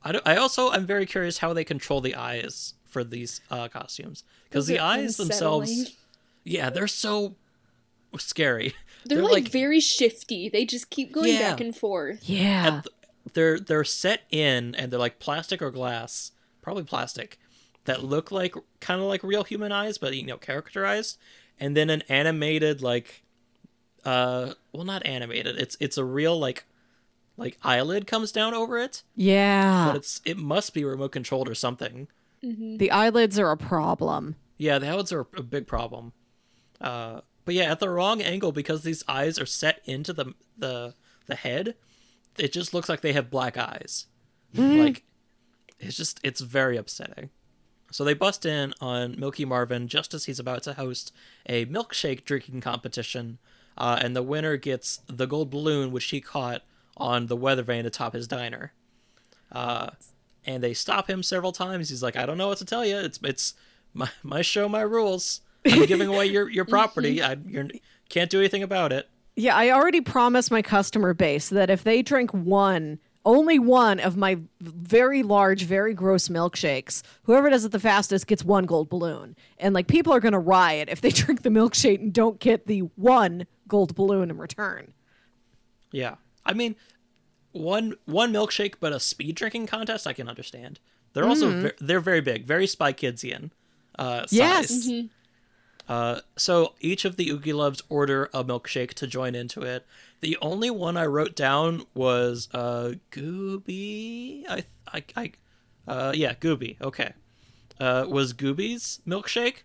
I, 0.02 0.12
don't- 0.12 0.26
I 0.28 0.36
also 0.36 0.70
I'm 0.70 0.84
very 0.86 1.06
curious 1.06 1.38
how 1.38 1.52
they 1.54 1.64
control 1.64 2.00
the 2.00 2.14
eyes 2.14 2.74
for 2.88 3.04
these 3.04 3.40
uh, 3.50 3.68
costumes 3.68 4.24
because 4.48 4.66
the 4.66 4.78
are 4.78 4.86
eyes 4.86 5.16
themselves, 5.16 5.96
yeah, 6.44 6.70
they're 6.70 6.86
so 6.88 7.36
scary. 8.18 8.74
They're, 9.04 9.22
like, 9.22 9.48
very 9.48 9.80
shifty. 9.80 10.48
They 10.50 10.66
just 10.66 10.90
keep 10.90 11.12
going 11.12 11.32
Yeah. 11.34 11.50
back 11.50 11.60
and 11.60 11.74
forth. 11.74 12.28
Yeah. 12.28 12.66
and 12.66 12.82
th- 12.82 12.94
they're 13.34 13.60
they're 13.60 13.84
set 13.84 14.22
in 14.30 14.74
and 14.74 14.90
they're 14.90 14.98
like 14.98 15.18
plastic 15.18 15.62
or 15.62 15.70
glass, 15.70 16.32
probably 16.62 16.82
plastic, 16.82 17.38
that 17.84 18.02
look 18.02 18.30
like 18.30 18.54
kind 18.80 19.00
of 19.00 19.06
like 19.06 19.22
real 19.22 19.44
human 19.44 19.72
eyes, 19.72 19.96
but 19.98 20.14
you 20.14 20.24
know 20.26 20.36
characterized, 20.36 21.18
and 21.60 21.76
then 21.76 21.88
an 21.90 22.02
animated 22.08 22.82
like, 22.82 23.22
uh, 24.04 24.54
well 24.72 24.84
not 24.84 25.06
animated. 25.06 25.56
It's 25.58 25.76
it's 25.80 25.96
a 25.98 26.04
real 26.04 26.38
like, 26.38 26.64
like 27.36 27.58
eyelid 27.62 28.06
comes 28.06 28.32
down 28.32 28.52
over 28.54 28.78
it, 28.78 29.02
yeah. 29.14 29.86
but 29.88 29.96
it's 29.96 30.20
it 30.24 30.36
must 30.38 30.72
be 30.74 30.84
remote 30.84 31.12
controlled 31.12 31.48
or 31.48 31.54
something. 31.54 32.08
The 32.42 32.90
eyelids 32.90 33.38
are 33.38 33.50
a 33.50 33.56
problem. 33.56 34.36
Yeah, 34.56 34.78
the 34.78 34.88
eyelids 34.88 35.12
are 35.12 35.26
a 35.36 35.42
big 35.42 35.66
problem. 35.66 36.12
Uh, 36.80 37.20
but 37.44 37.54
yeah, 37.54 37.70
at 37.72 37.80
the 37.80 37.88
wrong 37.88 38.20
angle 38.20 38.52
because 38.52 38.82
these 38.82 39.02
eyes 39.08 39.38
are 39.38 39.46
set 39.46 39.80
into 39.84 40.12
the 40.12 40.34
the 40.56 40.94
the 41.26 41.34
head, 41.34 41.74
it 42.38 42.52
just 42.52 42.74
looks 42.74 42.88
like 42.88 43.00
they 43.00 43.12
have 43.12 43.30
black 43.30 43.56
eyes. 43.56 44.06
Like 44.78 45.04
it's 45.78 45.96
just 45.96 46.20
it's 46.22 46.40
very 46.40 46.76
upsetting. 46.76 47.30
So 47.90 48.04
they 48.04 48.14
bust 48.14 48.44
in 48.44 48.74
on 48.80 49.18
Milky 49.18 49.44
Marvin 49.46 49.88
just 49.88 50.12
as 50.12 50.26
he's 50.26 50.38
about 50.38 50.62
to 50.64 50.74
host 50.74 51.12
a 51.46 51.64
milkshake 51.66 52.24
drinking 52.24 52.60
competition, 52.60 53.38
uh, 53.78 53.98
and 54.02 54.14
the 54.14 54.22
winner 54.22 54.56
gets 54.56 55.00
the 55.06 55.26
gold 55.26 55.50
balloon 55.50 55.90
which 55.90 56.04
he 56.06 56.20
caught 56.20 56.62
on 56.96 57.26
the 57.26 57.36
weather 57.36 57.62
vane 57.62 57.86
atop 57.86 58.12
his 58.12 58.26
diner. 58.26 58.72
Uh, 59.50 59.90
and 60.48 60.62
they 60.62 60.72
stop 60.72 61.08
him 61.08 61.22
several 61.22 61.52
times. 61.52 61.90
He's 61.90 62.02
like, 62.02 62.16
"I 62.16 62.24
don't 62.24 62.38
know 62.38 62.48
what 62.48 62.58
to 62.58 62.64
tell 62.64 62.84
you. 62.84 62.96
It's 62.96 63.20
it's 63.22 63.54
my 63.92 64.08
my 64.22 64.42
show, 64.42 64.68
my 64.68 64.80
rules. 64.80 65.42
I'm 65.66 65.84
giving 65.84 66.08
away 66.08 66.26
your 66.26 66.48
your 66.48 66.64
property. 66.76 67.18
Mm-hmm. 67.18 67.48
I 67.48 67.50
you 67.50 67.80
can't 68.08 68.30
do 68.30 68.40
anything 68.40 68.62
about 68.62 68.92
it." 68.92 69.08
Yeah, 69.36 69.54
I 69.54 69.70
already 69.70 70.00
promised 70.00 70.50
my 70.50 70.62
customer 70.62 71.14
base 71.14 71.50
that 71.50 71.70
if 71.70 71.84
they 71.84 72.02
drink 72.02 72.32
one, 72.32 72.98
only 73.24 73.58
one 73.58 74.00
of 74.00 74.16
my 74.16 74.38
very 74.60 75.22
large, 75.22 75.62
very 75.64 75.94
gross 75.94 76.28
milkshakes, 76.28 77.02
whoever 77.22 77.48
does 77.50 77.64
it 77.64 77.70
the 77.70 77.78
fastest 77.78 78.26
gets 78.26 78.42
one 78.42 78.64
gold 78.64 78.88
balloon. 78.88 79.36
And 79.58 79.74
like 79.74 79.86
people 79.86 80.12
are 80.12 80.18
going 80.18 80.32
to 80.32 80.40
riot 80.40 80.88
if 80.88 81.02
they 81.02 81.10
drink 81.22 81.42
the 81.42 81.50
milkshake 81.50 82.00
and 82.00 82.12
don't 82.12 82.40
get 82.40 82.66
the 82.66 82.80
one 82.96 83.46
gold 83.68 83.94
balloon 83.94 84.30
in 84.30 84.38
return. 84.38 84.92
Yeah, 85.92 86.16
I 86.44 86.54
mean, 86.54 86.74
one 87.52 87.94
one 88.04 88.32
milkshake, 88.32 88.74
but 88.80 88.92
a 88.92 89.00
speed 89.00 89.34
drinking 89.36 89.66
contest, 89.66 90.06
I 90.06 90.12
can 90.12 90.28
understand. 90.28 90.80
They're 91.12 91.26
also 91.26 91.50
ve- 91.62 91.72
they're 91.80 92.00
very 92.00 92.20
big, 92.20 92.44
very 92.44 92.66
Spy 92.66 92.92
Kidsian. 92.92 93.50
Uh, 93.98 94.26
size. 94.26 94.86
Yes. 94.88 94.90
Uh, 95.88 96.20
so 96.36 96.74
each 96.80 97.04
of 97.06 97.16
the 97.16 97.30
Oogie 97.30 97.54
Loves 97.54 97.82
order 97.88 98.28
a 98.34 98.44
milkshake 98.44 98.92
to 98.94 99.06
join 99.06 99.34
into 99.34 99.62
it. 99.62 99.86
The 100.20 100.36
only 100.42 100.70
one 100.70 100.96
I 100.98 101.06
wrote 101.06 101.34
down 101.34 101.84
was 101.94 102.48
uh, 102.52 102.92
Goobie. 103.10 104.44
I 104.48 104.64
I 104.92 105.02
I 105.16 105.32
uh, 105.86 106.12
yeah, 106.14 106.34
Goobie. 106.34 106.80
Okay, 106.82 107.12
uh, 107.80 108.04
was 108.08 108.34
Goobie's 108.34 109.00
milkshake 109.06 109.62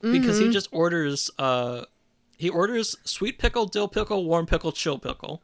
because 0.00 0.38
he 0.38 0.48
just 0.50 0.68
orders 0.70 1.28
uh 1.40 1.84
he 2.36 2.48
orders 2.48 2.94
sweet 3.02 3.36
pickle, 3.38 3.66
dill 3.66 3.88
pickle, 3.88 4.24
warm 4.24 4.46
pickle, 4.46 4.70
chill 4.70 4.96
pickle 4.98 5.42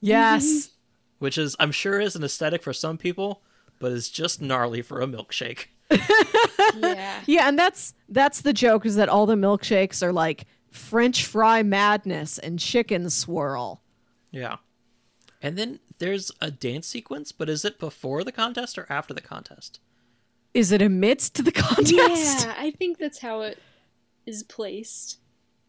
Yes. 0.00 0.70
Which 1.18 1.38
is 1.38 1.56
I'm 1.58 1.72
sure 1.72 2.00
is 2.00 2.16
an 2.16 2.24
aesthetic 2.24 2.62
for 2.62 2.72
some 2.72 2.98
people, 2.98 3.42
but 3.78 3.92
is 3.92 4.10
just 4.10 4.40
gnarly 4.40 4.82
for 4.82 5.00
a 5.00 5.06
milkshake. 5.06 5.66
Yeah. 6.74 7.20
Yeah, 7.26 7.48
and 7.48 7.58
that's 7.58 7.94
that's 8.08 8.42
the 8.42 8.52
joke 8.52 8.84
is 8.84 8.96
that 8.96 9.08
all 9.08 9.24
the 9.24 9.34
milkshakes 9.34 10.02
are 10.02 10.12
like 10.12 10.46
French 10.70 11.24
fry 11.24 11.62
madness 11.62 12.38
and 12.38 12.58
chicken 12.58 13.08
swirl. 13.08 13.80
Yeah. 14.30 14.56
And 15.40 15.56
then 15.56 15.80
there's 15.98 16.30
a 16.40 16.50
dance 16.50 16.86
sequence, 16.86 17.32
but 17.32 17.48
is 17.48 17.64
it 17.64 17.78
before 17.78 18.24
the 18.24 18.32
contest 18.32 18.76
or 18.76 18.86
after 18.90 19.14
the 19.14 19.20
contest? 19.20 19.80
Is 20.54 20.72
it 20.72 20.82
amidst 20.82 21.44
the 21.44 21.52
contest? 21.52 21.92
Yeah, 22.46 22.54
I 22.58 22.72
think 22.72 22.98
that's 22.98 23.20
how 23.20 23.42
it 23.42 23.58
is 24.26 24.42
placed. 24.42 25.18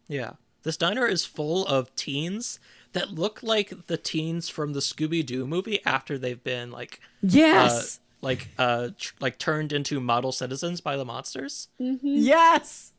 Yeah. 0.07 0.31
This 0.63 0.77
diner 0.77 1.05
is 1.05 1.25
full 1.25 1.65
of 1.67 1.95
teens 1.95 2.59
that 2.93 3.11
look 3.11 3.41
like 3.43 3.87
the 3.87 3.97
teens 3.97 4.49
from 4.49 4.73
the 4.73 4.79
Scooby 4.79 5.25
Doo 5.25 5.45
movie 5.45 5.79
after 5.85 6.17
they've 6.17 6.43
been 6.43 6.71
like 6.71 6.99
Yes. 7.21 7.97
uh, 7.97 8.25
like 8.25 8.47
uh 8.57 8.89
tr- 8.97 9.13
like 9.19 9.37
turned 9.37 9.71
into 9.73 9.99
model 9.99 10.31
citizens 10.31 10.81
by 10.81 10.97
the 10.97 11.05
monsters. 11.05 11.67
yes. 11.79 12.93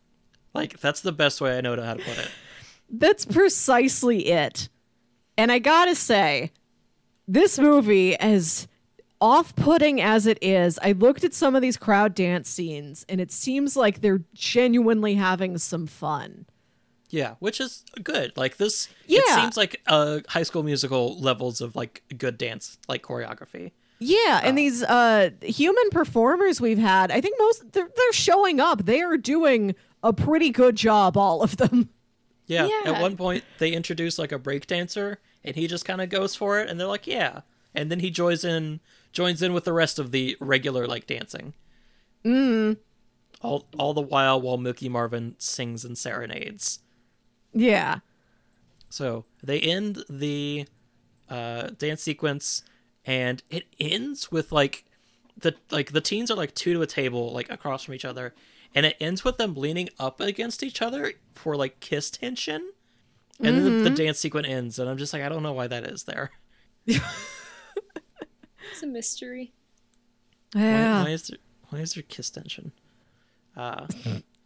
Like 0.54 0.80
that's 0.80 1.00
the 1.00 1.12
best 1.12 1.40
way 1.40 1.56
I 1.58 1.60
know 1.60 1.80
how 1.82 1.94
to 1.94 2.02
put 2.02 2.18
it. 2.18 2.30
That's 2.90 3.24
precisely 3.26 4.26
it. 4.28 4.68
And 5.36 5.52
I 5.52 5.58
gotta 5.58 5.94
say, 5.94 6.52
this 7.26 7.58
movie, 7.58 8.16
as 8.16 8.66
off 9.20 9.54
putting 9.56 10.00
as 10.00 10.26
it 10.26 10.38
is, 10.42 10.78
I 10.82 10.92
looked 10.92 11.24
at 11.24 11.34
some 11.34 11.54
of 11.54 11.62
these 11.62 11.76
crowd 11.76 12.14
dance 12.14 12.48
scenes 12.48 13.04
and 13.08 13.20
it 13.20 13.30
seems 13.30 13.76
like 13.76 14.00
they're 14.00 14.22
genuinely 14.34 15.14
having 15.14 15.58
some 15.58 15.86
fun. 15.86 16.46
Yeah, 17.10 17.34
which 17.38 17.60
is 17.60 17.84
good. 18.02 18.36
Like 18.36 18.58
this, 18.58 18.88
Yeah. 19.06 19.20
it 19.22 19.40
seems 19.40 19.56
like 19.56 19.80
uh, 19.86 20.20
High 20.28 20.42
School 20.42 20.62
Musical 20.62 21.18
levels 21.18 21.60
of 21.60 21.74
like 21.74 22.02
good 22.16 22.36
dance, 22.36 22.78
like 22.88 23.02
choreography. 23.02 23.72
Yeah, 24.00 24.40
and 24.44 24.56
these 24.56 24.82
uh 24.84 25.30
human 25.42 25.90
performers 25.90 26.60
we've 26.60 26.78
had, 26.78 27.10
I 27.10 27.20
think 27.20 27.36
most 27.38 27.72
they're, 27.72 27.88
they're 27.96 28.12
showing 28.12 28.60
up. 28.60 28.84
They 28.84 29.00
are 29.02 29.16
doing 29.16 29.74
a 30.02 30.12
pretty 30.12 30.50
good 30.50 30.76
job, 30.76 31.16
all 31.16 31.42
of 31.42 31.56
them. 31.56 31.88
Yeah. 32.50 32.66
At 32.86 33.02
one 33.02 33.14
point, 33.18 33.44
they 33.58 33.72
introduce 33.72 34.18
like 34.18 34.32
a 34.32 34.38
break 34.38 34.66
dancer, 34.66 35.18
and 35.44 35.54
he 35.54 35.66
just 35.66 35.84
kind 35.84 36.00
of 36.00 36.08
goes 36.08 36.34
for 36.34 36.58
it, 36.58 36.70
and 36.70 36.80
they're 36.80 36.86
like, 36.86 37.06
"Yeah," 37.06 37.40
and 37.74 37.90
then 37.90 38.00
he 38.00 38.08
joins 38.08 38.42
in, 38.42 38.80
joins 39.12 39.42
in 39.42 39.52
with 39.52 39.64
the 39.64 39.74
rest 39.74 39.98
of 39.98 40.12
the 40.12 40.34
regular 40.40 40.86
like 40.86 41.06
dancing. 41.06 41.52
Mm. 42.24 42.78
All 43.42 43.68
all 43.78 43.92
the 43.92 44.00
while, 44.00 44.40
while 44.40 44.56
Milky 44.56 44.88
Marvin 44.88 45.34
sings 45.38 45.84
and 45.84 45.98
serenades. 45.98 46.78
Yeah. 47.52 48.00
So 48.90 49.24
they 49.42 49.60
end 49.60 50.04
the 50.08 50.66
uh, 51.28 51.68
dance 51.78 52.02
sequence, 52.02 52.62
and 53.04 53.42
it 53.50 53.66
ends 53.78 54.30
with 54.32 54.50
like 54.52 54.84
the 55.38 55.54
like 55.70 55.92
the 55.92 56.00
teens 56.00 56.30
are 56.30 56.36
like 56.36 56.54
two 56.54 56.72
to 56.74 56.82
a 56.82 56.86
table, 56.86 57.32
like 57.32 57.50
across 57.50 57.84
from 57.84 57.94
each 57.94 58.04
other, 58.04 58.34
and 58.74 58.86
it 58.86 58.96
ends 59.00 59.24
with 59.24 59.36
them 59.36 59.54
leaning 59.54 59.88
up 59.98 60.20
against 60.20 60.62
each 60.62 60.80
other 60.80 61.12
for 61.34 61.54
like 61.56 61.80
kiss 61.80 62.10
tension, 62.10 62.70
and 63.40 63.56
then 63.58 63.64
the, 63.64 63.90
the 63.90 63.90
dance 63.90 64.18
sequence 64.18 64.46
ends, 64.48 64.78
and 64.78 64.88
I'm 64.88 64.96
just 64.98 65.12
like, 65.12 65.22
I 65.22 65.28
don't 65.28 65.42
know 65.42 65.52
why 65.52 65.66
that 65.66 65.84
is 65.84 66.04
there. 66.04 66.30
It's 68.70 68.82
a 68.82 68.86
mystery. 68.86 69.52
Why, 70.52 70.62
Yeah. 70.62 71.02
why 71.02 71.10
is 71.10 71.26
there 71.28 71.38
why 71.70 71.80
is 71.80 71.94
there 71.94 72.02
kiss 72.04 72.30
tension? 72.30 72.72
Uh, 73.56 73.86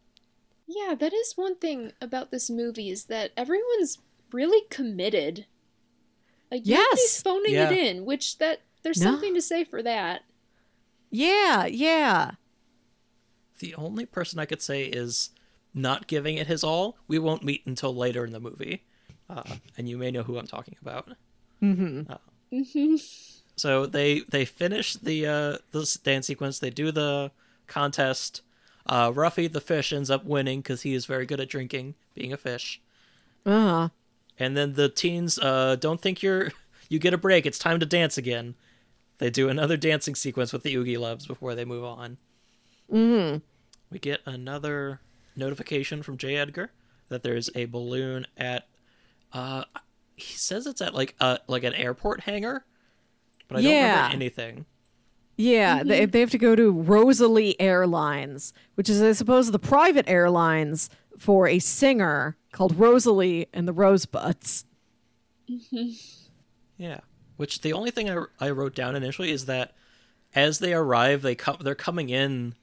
Yeah, 0.75 0.95
that 0.95 1.13
is 1.13 1.33
one 1.37 1.57
thing 1.57 1.93
about 2.01 2.31
this 2.31 2.49
movie 2.49 2.89
is 2.91 3.05
that 3.07 3.33
everyone's 3.37 3.99
really 4.33 4.67
committed. 4.71 5.47
Like 6.51 6.63
Yes. 6.65 6.79
nobody's 6.91 7.23
phoning 7.23 7.53
Yeah. 7.55 7.71
it 7.71 7.79
in, 7.79 8.05
which 8.05 8.39
that 8.39 8.61
there's 8.83 9.01
No. 9.01 9.11
something 9.13 9.35
to 9.35 9.43
say 9.43 9.65
for 9.65 9.83
that. 9.83 10.23
Yeah, 11.11 11.67
yeah. 11.67 12.33
the 13.59 13.75
only 13.77 14.05
person 14.07 14.41
I 14.41 14.45
could 14.47 14.61
say 14.61 14.85
is 14.87 15.31
not 15.73 16.09
giving 16.09 16.37
it 16.37 16.49
his 16.49 16.65
all. 16.65 16.99
We 17.07 17.21
won't 17.21 17.45
meet 17.45 17.65
until 17.65 17.95
later 17.95 18.25
in 18.25 18.33
the 18.33 18.41
movie, 18.41 18.83
uh, 19.31 19.45
and 19.79 19.89
you 19.89 19.97
may 19.97 20.11
know 20.11 20.25
who 20.25 20.37
I'm 20.37 20.49
talking 20.49 20.77
about. 20.83 21.13
Mm-hmm. 21.63 22.97
So 23.57 23.87
they 23.87 24.21
they 24.29 24.45
finish 24.45 24.95
the 24.95 25.27
uh, 25.27 25.59
this 25.71 25.95
dance 25.95 26.27
sequence. 26.27 26.59
They 26.59 26.71
do 26.71 26.91
the 26.91 27.31
contest. 27.69 28.43
Uh, 28.87 29.11
Ruffy 29.13 29.51
the 29.51 29.61
fish 29.61 29.93
ends 29.93 30.11
up 30.11 30.25
winning 30.25 30.61
because 30.61 30.83
he 30.83 30.95
is 30.95 31.07
very 31.07 31.27
good 31.27 31.41
at 31.41 31.49
drinking, 31.49 31.95
being 32.15 32.33
a 32.33 32.37
fish. 32.37 32.81
Uh, 33.47 33.89
And 34.39 34.57
then 34.57 34.75
the 34.75 34.89
teens 34.89 35.39
uh, 35.39 35.77
don't 35.77 36.01
think 36.01 36.23
you're 36.23 36.53
you 36.89 36.99
get 36.99 37.15
a 37.15 37.19
break. 37.19 37.47
It's 37.47 37.59
time 37.59 37.81
to 37.81 37.87
dance 37.87 38.19
again. 38.19 38.55
They 39.19 39.31
do 39.31 39.49
another 39.49 39.77
dancing 39.77 40.15
sequence 40.15 40.53
with 40.53 40.63
the 40.65 40.75
Oogie 40.75 40.97
Loves 40.97 41.27
before 41.27 41.55
they 41.55 41.65
move 41.65 41.85
on. 41.85 42.17
Mm-hmm. 42.93 43.39
We 43.91 43.99
get 43.99 44.21
another 44.27 45.01
notification 45.37 46.03
from 46.03 46.17
J. 46.17 46.37
Edgar 46.37 46.73
that 47.09 47.23
there's 47.23 47.51
a 47.55 47.67
balloon 47.67 48.27
at. 48.37 48.67
Uh, 49.33 49.65
he 50.17 50.35
says 50.35 50.67
it's 50.67 50.81
at 50.83 50.95
like 50.95 51.15
a 51.21 51.39
like 51.47 51.65
an 51.65 51.75
airport 51.75 52.21
hangar, 52.23 52.65
but 53.49 53.59
I 53.59 53.63
don't 53.63 53.73
remember 53.83 54.15
anything. 54.15 54.67
Yeah, 55.43 55.83
they, 55.83 56.03
mm-hmm. 56.03 56.11
they 56.11 56.21
have 56.21 56.31
to 56.31 56.39
go 56.39 56.55
to 56.55 56.71
Rosalie 56.71 57.61
Airlines, 57.61 58.53
which 58.77 58.89
is, 58.89 59.03
I 59.03 59.13
suppose, 59.13 59.51
the 59.51 59.59
private 59.59 60.09
airlines 60.09 60.89
for 61.19 61.49
a 61.49 61.59
singer 61.59 62.37
called 62.53 62.79
Rosalie 62.79 63.49
and 63.53 63.67
the 63.67 63.73
Rosebuds. 63.73 64.65
Mm-hmm. 65.51 65.91
Yeah. 66.77 67.01
Which 67.37 67.63
the 67.63 67.73
only 67.73 67.91
thing 67.91 68.09
I, 68.09 68.25
I 68.39 68.51
wrote 68.51 68.77
down 68.77 68.95
initially 68.95 69.33
is 69.33 69.47
that 69.47 69.75
as 70.33 70.61
they 70.61 70.73
arrive, 70.73 71.23
they 71.23 71.35
come 71.35 71.57
they're 71.61 71.75
coming 71.75 72.09
in 72.09 72.55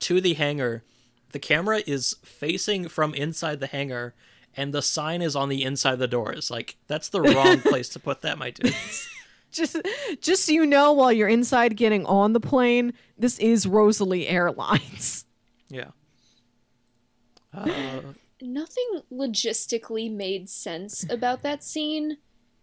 to 0.00 0.20
the 0.20 0.34
hangar. 0.34 0.82
The 1.30 1.38
camera 1.38 1.82
is 1.86 2.16
facing 2.24 2.88
from 2.88 3.14
inside 3.14 3.60
the 3.60 3.66
hangar, 3.66 4.14
and 4.56 4.74
the 4.74 4.82
sign 4.82 5.22
is 5.22 5.36
on 5.36 5.48
the 5.48 5.62
inside 5.62 5.94
of 5.94 5.98
the 6.00 6.08
doors. 6.08 6.50
Like 6.50 6.76
that's 6.88 7.08
the 7.08 7.20
wrong 7.20 7.60
place 7.62 7.88
to 7.90 8.00
put 8.00 8.22
that, 8.22 8.38
my 8.38 8.50
dudes. 8.50 9.08
Just, 9.52 9.76
just 10.20 10.44
so 10.44 10.52
you 10.52 10.66
know, 10.66 10.92
while 10.92 11.10
you're 11.10 11.26
inside 11.28 11.74
getting 11.76 12.04
on 12.04 12.34
the 12.34 12.40
plane, 12.40 12.92
this 13.16 13.38
is 13.38 13.66
Rosalie 13.66 14.28
Airlines. 14.28 15.24
Yeah. 15.70 15.90
Uh, 17.52 18.00
Nothing 18.40 19.02
logistically 19.12 20.10
made 20.10 20.48
sense 20.48 21.04
about 21.10 21.42
that 21.42 21.62
scene. 21.62 22.16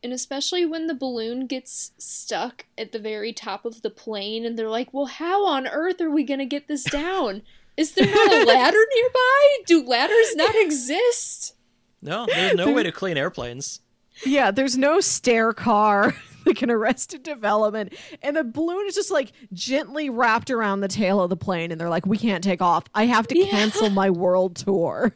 And 0.03 0.11
especially 0.11 0.65
when 0.65 0.87
the 0.87 0.95
balloon 0.95 1.45
gets 1.45 1.91
stuck 1.99 2.65
at 2.79 2.91
the 2.91 2.99
very 2.99 3.31
top 3.31 3.63
of 3.63 3.83
the 3.83 3.91
plane, 3.91 4.43
and 4.43 4.57
they're 4.57 4.69
like, 4.69 4.91
well, 4.91 5.05
how 5.05 5.45
on 5.45 5.67
earth 5.67 6.01
are 6.01 6.09
we 6.09 6.23
going 6.23 6.39
to 6.39 6.45
get 6.45 6.67
this 6.67 6.83
down? 6.83 7.43
Is 7.77 7.91
there 7.91 8.07
not 8.07 8.33
a 8.33 8.45
ladder 8.47 8.83
nearby? 8.95 9.57
Do 9.67 9.83
ladders 9.83 10.35
not 10.35 10.55
exist? 10.55 11.53
no, 12.01 12.25
there's 12.25 12.55
no 12.55 12.71
way 12.71 12.83
to 12.83 12.91
clean 12.91 13.17
airplanes. 13.17 13.81
Yeah, 14.25 14.49
there's 14.49 14.77
no 14.77 14.99
stair 14.99 15.53
car 15.53 16.15
like 16.47 16.61
an 16.61 16.69
arrested 16.71 17.23
development. 17.23 17.93
And 18.21 18.35
the 18.35 18.43
balloon 18.43 18.85
is 18.87 18.95
just 18.95 19.11
like 19.11 19.31
gently 19.53 20.09
wrapped 20.09 20.49
around 20.51 20.81
the 20.81 20.87
tail 20.87 21.21
of 21.21 21.29
the 21.29 21.37
plane. 21.37 21.71
And 21.71 21.79
they're 21.79 21.89
like, 21.89 22.05
we 22.05 22.17
can't 22.17 22.43
take 22.43 22.61
off. 22.61 22.83
I 22.93 23.05
have 23.05 23.27
to 23.27 23.37
Yeah. 23.37 23.47
cancel 23.47 23.89
my 23.89 24.09
world 24.11 24.55
tour. 24.55 25.15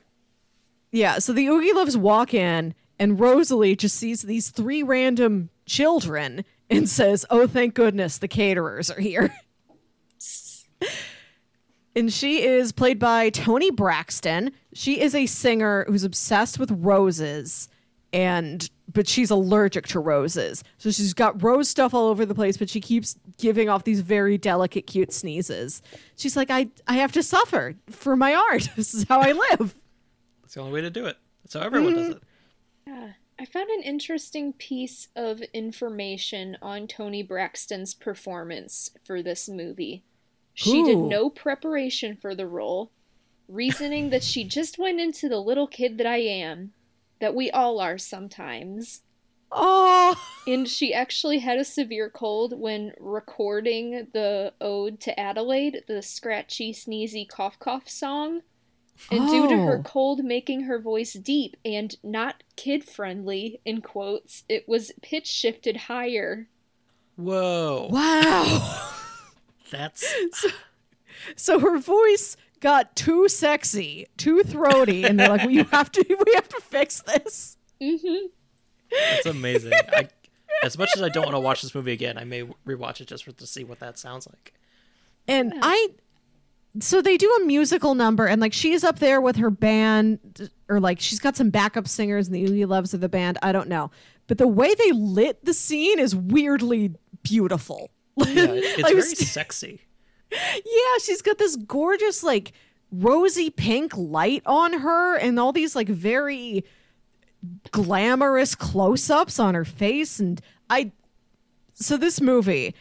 Yeah, 0.92 1.20
so 1.20 1.34
the 1.34 1.46
Oogie 1.48 1.72
Loves 1.74 1.96
walk 1.96 2.34
in, 2.34 2.74
and 2.98 3.20
Rosalie 3.20 3.76
just 3.76 3.96
sees 3.96 4.24
these 4.24 4.50
three 4.50 4.82
random 4.82 5.50
children 5.68 6.44
and 6.68 6.90
says, 6.90 7.26
Oh, 7.30 7.46
thank 7.46 7.76
goodness 7.76 8.18
the 8.18 8.28
caterers 8.28 8.90
are 8.90 9.00
here. 9.00 9.32
and 11.96 12.12
she 12.12 12.44
is 12.44 12.72
played 12.72 12.98
by 13.00 13.30
Toni 13.30 13.72
Braxton. 13.72 14.52
She 14.74 15.00
is 15.02 15.14
a 15.16 15.26
singer 15.26 15.86
who's 15.88 16.04
obsessed 16.04 16.58
with 16.60 16.72
roses 16.72 17.68
and 18.14 18.68
but 18.92 19.08
she's 19.08 19.30
allergic 19.30 19.88
to 19.88 20.00
roses. 20.00 20.64
So 20.78 20.92
she's 20.92 21.14
got 21.14 21.42
rose 21.42 21.70
stuff 21.70 21.94
all 21.94 22.08
over 22.08 22.26
the 22.26 22.36
place, 22.36 22.58
but 22.58 22.70
she 22.70 22.82
keeps 22.82 23.18
giving 23.38 23.70
off 23.70 23.84
these 23.84 24.02
very 24.02 24.38
delicate 24.38 24.88
cute 24.88 25.14
sneezes. 25.14 25.82
She's 26.16 26.36
like 26.36 26.50
I 26.50 26.68
I 26.88 26.96
have 26.96 27.12
to 27.14 27.24
suffer 27.24 27.76
for 27.90 28.16
my 28.16 28.34
art. 28.34 28.70
This 28.76 28.94
is 28.94 29.04
how 29.10 29.20
I 29.20 29.34
live. 29.34 29.76
That's 30.42 30.54
the 30.54 30.62
only 30.62 30.74
way 30.74 30.82
to 30.82 30.90
do 30.90 31.06
it. 31.06 31.18
That's 31.44 31.54
how 31.54 31.62
everyone 31.62 31.94
does 31.94 32.08
mm-hmm. 32.08 32.12
it. 32.14 32.24
Yeah. 32.88 33.10
I 33.40 33.46
found 33.46 33.70
an 33.70 33.84
interesting 33.84 34.52
piece 34.54 35.08
of 35.16 35.42
information 35.54 36.58
on 36.62 36.88
Toni 36.88 37.24
Braxton's 37.24 37.94
performance 37.94 38.92
for 39.04 39.22
this 39.22 39.48
movie. 39.48 40.04
She 40.54 40.84
did 40.84 40.98
no 40.98 41.30
preparation 41.30 42.18
for 42.18 42.36
the 42.36 42.48
role, 42.48 42.92
reasoning 43.48 44.10
that 44.10 44.24
she 44.24 44.44
just 44.44 44.78
went 44.78 45.00
into 45.00 45.30
the 45.30 45.40
little 45.40 45.68
kid 45.68 45.98
that 46.00 46.06
I 46.06 46.18
am, 46.18 46.74
that 47.20 47.36
we 47.36 47.50
all 47.52 47.80
are 47.80 47.98
sometimes. 47.98 49.02
Oh, 49.52 50.16
And 50.48 50.68
she 50.68 50.94
actually 50.94 51.40
had 51.40 51.58
a 51.58 51.64
severe 51.66 52.10
cold 52.10 52.58
when 52.60 52.94
recording 53.00 54.08
the 54.14 54.54
ode 54.62 55.00
to 55.02 55.20
Adelaide, 55.20 55.84
the 55.88 56.02
scratchy, 56.02 56.72
sneezy 56.72 57.28
cough 57.28 57.58
cough 57.60 57.90
song. 57.90 58.42
And 59.12 59.28
due 59.30 59.48
to 59.48 59.56
her 59.66 59.80
Oh. 59.80 59.84
cold 59.84 60.24
making 60.24 60.62
her 60.64 60.78
voice 60.80 61.14
deep 61.14 61.56
and 61.64 61.96
not 62.04 62.44
kid 62.58 62.84
friendly, 62.84 63.60
in 63.66 63.82
quotes, 63.82 64.44
it 64.50 64.68
was 64.68 64.92
pitch 65.02 65.26
shifted 65.28 65.78
higher. 65.78 66.48
Whoa. 67.16 67.88
wow. 67.92 68.92
That's 69.72 70.14
So 71.36 71.60
her 71.60 71.78
voice 71.78 72.38
got 72.60 72.96
too 72.96 73.28
sexy, 73.30 74.08
too 74.18 74.44
throaty, 74.44 75.04
and 75.04 75.20
they're 75.20 75.30
like, 75.30 75.42
well, 75.42 75.50
"You 75.52 75.64
have 75.66 75.92
to, 75.94 76.04
we 76.28 76.34
have 76.36 76.50
to 76.50 76.60
fix 76.62 77.02
this." 77.02 77.58
hmm 77.82 77.98
that's 78.92 79.28
amazing. 79.28 79.72
I, 79.74 80.08
as 80.64 80.76
much 80.78 80.90
as 80.96 81.02
I 81.04 81.10
don't 81.10 81.24
want 81.26 81.36
to 81.36 81.40
watch 81.40 81.62
this 81.62 81.76
movie 81.76 81.92
again, 81.92 82.18
I 82.18 82.24
may 82.24 82.44
rewatch 82.66 83.02
it 83.02 83.08
just 83.08 83.24
for 83.24 83.32
to 83.34 83.46
see 83.46 83.64
what 83.64 83.80
that 83.82 84.00
sounds 84.00 84.28
like. 84.28 84.52
And 85.28 85.54
I, 85.62 85.90
so 86.80 87.00
they 87.00 87.16
do 87.16 87.32
a 87.40 87.46
musical 87.46 87.94
number, 87.94 88.26
and 88.26 88.42
like 88.42 88.52
she's 88.54 88.84
up 88.84 88.98
there 88.98 89.22
with 89.22 89.36
her 89.36 89.52
band, 89.52 90.50
or 90.68 90.80
like 90.80 91.00
she's 91.00 91.20
got 91.20 91.36
some 91.38 91.52
backup 91.52 91.88
singers, 91.88 92.28
and 92.28 92.36
the 92.36 92.44
Oogie 92.44 92.66
Loves 92.66 92.94
of 92.96 93.02
the 93.02 93.10
band. 93.10 93.38
I 93.44 93.52
don't 93.52 93.70
know, 93.70 93.92
but 94.28 94.40
the 94.40 94.48
way 94.48 94.74
they 94.74 94.92
lit 94.92 95.46
the 95.46 95.54
scene 95.54 96.00
is 96.00 96.16
weirdly 96.16 96.96
beautiful. 97.22 97.92
Yeah, 98.18 98.26
it's 98.50 98.80
I 98.84 98.88
very 98.88 98.96
was- 98.96 99.18
sexy. 99.32 99.82
Yeah, 100.32 100.98
she's 101.04 101.22
got 101.22 101.38
this 101.38 101.56
gorgeous 101.56 102.24
like 102.24 102.54
rosy 102.92 103.50
pink 103.50 103.96
light 103.96 104.44
on 104.46 104.74
her 104.74 105.18
and 105.18 105.40
all 105.40 105.52
these 105.52 105.76
like 105.76 105.88
very 105.88 106.64
glamorous 107.72 108.56
close-ups 108.56 109.40
on 109.40 109.56
her 109.56 109.64
face 109.64 110.20
and 110.20 110.42
I 110.70 110.92
so 111.74 111.96
this 111.96 112.20
movie 112.20 112.76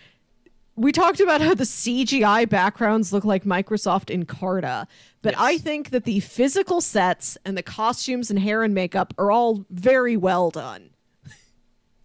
we 0.79 0.93
talked 0.93 1.21
about 1.21 1.41
how 1.41 1.55
the 1.55 1.65
CGI 1.65 2.49
backgrounds 2.49 3.13
look 3.13 3.25
like 3.25 3.43
Microsoft 3.43 4.17
Encarta, 4.17 4.87
but 5.23 5.35
I 5.37 5.59
think 5.59 5.91
that 5.91 6.05
the 6.05 6.21
physical 6.21 6.81
sets 6.81 7.37
and 7.45 7.59
the 7.59 7.65
costumes 7.65 8.31
and 8.31 8.39
hair 8.39 8.63
and 8.63 8.73
makeup 8.73 9.13
are 9.19 9.33
all 9.33 9.65
very 9.71 10.17
well 10.17 10.51
done. 10.51 10.91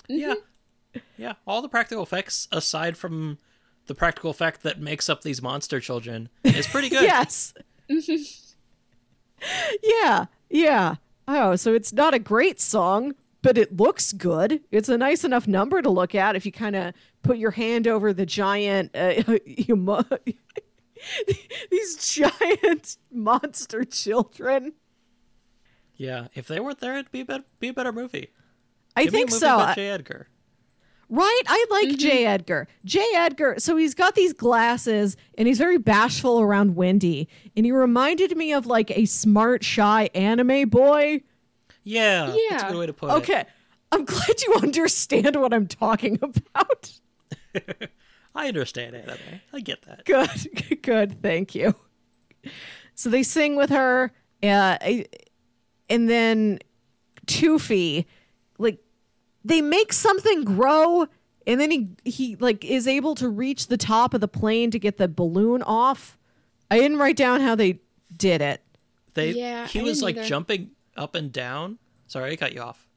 Yeah. 0.09 0.33
Yeah. 1.17 1.33
All 1.47 1.63
the 1.63 1.69
practical 1.69 2.03
effects, 2.03 2.47
aside 2.51 2.97
from 2.97 3.39
the 3.87 3.95
practical 3.95 4.29
effect 4.31 4.63
that 4.63 4.79
makes 4.79 5.09
up 5.09 5.21
these 5.21 5.41
monster 5.41 5.79
children, 5.79 6.29
is 6.43 6.67
pretty 6.67 6.89
good. 6.95 7.03
Yes. 7.03 7.53
yeah, 9.83 10.25
yeah. 10.49 10.95
Oh, 11.27 11.55
so 11.55 11.73
it's 11.73 11.93
not 11.93 12.13
a 12.13 12.19
great 12.19 12.59
song, 12.59 13.13
but 13.41 13.57
it 13.57 13.75
looks 13.77 14.13
good. 14.13 14.61
It's 14.71 14.89
a 14.89 14.97
nice 14.97 15.23
enough 15.23 15.47
number 15.47 15.81
to 15.81 15.89
look 15.89 16.15
at 16.15 16.35
if 16.35 16.45
you 16.45 16.51
kind 16.51 16.75
of 16.75 16.93
put 17.23 17.37
your 17.37 17.51
hand 17.51 17.87
over 17.87 18.13
the 18.13 18.25
giant, 18.25 18.91
uh, 18.95 19.13
humo- 19.47 20.33
these 21.71 22.13
giant 22.13 22.97
monster 23.11 23.83
children. 23.83 24.73
Yeah. 25.95 26.27
If 26.33 26.47
they 26.47 26.59
weren't 26.59 26.79
there, 26.79 26.93
it'd 26.95 27.11
be 27.11 27.21
a 27.21 27.25
better, 27.25 27.43
be 27.59 27.69
a 27.69 27.73
better 27.73 27.91
movie. 27.91 28.29
I 28.95 29.03
Give 29.05 29.13
think 29.13 29.29
movie 29.29 29.39
so. 29.39 29.71
J. 29.75 29.89
Edgar. 29.89 30.27
Right? 31.15 31.41
I 31.45 31.65
like 31.69 31.95
J. 31.99 32.25
Edgar. 32.25 32.67
J. 32.85 33.05
Edgar, 33.15 33.53
so 33.59 33.77
he's 33.77 33.93
got 33.93 34.15
these 34.15 34.33
glasses 34.33 35.15
and 35.37 35.47
he's 35.47 35.59
very 35.59 35.77
bashful 35.77 36.41
around 36.41 36.75
Wendy. 36.75 37.27
And 37.55 37.67
he 37.67 37.71
reminded 37.71 38.35
me 38.35 38.51
of 38.51 38.65
like 38.65 38.89
a 38.97 39.05
smart, 39.05 39.63
shy 39.63 40.09
anime 40.15 40.69
boy. 40.69 41.21
Yeah, 41.83 42.25
Yeah. 42.25 42.35
that's 42.49 42.63
a 42.63 42.65
Yeah. 42.65 42.71
good 42.71 42.79
way 42.79 42.85
to 42.87 42.93
put 42.93 43.09
it. 43.11 43.13
Okay. 43.17 43.45
I'm 43.91 44.05
glad 44.05 44.41
you 44.41 44.55
understand 44.55 45.35
what 45.35 45.53
I'm 45.53 45.67
talking 45.67 46.17
about. 46.19 46.91
I 48.35 48.47
understand 48.47 48.95
anime. 48.95 49.17
I 49.53 49.59
get 49.59 49.83
that. 49.83 50.05
Good. 50.05 50.81
Good. 50.81 51.21
Thank 51.21 51.53
you. 51.53 51.75
So 52.95 53.11
they 53.11 53.21
sing 53.21 53.55
with 53.55 53.69
her. 53.69 54.11
Uh, 54.41 54.77
and 55.89 56.09
then 56.09 56.57
Toofie, 57.27 58.05
like, 58.57 58.79
they 59.43 59.61
make 59.61 59.93
something 59.93 60.43
grow. 60.43 61.07
And 61.45 61.59
then 61.59 61.71
he, 61.71 61.89
he 62.05 62.35
like 62.37 62.63
is 62.63 62.87
able 62.87 63.15
to 63.15 63.27
reach 63.27 63.67
the 63.67 63.77
top 63.77 64.13
of 64.13 64.21
the 64.21 64.27
plane 64.29 64.71
to 64.71 64.79
get 64.79 64.97
the 64.97 65.07
balloon 65.09 65.61
off. 65.61 66.17
I 66.71 66.77
didn't 66.79 66.97
write 66.97 67.17
down 67.17 67.41
how 67.41 67.55
they 67.55 67.79
did 68.15 68.41
it. 68.41 68.61
They 69.13 69.31
Yeah, 69.31 69.67
he 69.67 69.81
I 69.81 69.83
was 69.83 70.01
like 70.01 70.15
either. 70.17 70.25
jumping 70.27 70.71
up 70.95 71.15
and 71.15 71.31
down. 71.31 71.79
Sorry, 72.07 72.31
I 72.31 72.35
cut 72.37 72.53
you 72.53 72.61
off. 72.61 72.87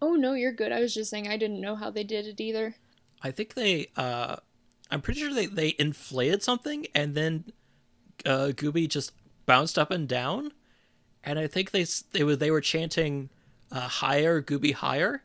Oh 0.00 0.14
no, 0.14 0.32
you're 0.34 0.52
good. 0.52 0.72
I 0.72 0.80
was 0.80 0.94
just 0.94 1.10
saying 1.10 1.28
I 1.28 1.36
didn't 1.36 1.60
know 1.60 1.76
how 1.76 1.90
they 1.90 2.04
did 2.04 2.26
it 2.26 2.40
either. 2.40 2.74
I 3.22 3.30
think 3.30 3.54
they 3.54 3.88
uh 3.96 4.36
I'm 4.90 5.00
pretty 5.02 5.20
sure 5.20 5.32
they 5.34 5.46
they 5.46 5.74
inflated 5.78 6.42
something 6.42 6.86
and 6.94 7.14
then 7.14 7.44
uh 8.26 8.52
Goobie 8.54 8.88
just 8.88 9.12
bounced 9.46 9.78
up 9.78 9.90
and 9.90 10.08
down 10.08 10.52
and 11.22 11.38
I 11.38 11.46
think 11.46 11.70
they 11.70 11.82
s- 11.82 12.04
they 12.12 12.22
were 12.24 12.36
they 12.36 12.50
were 12.50 12.60
chanting 12.60 13.28
uh 13.70 13.80
higher 13.88 14.40
Goobie 14.42 14.74
higher. 14.74 15.22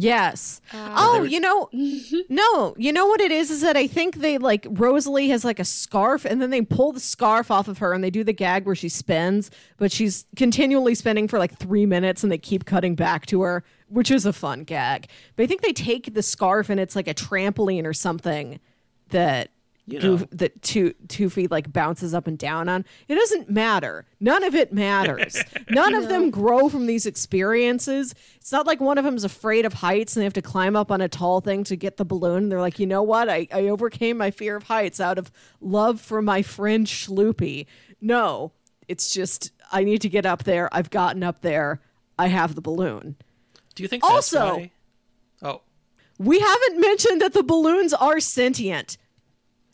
Yes. 0.00 0.60
Uh, 0.72 0.94
oh, 0.96 1.20
were- 1.20 1.26
you 1.26 1.40
know, 1.40 1.68
no, 2.28 2.74
you 2.78 2.92
know 2.92 3.06
what 3.06 3.20
it 3.20 3.30
is? 3.30 3.50
Is 3.50 3.60
that 3.60 3.76
I 3.76 3.86
think 3.86 4.16
they 4.16 4.38
like 4.38 4.66
Rosalie 4.70 5.28
has 5.28 5.44
like 5.44 5.58
a 5.58 5.64
scarf, 5.64 6.24
and 6.24 6.40
then 6.40 6.50
they 6.50 6.62
pull 6.62 6.92
the 6.92 7.00
scarf 7.00 7.50
off 7.50 7.68
of 7.68 7.78
her, 7.78 7.92
and 7.92 8.02
they 8.02 8.10
do 8.10 8.24
the 8.24 8.32
gag 8.32 8.66
where 8.66 8.74
she 8.74 8.88
spins, 8.88 9.50
but 9.76 9.92
she's 9.92 10.24
continually 10.36 10.94
spinning 10.94 11.28
for 11.28 11.38
like 11.38 11.56
three 11.58 11.86
minutes, 11.86 12.22
and 12.22 12.32
they 12.32 12.38
keep 12.38 12.64
cutting 12.64 12.94
back 12.94 13.26
to 13.26 13.42
her, 13.42 13.62
which 13.88 14.10
is 14.10 14.24
a 14.26 14.32
fun 14.32 14.64
gag. 14.64 15.08
But 15.36 15.42
I 15.44 15.46
think 15.46 15.62
they 15.62 15.72
take 15.72 16.14
the 16.14 16.22
scarf, 16.22 16.70
and 16.70 16.80
it's 16.80 16.96
like 16.96 17.08
a 17.08 17.14
trampoline 17.14 17.84
or 17.84 17.92
something 17.94 18.60
that. 19.10 19.50
You 19.92 19.98
know. 19.98 20.16
Goof, 20.18 20.26
that 20.32 20.62
two 20.62 20.94
Toofie 21.08 21.50
like 21.50 21.72
bounces 21.72 22.14
up 22.14 22.26
and 22.26 22.38
down 22.38 22.68
on. 22.68 22.84
It 23.08 23.14
doesn't 23.16 23.50
matter. 23.50 24.06
None 24.20 24.44
of 24.44 24.54
it 24.54 24.72
matters. 24.72 25.42
None 25.70 25.94
of 25.94 26.08
them 26.08 26.30
grow 26.30 26.68
from 26.68 26.86
these 26.86 27.06
experiences. 27.06 28.14
It's 28.36 28.52
not 28.52 28.66
like 28.66 28.80
one 28.80 28.98
of 28.98 29.04
them's 29.04 29.24
afraid 29.24 29.64
of 29.66 29.74
heights 29.74 30.14
and 30.16 30.20
they 30.20 30.24
have 30.24 30.32
to 30.34 30.42
climb 30.42 30.76
up 30.76 30.90
on 30.90 31.00
a 31.00 31.08
tall 31.08 31.40
thing 31.40 31.64
to 31.64 31.76
get 31.76 31.96
the 31.96 32.04
balloon. 32.04 32.48
They're 32.48 32.60
like, 32.60 32.78
you 32.78 32.86
know 32.86 33.02
what? 33.02 33.28
I, 33.28 33.48
I 33.52 33.62
overcame 33.68 34.16
my 34.18 34.30
fear 34.30 34.56
of 34.56 34.64
heights 34.64 35.00
out 35.00 35.18
of 35.18 35.30
love 35.60 36.00
for 36.00 36.22
my 36.22 36.42
friend 36.42 36.86
Schloopy. 36.86 37.66
No, 38.00 38.52
it's 38.88 39.12
just 39.12 39.52
I 39.72 39.84
need 39.84 40.02
to 40.02 40.08
get 40.08 40.26
up 40.26 40.44
there. 40.44 40.68
I've 40.72 40.90
gotten 40.90 41.22
up 41.22 41.42
there. 41.42 41.80
I 42.18 42.28
have 42.28 42.54
the 42.54 42.60
balloon. 42.60 43.16
Do 43.74 43.82
you 43.82 43.88
think 43.88 44.02
that's 44.02 44.12
Also- 44.34 44.54
why- 44.56 44.70
Oh, 45.42 45.62
We 46.18 46.38
haven't 46.38 46.78
mentioned 46.80 47.22
that 47.22 47.32
the 47.32 47.42
balloons 47.42 47.94
are 47.94 48.20
sentient. 48.20 48.98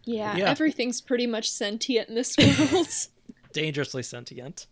Yeah, 0.06 0.36
Yeah. 0.36 0.48
everything's 0.50 1.00
pretty 1.02 1.26
much 1.26 1.50
sentient 1.50 2.08
in 2.08 2.14
this 2.14 2.36
world. 2.70 2.88
dangerously 3.52 4.02
sentient. 4.02 4.66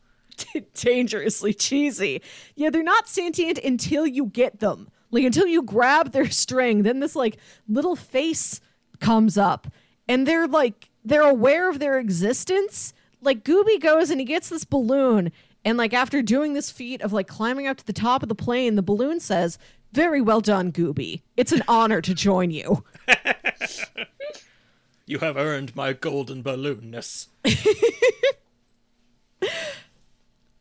dangerously 0.75 1.55
cheesy. 1.55 2.23
Yeah, 2.57 2.71
they're 2.71 2.83
not 2.83 3.09
sentient 3.09 3.59
until 3.59 4.07
you 4.07 4.27
get 4.27 4.61
them. 4.61 4.89
Like 5.11 5.25
until 5.25 5.47
you 5.47 5.63
grab 5.63 6.13
their 6.13 6.29
string, 6.31 6.83
then 6.83 7.01
this 7.01 7.15
like 7.15 7.37
little 7.69 7.95
face 7.97 8.61
comes 9.01 9.37
up 9.39 9.69
and 10.09 10.27
they're 10.27 10.47
like 10.49 10.91
they're 11.05 11.23
aware 11.29 11.69
of 11.71 11.79
their 11.79 11.99
existence. 11.99 12.93
Like 13.21 13.45
Goobie 13.45 13.81
goes 13.81 14.11
and 14.11 14.21
he 14.21 14.27
gets 14.27 14.49
this 14.49 14.65
balloon 14.65 15.31
and 15.65 15.79
like 15.79 15.95
after 15.95 16.21
doing 16.21 16.53
this 16.55 16.71
feat 16.71 17.01
of 17.01 17.13
like 17.13 17.27
climbing 17.29 17.67
up 17.67 17.77
to 17.79 17.87
the 17.87 17.93
top 17.93 18.23
of 18.23 18.29
the 18.29 18.35
plane, 18.35 18.75
the 18.75 18.83
balloon 18.83 19.19
says, 19.21 19.57
"Very 19.93 20.21
well 20.21 20.41
done, 20.41 20.73
Goobie. 20.73 21.23
It's 21.37 21.53
an 21.53 21.63
honor 21.69 22.01
to 22.03 22.13
join 22.15 22.51
you." 22.51 22.85
You 25.07 25.19
have 25.19 25.37
earned 25.37 25.77
my 25.77 25.93
golden 25.93 26.43
balloonness. 26.43 27.29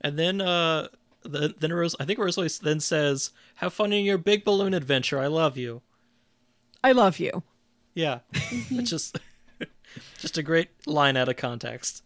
and 0.01 0.19
then, 0.19 0.41
uh, 0.41 0.89
the, 1.23 1.55
then 1.57 1.71
Rose, 1.71 1.95
I 1.99 2.05
think 2.05 2.19
Rosalie 2.19 2.49
then 2.61 2.79
says, 2.79 3.31
"Have 3.55 3.73
fun 3.73 3.93
in 3.93 4.03
your 4.03 4.17
big 4.17 4.43
balloon 4.43 4.73
adventure. 4.73 5.19
I 5.19 5.27
love 5.27 5.57
you." 5.57 5.81
I 6.83 6.91
love 6.91 7.17
you. 7.19 7.43
Yeah, 7.93 8.19
it's 8.33 8.89
just, 8.89 9.19
just 10.19 10.37
a 10.37 10.43
great 10.43 10.69
line 10.85 11.15
out 11.15 11.29
of 11.29 11.37
context. 11.37 12.03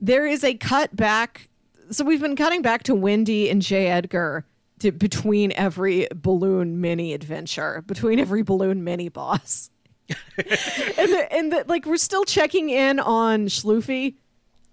there 0.00 0.26
is 0.26 0.42
a 0.42 0.54
cut 0.54 0.96
back. 0.96 1.48
So 1.90 2.04
we've 2.04 2.20
been 2.20 2.34
cutting 2.34 2.62
back 2.62 2.82
to 2.84 2.94
Wendy 2.94 3.48
and 3.48 3.62
J. 3.62 3.86
Edgar 3.86 4.44
to, 4.80 4.90
between 4.90 5.52
every 5.52 6.08
balloon 6.14 6.80
mini 6.80 7.12
adventure, 7.12 7.84
between 7.86 8.18
every 8.18 8.42
balloon 8.42 8.82
mini 8.82 9.08
boss. 9.08 9.70
And 10.08 11.12
the, 11.12 11.28
and 11.30 11.52
the, 11.52 11.64
like 11.66 11.86
we're 11.86 11.96
still 11.96 12.24
checking 12.24 12.70
in 12.70 13.00
on 13.00 13.46
Schloofy. 13.46 14.14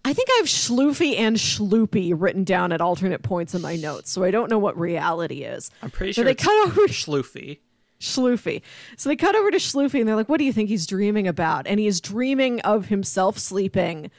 I 0.06 0.14
think 0.14 0.28
I 0.32 0.38
have 0.38 0.48
Schloofy 0.48 1.18
and 1.18 1.38
Schloopy 1.38 2.14
written 2.16 2.44
down 2.44 2.72
at 2.74 2.82
alternate 2.82 3.24
points 3.24 3.56
in 3.56 3.62
my 3.62 3.78
notes, 3.78 4.12
so 4.12 4.24
I 4.24 4.32
don't 4.32 4.50
know 4.50 4.60
what 4.60 4.78
reality 4.78 5.44
is. 5.44 5.72
I'm 5.82 5.92
pretty 5.92 6.12
So 6.12 6.22
sure 6.22 6.26
they 6.26 6.36
cut 6.36 6.68
over 6.68 6.88
to 6.88 6.94
Schloofy. 6.94 7.60
Schloofy. 8.02 8.62
So 8.98 9.10
they 9.10 9.16
cut 9.16 9.34
over 9.36 9.50
to 9.50 9.58
Schloofy 9.58 10.00
and 10.00 10.08
they're 10.08 10.16
like, 10.16 10.28
what 10.30 10.40
do 10.40 10.44
you 10.44 10.54
think 10.54 10.70
he's 10.70 10.86
dreaming 10.86 11.28
about? 11.28 11.66
And 11.68 11.80
he 11.80 11.88
is 11.88 12.02
dreaming 12.02 12.60
of 12.62 12.88
himself 12.88 13.38
sleeping. 13.38 14.12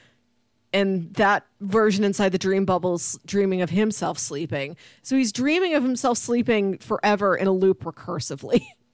And 0.73 1.13
that 1.13 1.45
version 1.61 2.03
inside 2.03 2.31
the 2.31 2.37
dream 2.39 2.65
bubbles 2.65 3.17
dreaming 3.25 3.61
of 3.61 3.69
himself 3.69 4.17
sleeping. 4.17 4.75
So 5.03 5.15
he's 5.15 5.31
dreaming 5.31 5.75
of 5.75 5.83
himself 5.83 6.17
sleeping 6.17 6.79
forever 6.79 7.35
in 7.35 7.47
a 7.47 7.51
loop 7.51 7.83
recursively. 7.83 8.65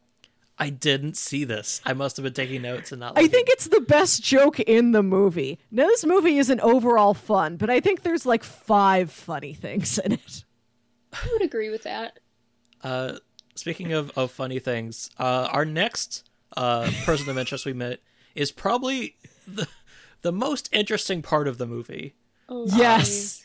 I 0.62 0.70
didn't 0.70 1.18
see 1.18 1.44
this. 1.44 1.82
I 1.86 1.94
must 1.94 2.18
have 2.18 2.24
been 2.24 2.34
taking 2.34 2.62
notes 2.62 2.92
and 2.92 3.00
not. 3.00 3.14
I 3.18 3.28
think 3.28 3.50
it's 3.50 3.68
the 3.68 3.82
best 3.82 4.22
joke 4.22 4.60
in 4.60 4.92
the 4.92 5.02
movie. 5.02 5.58
Now, 5.72 5.88
this 5.88 6.06
movie 6.06 6.38
isn't 6.38 6.60
overall 6.60 7.16
fun, 7.16 7.58
but 7.58 7.72
I 7.72 7.80
think 7.80 8.04
there's 8.04 8.28
like 8.28 8.44
five 8.44 9.12
funny 9.12 9.56
things 9.56 9.98
in 9.98 10.12
it. 10.12 10.44
I 11.14 11.28
would 11.32 11.42
agree 11.42 11.72
with 11.72 11.82
that. 11.84 12.20
Uh, 12.84 13.14
speaking 13.56 13.92
of, 13.92 14.12
of 14.16 14.30
funny 14.32 14.60
things, 14.60 15.10
uh, 15.18 15.50
our 15.52 15.66
next 15.66 16.30
uh, 16.56 16.92
person 17.06 17.28
of 17.28 17.40
interest 17.40 17.66
we 17.66 17.74
met 17.74 18.00
is 18.36 18.52
probably 18.52 19.16
the 19.48 19.68
the 20.22 20.32
most 20.32 20.70
interesting 20.72 21.24
part 21.24 21.48
of 21.48 21.58
the 21.58 21.66
movie. 21.66 22.14
Oh, 22.48 22.68
Yes. 22.68 23.44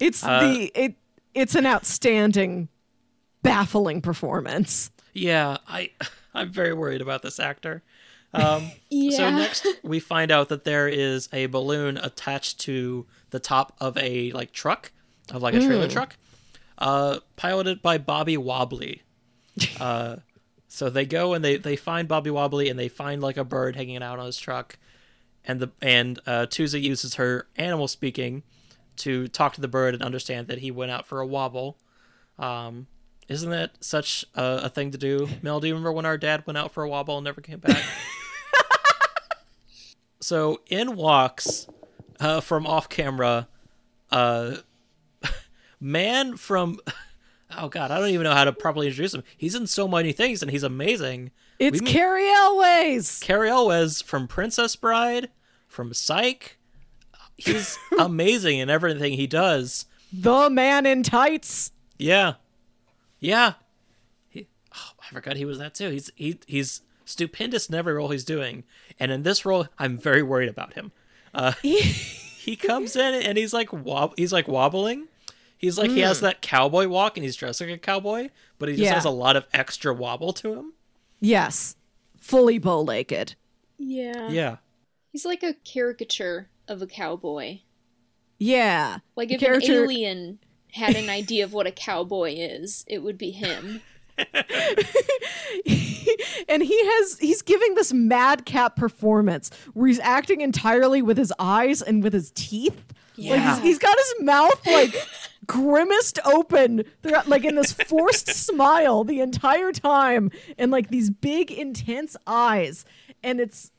It's 0.00 0.24
Uh, 0.24 0.40
the 0.40 0.72
it 0.74 0.94
it's 1.34 1.54
an 1.54 1.66
outstanding 1.66 2.68
baffling 3.42 4.00
performance. 4.00 4.90
Yeah, 5.12 5.58
I 5.66 5.90
I'm 6.34 6.50
very 6.52 6.72
worried 6.72 7.00
about 7.00 7.22
this 7.22 7.40
actor. 7.40 7.82
Um, 8.34 8.70
Yeah. 8.90 9.16
So 9.16 9.30
next 9.30 9.66
we 9.82 10.00
find 10.00 10.30
out 10.30 10.48
that 10.50 10.64
there 10.64 10.86
is 10.88 11.28
a 11.32 11.46
balloon 11.46 11.96
attached 11.96 12.60
to 12.60 13.06
the 13.30 13.40
top 13.40 13.74
of 13.80 13.96
a 13.96 14.32
like 14.32 14.52
truck, 14.52 14.92
of 15.32 15.42
like 15.42 15.54
a 15.54 15.60
trailer 15.60 15.88
truck, 15.88 16.16
uh, 16.78 17.20
piloted 17.36 17.82
by 17.82 17.98
Bobby 17.98 18.36
Wobbly. 18.36 19.02
Uh, 19.80 20.16
so 20.68 20.88
they 20.90 21.04
go 21.06 21.32
and 21.34 21.44
they 21.44 21.56
they 21.56 21.74
find 21.74 22.06
Bobby 22.06 22.30
Wobbly 22.30 22.68
and 22.68 22.78
they 22.78 22.88
find 22.88 23.20
like 23.22 23.36
a 23.36 23.42
bird 23.44 23.74
hanging 23.74 24.02
out 24.02 24.18
on 24.20 24.26
his 24.26 24.38
truck, 24.38 24.78
and 25.44 25.58
the 25.58 25.70
and 25.82 26.20
uh, 26.26 26.46
Tuesday 26.46 26.78
uses 26.78 27.14
her 27.14 27.48
animal 27.56 27.88
speaking 27.88 28.44
to 28.98 29.26
talk 29.28 29.54
to 29.54 29.60
the 29.60 29.66
bird 29.66 29.94
and 29.94 30.02
understand 30.02 30.46
that 30.46 30.58
he 30.58 30.70
went 30.70 30.90
out 30.92 31.06
for 31.06 31.20
a 31.20 31.26
wobble. 31.26 31.78
Um, 32.38 32.86
isn't 33.28 33.50
that 33.50 33.72
such 33.84 34.24
a, 34.34 34.62
a 34.64 34.68
thing 34.68 34.90
to 34.92 34.98
do? 34.98 35.28
Mel, 35.42 35.60
do 35.60 35.68
you 35.68 35.74
remember 35.74 35.92
when 35.92 36.06
our 36.06 36.18
dad 36.18 36.44
went 36.46 36.56
out 36.56 36.72
for 36.72 36.82
a 36.82 36.88
wobble 36.88 37.18
and 37.18 37.24
never 37.24 37.40
came 37.40 37.58
back? 37.58 37.82
so 40.20 40.60
in 40.66 40.96
walks 40.96 41.66
uh, 42.20 42.40
from 42.40 42.66
off 42.66 42.88
camera, 42.88 43.48
uh, 44.10 44.56
man 45.80 46.36
from 46.36 46.78
oh 47.56 47.68
god, 47.68 47.90
I 47.90 47.98
don't 47.98 48.10
even 48.10 48.24
know 48.24 48.34
how 48.34 48.44
to 48.44 48.52
properly 48.52 48.86
introduce 48.88 49.14
him. 49.14 49.24
He's 49.36 49.54
in 49.54 49.66
so 49.66 49.86
many 49.86 50.12
things 50.12 50.42
and 50.42 50.50
he's 50.50 50.62
amazing. 50.62 51.30
It's 51.58 51.82
meet- 51.82 51.90
Cary 51.90 52.28
Elwes. 52.30 53.20
Cary 53.20 53.50
Elwes 53.50 54.00
from 54.00 54.28
Princess 54.28 54.76
Bride, 54.76 55.28
from 55.66 55.92
Psych. 55.92 56.56
He's 57.36 57.78
amazing 57.98 58.58
in 58.58 58.68
everything 58.70 59.12
he 59.12 59.26
does. 59.26 59.86
The 60.12 60.50
man 60.50 60.86
in 60.86 61.02
tights. 61.02 61.72
Yeah, 61.98 62.34
yeah. 63.20 63.54
He, 64.28 64.46
oh, 64.74 64.90
I 65.00 65.12
forgot 65.14 65.36
he 65.36 65.44
was 65.44 65.58
that 65.58 65.74
too. 65.74 65.90
He's 65.90 66.10
he 66.14 66.38
he's 66.46 66.82
stupendous 67.04 67.68
in 67.68 67.74
every 67.74 67.94
role 67.94 68.08
he's 68.10 68.24
doing, 68.24 68.64
and 69.00 69.10
in 69.10 69.22
this 69.22 69.44
role, 69.44 69.66
I'm 69.78 69.98
very 69.98 70.22
worried 70.22 70.48
about 70.48 70.74
him. 70.74 70.92
Uh, 71.34 71.52
he 71.62 72.56
comes 72.56 72.96
in 72.96 73.14
and 73.22 73.36
he's 73.38 73.52
like 73.52 73.72
wob- 73.72 74.14
he's 74.16 74.32
like 74.32 74.48
wobbling. 74.48 75.08
He's 75.56 75.76
like 75.76 75.90
he 75.90 76.00
has 76.00 76.20
that 76.20 76.40
cowboy 76.40 76.86
walk 76.86 77.16
and 77.16 77.24
he's 77.24 77.34
dressed 77.36 77.60
like 77.60 77.70
a 77.70 77.78
cowboy, 77.78 78.28
but 78.58 78.68
he 78.68 78.76
just 78.76 78.84
Yeah. 78.86 78.94
has 78.94 79.04
a 79.04 79.10
lot 79.10 79.34
of 79.36 79.44
extra 79.52 79.92
wobble 79.92 80.32
to 80.34 80.54
him. 80.54 80.72
Yes. 81.20 81.74
Fully 82.20 82.58
bow 82.58 82.80
legged. 82.80 83.34
Yeah. 83.76 84.28
Yeah. 84.28 84.56
He's 85.10 85.24
like 85.24 85.42
a 85.42 85.54
caricature 85.64 86.48
of 86.68 86.80
a 86.80 86.86
cowboy. 86.86 87.58
Yeah. 88.38 88.98
Like 89.16 89.32
if 89.32 89.40
character- 89.40 89.72
an 89.72 89.82
alien 89.84 90.38
had 90.72 90.96
an 90.96 91.08
idea 91.08 91.44
of 91.44 91.52
what 91.52 91.66
a 91.66 91.72
cowboy 91.72 92.34
is, 92.36 92.84
it 92.88 93.02
would 93.02 93.18
be 93.18 93.30
him. 93.30 93.80
and 96.48 96.62
he 96.62 96.84
has 96.86 97.18
he's 97.18 97.42
giving 97.42 97.74
this 97.74 97.92
madcap 97.92 98.74
performance 98.76 99.50
where 99.74 99.86
he's 99.86 100.00
acting 100.00 100.40
entirely 100.40 101.02
with 101.02 101.16
his 101.16 101.32
eyes 101.38 101.82
and 101.82 102.02
with 102.02 102.12
his 102.12 102.30
teeth. 102.32 102.92
Like 103.16 103.26
Yeah. 103.40 103.54
he's, 103.56 103.62
he's 103.64 103.78
got 103.78 103.96
his 103.96 104.14
mouth 104.24 104.66
like 104.66 104.94
grimaced 105.46 106.18
open 106.24 106.84
throughout, 107.02 107.28
like 107.28 107.44
in 107.44 107.54
this 107.56 107.72
forced 107.72 108.28
smile 108.34 109.04
the 109.04 109.20
entire 109.20 109.72
time 109.72 110.30
and 110.56 110.70
like 110.70 110.88
these 110.88 111.10
big 111.10 111.50
intense 111.50 112.16
eyes 112.26 112.84
and 113.22 113.40
it's 113.40 113.70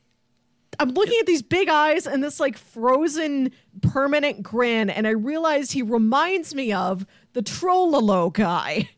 I'm 0.79 0.89
looking 0.89 1.17
at 1.19 1.25
these 1.25 1.41
big 1.41 1.69
eyes 1.69 2.07
and 2.07 2.23
this 2.23 2.39
like 2.39 2.57
frozen 2.57 3.51
permanent 3.81 4.41
grin 4.41 4.89
and 4.89 5.05
I 5.05 5.11
realized 5.11 5.73
he 5.73 5.81
reminds 5.81 6.55
me 6.55 6.71
of 6.71 7.05
the 7.33 7.41
Trololo 7.41 8.33
guy. 8.33 8.89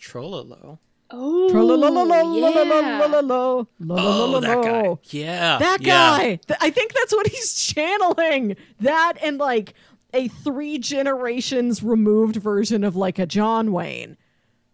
Trololo. 0.00 0.78
Oh, 1.10 1.48
yeah. 1.48 1.54
Trololo. 1.54 3.66
Oh, 3.90 4.40
that 4.40 4.62
guy. 4.62 4.96
Yeah. 5.10 5.58
That 5.58 5.82
yeah. 5.82 5.86
guy. 5.86 6.24
Th- 6.36 6.58
I 6.60 6.70
think 6.70 6.94
that's 6.94 7.12
what 7.12 7.26
he's 7.26 7.54
channeling. 7.54 8.56
That 8.78 9.14
and 9.20 9.38
like 9.38 9.74
a 10.14 10.28
three 10.28 10.78
generations 10.78 11.82
removed 11.82 12.36
version 12.36 12.84
of 12.84 12.94
like 12.94 13.18
a 13.18 13.26
John 13.26 13.72
Wayne. 13.72 14.16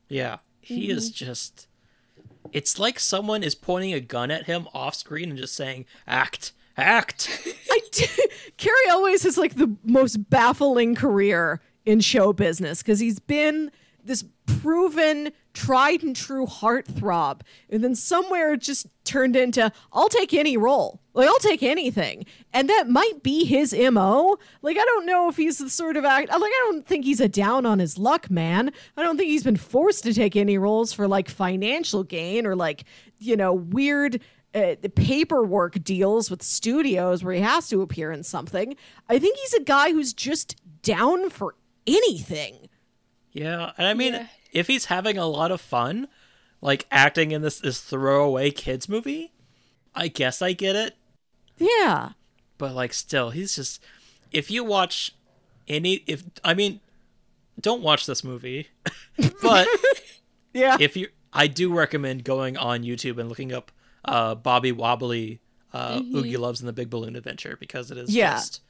Yeah. 0.08 0.38
He 0.60 0.90
is 0.90 1.10
mm-hmm. 1.10 1.24
just 1.24 1.65
it's 2.56 2.78
like 2.78 2.98
someone 2.98 3.42
is 3.42 3.54
pointing 3.54 3.92
a 3.92 4.00
gun 4.00 4.30
at 4.30 4.46
him 4.46 4.66
off 4.72 4.94
screen 4.94 5.28
and 5.28 5.38
just 5.38 5.54
saying, 5.54 5.84
act, 6.06 6.52
act. 6.78 7.28
I 7.70 7.80
d- 7.92 8.06
Cary 8.56 8.88
Elwes 8.88 9.24
has 9.24 9.36
like 9.36 9.56
the 9.56 9.76
most 9.84 10.30
baffling 10.30 10.94
career 10.94 11.60
in 11.84 12.00
show 12.00 12.32
business 12.32 12.80
because 12.80 12.98
he's 12.98 13.18
been 13.18 13.70
this 14.06 14.24
proven, 14.46 15.32
tried 15.52 16.02
and 16.02 16.14
true 16.14 16.46
heartthrob, 16.46 17.42
and 17.68 17.82
then 17.84 17.94
somewhere 17.94 18.54
it 18.54 18.60
just 18.60 18.86
turned 19.04 19.36
into 19.36 19.70
I'll 19.92 20.08
take 20.08 20.32
any 20.34 20.56
role, 20.56 21.00
like 21.14 21.28
I'll 21.28 21.38
take 21.38 21.62
anything, 21.62 22.26
and 22.52 22.68
that 22.68 22.88
might 22.88 23.22
be 23.22 23.44
his 23.44 23.74
mo. 23.74 24.38
Like 24.62 24.76
I 24.76 24.84
don't 24.84 25.06
know 25.06 25.28
if 25.28 25.36
he's 25.36 25.58
the 25.58 25.70
sort 25.70 25.96
of 25.96 26.04
act. 26.04 26.30
Like 26.30 26.40
I 26.42 26.70
don't 26.70 26.86
think 26.86 27.04
he's 27.04 27.20
a 27.20 27.28
down 27.28 27.66
on 27.66 27.78
his 27.78 27.98
luck 27.98 28.30
man. 28.30 28.72
I 28.96 29.02
don't 29.02 29.16
think 29.16 29.28
he's 29.28 29.44
been 29.44 29.56
forced 29.56 30.04
to 30.04 30.14
take 30.14 30.36
any 30.36 30.58
roles 30.58 30.92
for 30.92 31.06
like 31.06 31.28
financial 31.28 32.02
gain 32.02 32.46
or 32.46 32.56
like 32.56 32.84
you 33.18 33.36
know 33.36 33.52
weird 33.52 34.20
uh, 34.54 34.74
paperwork 34.94 35.82
deals 35.84 36.30
with 36.30 36.42
studios 36.42 37.22
where 37.22 37.34
he 37.34 37.40
has 37.40 37.68
to 37.68 37.82
appear 37.82 38.10
in 38.10 38.22
something. 38.22 38.74
I 39.08 39.18
think 39.18 39.36
he's 39.36 39.54
a 39.54 39.62
guy 39.62 39.92
who's 39.92 40.14
just 40.14 40.56
down 40.82 41.30
for 41.30 41.54
anything. 41.86 42.68
Yeah. 43.36 43.72
And 43.78 43.86
I 43.86 43.94
mean, 43.94 44.14
Yeah. 44.14 44.26
if 44.52 44.66
he's 44.66 44.86
having 44.86 45.18
a 45.18 45.26
lot 45.26 45.50
of 45.52 45.60
fun, 45.60 46.08
like 46.60 46.86
acting 46.90 47.30
in 47.32 47.42
this 47.42 47.60
this 47.60 47.80
throwaway 47.80 48.50
kids 48.50 48.88
movie, 48.88 49.32
I 49.94 50.08
guess 50.08 50.40
I 50.42 50.52
get 50.52 50.74
it. 50.76 50.94
Yeah. 51.58 52.10
but 52.58 52.74
like 52.74 52.92
still 52.94 53.30
he's 53.30 53.54
just 53.56 53.82
if 54.32 54.50
you 54.50 54.64
watch 54.64 55.12
any 55.68 56.02
if 56.06 56.22
i 56.44 56.52
mean 56.54 56.80
don't 57.60 57.82
watch 57.82 58.06
this 58.06 58.22
movie 58.24 58.68
but 59.42 59.66
Yeah. 60.54 60.76
if 60.80 60.96
you 60.96 61.08
i 61.32 61.46
do 61.48 61.72
recommend 61.72 62.24
going 62.24 62.56
on 62.56 62.82
youtube 62.82 63.18
and 63.18 63.28
looking 63.28 63.52
up 63.52 63.70
uh 64.06 64.34
bobby 64.34 64.70
wobbly 64.72 65.40
uh 65.74 66.00
oogie 66.14 66.36
loves 66.38 66.60
in 66.60 66.66
the 66.66 66.72
big 66.72 66.88
balloon 66.90 67.14
adventure 67.16 67.56
because 67.60 67.90
it 67.90 67.98
is 67.98 68.14
Yeah. 68.14 68.32
just 68.34 68.60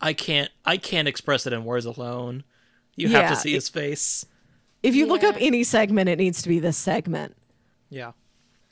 i 0.00 0.12
can't 0.12 0.50
i 0.64 0.76
can't 0.76 1.08
express 1.08 1.46
it 1.46 1.52
in 1.52 1.64
words 1.64 1.86
alone 1.86 2.44
you 2.96 3.08
have 3.08 3.30
to 3.30 3.36
see 3.36 3.52
his 3.52 3.68
face 3.68 4.24
if 4.86 4.94
you 4.94 5.06
look 5.06 5.24
up 5.24 5.34
any 5.40 5.64
segment, 5.64 6.08
it 6.08 6.16
needs 6.18 6.42
to 6.42 6.48
be 6.48 6.60
this 6.60 6.76
segment. 6.76 7.36
Yeah. 7.90 8.12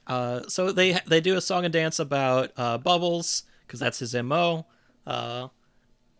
Uh, 0.07 0.43
so 0.49 0.70
they 0.70 0.99
they 1.07 1.20
do 1.20 1.37
a 1.37 1.41
song 1.41 1.64
and 1.64 1.72
dance 1.72 1.99
about 1.99 2.53
uh, 2.57 2.79
Bubbles 2.79 3.45
because 3.66 3.81
that's 3.81 3.99
his 3.99 4.14
mo, 4.14 4.66
uh, 5.07 5.49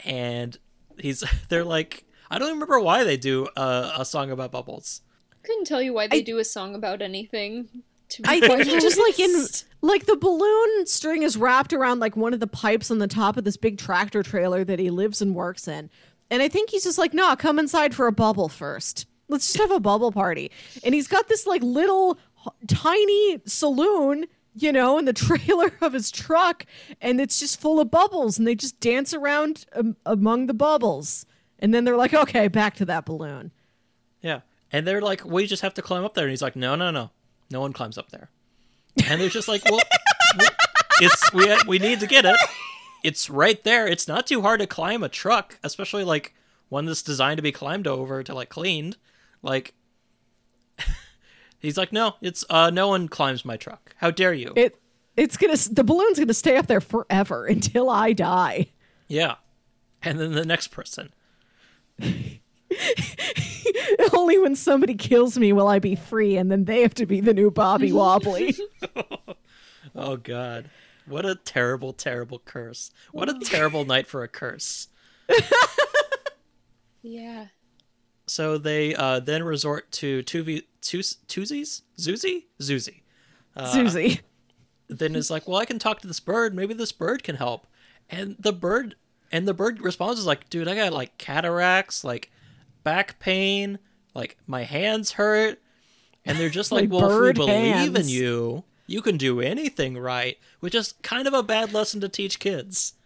and 0.05 0.59
he's 0.99 1.23
they're 1.49 1.65
like 1.65 2.05
I 2.31 2.39
don't 2.39 2.53
remember 2.53 2.81
why 2.81 3.05
they 3.05 3.17
do 3.17 3.47
a, 3.57 3.93
a 3.99 4.05
song 4.05 4.31
about 4.31 4.51
Bubbles. 4.51 5.03
Couldn't 5.45 5.67
tell 5.67 5.83
you 5.83 5.93
why 5.93 6.09
they 6.09 6.19
I- 6.19 6.23
do 6.23 6.39
a 6.39 6.45
song 6.45 6.75
about 6.75 7.03
anything. 7.03 7.69
To 8.11 8.23
be 8.23 8.29
I 8.29 8.39
quite 8.41 8.67
think 8.67 8.83
just 8.83 8.99
like 8.99 9.19
in 9.19 9.47
like 9.81 10.07
the 10.07 10.17
balloon 10.17 10.87
string 10.87 11.23
is 11.23 11.37
wrapped 11.37 11.73
around 11.73 12.01
like 12.01 12.17
one 12.17 12.35
of 12.35 12.41
the 12.41 12.47
pipes 12.47 12.91
on 12.91 12.99
the 12.99 13.09
top 13.09 13.37
of 13.37 13.45
this 13.45 13.57
big 13.57 13.79
tractor 13.79 14.23
trailer 14.23 14.63
that 14.63 14.79
he 14.79 14.91
lives 14.91 15.23
and 15.23 15.35
works 15.35 15.67
in. 15.67 15.89
And 16.35 16.43
I 16.43 16.49
think 16.49 16.70
he's 16.70 16.82
just 16.82 16.99
like, 16.99 17.14
nah, 17.14 17.37
come 17.37 17.61
inside 17.61 17.95
for 17.95 18.09
a 18.09 18.12
bubble 18.12 18.49
first. 18.49 19.07
Let's 19.28 19.47
just 19.53 19.59
have 19.61 19.70
a 19.70 19.78
bubble 19.78 20.11
party. 20.11 20.51
And 20.82 20.93
he's 20.93 21.07
got 21.07 21.28
this 21.28 21.47
like 21.47 21.62
little 21.62 22.18
tiny 22.66 23.41
saloon, 23.47 24.26
you 24.57 24.72
know, 24.72 24.99
in 24.99 25.05
the 25.05 25.12
trailer 25.12 25.70
of 25.80 25.93
his 25.93 26.11
truck, 26.11 26.66
and 27.01 27.20
it's 27.20 27.39
just 27.39 27.61
full 27.61 27.78
of 27.78 27.89
bubbles, 27.93 28.37
and 28.37 28.49
they 28.49 28.57
just 28.57 28.80
dance 28.80 29.14
around 29.14 29.64
um, 29.76 29.97
among 30.05 30.47
the 30.49 30.55
bubbles. 30.55 31.24
And 31.61 31.72
then 31.72 31.85
they're 31.85 31.97
like, 31.97 32.14
okay, 32.14 32.49
back 32.49 32.74
to 32.78 32.85
that 32.87 33.07
balloon. 33.07 33.53
Yeah, 34.20 34.41
and 34.72 34.85
they're 34.89 35.01
like, 35.01 35.24
we 35.24 35.47
just 35.47 35.62
have 35.62 35.74
to 35.74 35.82
climb 35.82 36.05
up 36.05 36.14
there, 36.14 36.24
and 36.24 36.30
he's 36.30 36.43
like, 36.43 36.57
no, 36.57 36.74
no, 36.74 36.91
no, 36.91 37.12
no 37.49 37.61
one 37.61 37.72
climbs 37.72 37.97
up 37.97 38.11
there, 38.11 38.28
and 39.09 39.20
they're 39.20 39.28
just 39.28 39.47
like, 39.47 39.64
well, 39.66 39.78
w- 40.32 40.51
it's 41.01 41.32
we 41.32 41.57
we 41.68 41.78
need 41.78 42.01
to 42.01 42.09
get 42.09 42.24
it. 42.24 42.37
It's 43.05 43.29
right 43.29 43.63
there. 43.63 43.87
It's 43.87 44.09
not 44.09 44.27
too 44.27 44.41
hard 44.43 44.61
to 44.61 44.67
climb 44.67 45.03
a 45.05 45.09
truck, 45.11 45.59
especially 45.63 46.03
like 46.05 46.35
one 46.71 46.87
that's 46.87 47.03
designed 47.03 47.37
to 47.37 47.43
be 47.43 47.53
climbed 47.53 47.87
over 47.87 48.23
to 48.23 48.35
like 48.35 48.49
cleaned. 48.49 48.97
Like 49.43 49.75
he's 51.59 51.77
like, 51.77 51.93
no, 51.93 52.15
it's 52.23 52.45
uh 52.49 52.71
no 52.71 52.89
one 52.89 53.09
climbs 53.09 53.45
my 53.45 53.59
truck. 53.59 53.95
How 53.99 54.11
dare 54.11 54.33
you? 54.33 54.55
It 54.57 54.81
it's 55.19 55.37
gonna 55.37 55.57
the 55.71 55.85
balloon's 55.85 56.19
gonna 56.19 56.33
stay 56.35 56.57
up 56.57 56.67
there 56.67 56.81
forever 56.81 57.45
until 57.55 57.91
I 57.91 58.15
die. 58.15 58.69
yeah. 59.07 59.37
And 60.03 60.19
then 60.19 60.33
the 60.33 60.45
next 60.45 60.69
person. 60.69 61.13
Only 64.13 64.39
when 64.39 64.57
somebody 64.57 64.95
kills 64.95 65.39
me 65.39 65.53
will 65.53 65.69
I 65.69 65.79
be 65.79 65.95
free, 65.95 66.37
and 66.37 66.51
then 66.51 66.65
they 66.65 66.83
have 66.83 66.93
to 66.95 67.07
be 67.07 67.21
the 67.21 67.33
new 67.33 67.51
Bobby 67.51 67.91
Wobbly. 67.93 68.55
Oh 69.95 70.17
god. 70.17 70.69
What 71.07 71.27
a 71.27 71.35
terrible, 71.35 71.93
terrible 71.93 72.39
curse. 72.39 72.91
What 73.13 73.29
a 73.29 73.39
terrible 73.45 73.85
night 73.85 74.07
for 74.07 74.23
a 74.23 74.29
curse. 74.29 74.89
yeah. 77.03 77.47
So 78.27 78.59
they 78.59 78.95
uh, 78.95 79.21
then 79.21 79.43
resort 79.43 79.91
to 79.93 80.23
Tuvi, 80.23 80.63
Tus, 80.81 81.19
Tuzies? 81.29 81.83
Zuzi? 81.99 82.45
Zuzi. 82.61 83.03
Susie. 83.73 84.21
Then 84.89 85.15
is 85.15 85.31
like, 85.31 85.47
well, 85.47 85.59
I 85.59 85.65
can 85.65 85.79
talk 85.79 86.01
to 86.01 86.07
this 86.07 86.21
bird. 86.21 86.55
Maybe 86.55 86.75
this 86.75 86.93
bird 86.93 87.23
can 87.23 87.37
help. 87.37 87.67
And 88.11 88.37
the 88.39 88.53
bird, 88.53 88.97
and 89.33 89.49
the 89.49 89.55
bird 89.55 89.81
responds 89.81 90.19
is 90.21 90.27
like, 90.27 90.51
dude, 90.51 90.69
I 90.69 90.75
got 90.75 90.93
like 90.93 91.17
cataracts, 91.19 92.05
like 92.05 92.31
back 92.83 93.19
pain, 93.19 93.79
like 94.15 94.37
my 94.47 94.65
hands 94.65 95.13
hurt. 95.13 95.61
And 96.25 96.39
they're 96.39 96.51
just 96.51 96.73
like, 96.73 96.89
My 96.89 96.97
well, 96.97 97.11
if 97.11 97.39
we 97.39 97.47
believe 97.47 97.97
in 97.97 98.09
you, 98.09 98.65
you 98.87 99.03
can 99.03 99.16
do 99.16 99.41
anything 99.41 99.99
right, 99.99 100.39
which 100.61 100.74
is 100.74 100.95
kind 101.03 101.26
of 101.26 101.35
a 101.35 101.43
bad 101.43 101.72
lesson 101.72 102.01
to 102.01 102.09
teach 102.09 102.39
kids. 102.39 102.95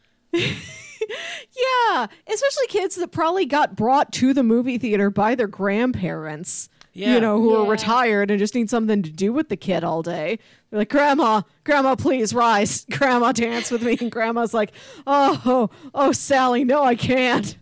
Yeah, 1.58 2.06
especially 2.26 2.66
kids 2.68 2.96
that 2.96 3.12
probably 3.12 3.46
got 3.46 3.76
brought 3.76 4.12
to 4.14 4.34
the 4.34 4.42
movie 4.42 4.78
theater 4.78 5.10
by 5.10 5.34
their 5.34 5.46
grandparents. 5.46 6.68
Yeah. 6.92 7.14
You 7.14 7.20
know, 7.20 7.40
who 7.40 7.54
are 7.54 7.70
retired 7.70 8.30
and 8.30 8.40
just 8.40 8.56
need 8.56 8.68
something 8.68 9.02
to 9.04 9.10
do 9.10 9.32
with 9.32 9.50
the 9.50 9.56
kid 9.56 9.84
all 9.84 10.02
day. 10.02 10.40
They're 10.70 10.80
like, 10.80 10.90
Grandma, 10.90 11.42
Grandma, 11.62 11.94
please 11.94 12.34
rise. 12.34 12.84
Grandma, 12.90 13.30
dance 13.30 13.70
with 13.70 13.84
me. 13.84 13.96
And 14.00 14.10
Grandma's 14.10 14.52
like, 14.52 14.72
Oh, 15.06 15.40
oh, 15.44 15.70
oh, 15.94 16.10
Sally, 16.12 16.64
no, 16.64 16.82
I 16.82 16.96
can't. 16.96 17.56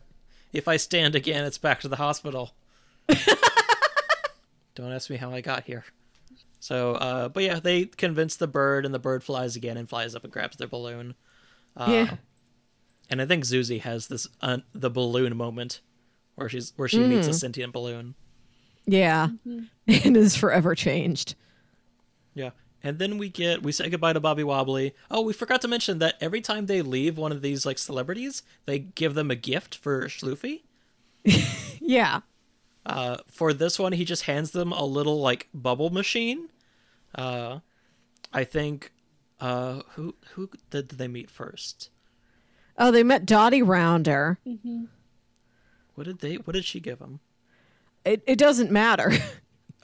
If 0.55 0.69
I 0.69 0.79
stand 0.79 1.15
again, 1.15 1.45
it's 1.45 1.59
back 1.59 1.81
to 1.81 1.89
the 1.89 1.97
hospital. 1.97 2.55
Don't 4.75 4.93
ask 4.93 5.11
me 5.11 5.17
how 5.17 5.33
I 5.33 5.43
got 5.43 5.65
here. 5.65 5.85
So, 6.67 6.95
uh, 6.95 7.29
but 7.29 7.45
yeah, 7.45 7.61
they 7.61 7.85
convince 7.85 8.35
the 8.35 8.49
bird, 8.49 8.85
and 8.85 8.93
the 8.93 8.99
bird 8.99 9.23
flies 9.23 9.55
again 9.55 9.77
and 9.77 9.89
flies 9.89 10.17
up 10.17 10.25
and 10.25 10.33
grabs 10.33 10.57
their 10.57 10.67
balloon. 10.67 11.15
Uh, 11.77 11.87
yeah. 11.89 12.17
And 13.09 13.23
I 13.23 13.27
think 13.27 13.45
Zoozie 13.45 13.81
has 13.83 14.09
this 14.09 14.27
uh, 14.41 14.59
the 14.75 14.91
balloon 14.91 15.37
moment 15.37 15.81
where 16.35 16.49
she's 16.49 16.73
where 16.75 16.89
she 16.89 16.99
meets 16.99 17.29
a 17.29 17.35
sentient 17.35 17.73
balloon. 17.73 18.17
Yeah. 18.85 19.29
And 19.87 20.17
is 20.17 20.35
forever 20.35 20.75
changed. 20.75 21.37
Yeah. 22.35 22.51
And 22.83 22.99
then 22.99 23.17
we 23.17 23.29
get 23.29 23.63
we 23.63 23.71
say 23.71 23.89
goodbye 23.89 24.15
to 24.15 24.21
Bobby 24.21 24.43
Wobbly. 24.43 24.93
Oh, 25.09 25.21
we 25.21 25.33
forgot 25.33 25.61
to 25.61 25.69
mention 25.69 26.01
that 26.01 26.17
every 26.21 26.41
time 26.41 26.67
they 26.67 26.83
leave 26.83 27.17
one 27.17 27.31
of 27.31 27.43
these 27.43 27.65
like 27.65 27.79
celebrities, 27.79 28.43
they 28.65 28.81
give 28.81 29.15
them 29.15 29.31
a 29.31 29.37
gift 29.37 29.77
for 29.77 30.07
Schloofy. 30.07 30.63
Yeah. 31.81 32.23
Uh, 32.85 33.19
for 33.31 33.53
this 33.53 33.79
one, 33.79 33.93
he 33.93 34.05
just 34.05 34.25
hands 34.25 34.51
them 34.51 34.73
a 34.73 34.85
little 34.85 35.21
like 35.21 35.49
bubble 35.55 35.91
machine. 35.91 36.49
Uh, 37.17 37.59
I 38.33 38.45
think. 38.45 38.93
Uh, 39.41 39.83
who 39.97 40.15
who 40.35 40.49
did 40.71 40.89
they 40.91 41.09
meet 41.09 41.29
first? 41.31 41.91
Oh, 42.79 42.91
they 42.91 43.03
met 43.03 43.27
Dottie 43.27 43.63
Rounder. 43.63 44.39
What 45.95 46.05
did 46.05 46.21
they? 46.21 46.37
What 46.37 46.55
did 46.55 46.65
she 46.65 46.81
give 46.81 47.01
him? 47.01 47.21
It 48.05 48.23
it 48.27 48.39
doesn't 48.39 48.71
matter. 48.71 49.13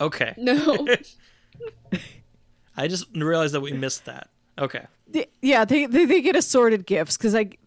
Okay, 0.01 0.35
No. 0.39 0.89
I 2.76 2.89
just 2.89 3.07
realized 3.14 3.55
that 3.55 3.61
we 3.61 3.72
missed 3.72 4.07
that. 4.07 4.30
Okay, 4.59 4.87
The- 5.09 5.28
yeah, 5.43 5.64
they, 5.64 5.87
they 5.87 6.07
they 6.07 6.20
get 6.22 6.35
assorted 6.35 6.87
gifts 6.87 7.16
because 7.16 7.35
like 7.35 7.61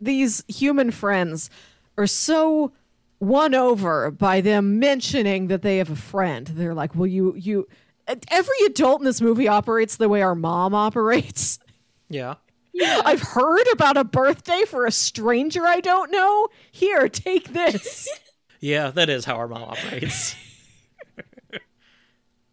these 0.00 0.44
human 0.48 0.90
friends 0.90 1.48
are 1.96 2.06
so 2.08 2.72
won 3.20 3.54
over 3.54 4.10
by 4.10 4.40
them 4.40 4.78
mentioning 4.78 5.46
that 5.46 5.62
they 5.62 5.78
have 5.78 5.90
a 5.90 5.96
friend. 5.96 6.48
They're 6.48 6.74
like, 6.74 6.94
"Well, 6.94 7.06
you 7.06 7.34
you." 7.36 7.68
Every 8.30 8.66
adult 8.66 9.00
in 9.00 9.04
this 9.04 9.20
movie 9.20 9.48
operates 9.48 9.96
the 9.96 10.08
way 10.08 10.22
our 10.22 10.34
mom 10.34 10.74
operates. 10.74 11.58
yeah, 12.72 12.74
I've 13.04 13.22
heard 13.22 13.66
about 13.72 13.96
a 13.96 14.04
birthday 14.04 14.64
for 14.66 14.86
a 14.86 14.92
stranger 14.92 15.66
I 15.66 15.80
don't 15.80 16.10
know. 16.10 16.48
Here, 16.70 17.08
take 17.08 17.52
this. 17.52 18.08
yeah. 18.60 18.90
That 18.90 19.08
is 19.08 19.24
how 19.24 19.36
our 19.36 19.48
mom 19.48 19.62
operates. 19.62 20.34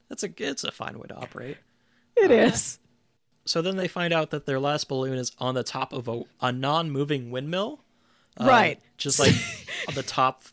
That's 0.09 0.23
a 0.23 0.29
it's 0.37 0.63
a 0.63 0.71
fine 0.71 0.97
way 0.99 1.07
to 1.07 1.15
operate. 1.15 1.57
It 2.15 2.31
is. 2.31 2.79
So 3.45 3.61
then 3.61 3.77
they 3.77 3.87
find 3.87 4.13
out 4.13 4.31
that 4.31 4.45
their 4.45 4.59
last 4.59 4.89
balloon 4.89 5.17
is 5.17 5.31
on 5.37 5.55
the 5.55 5.63
top 5.63 5.93
of 5.93 6.07
a, 6.07 6.23
a 6.41 6.51
non-moving 6.51 7.31
windmill, 7.31 7.81
uh, 8.39 8.45
Right. 8.45 8.79
Just 8.97 9.19
like 9.19 9.33
on 9.87 9.95
the 9.95 10.03
top, 10.03 10.43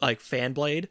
like 0.00 0.20
fan 0.20 0.52
blade. 0.52 0.88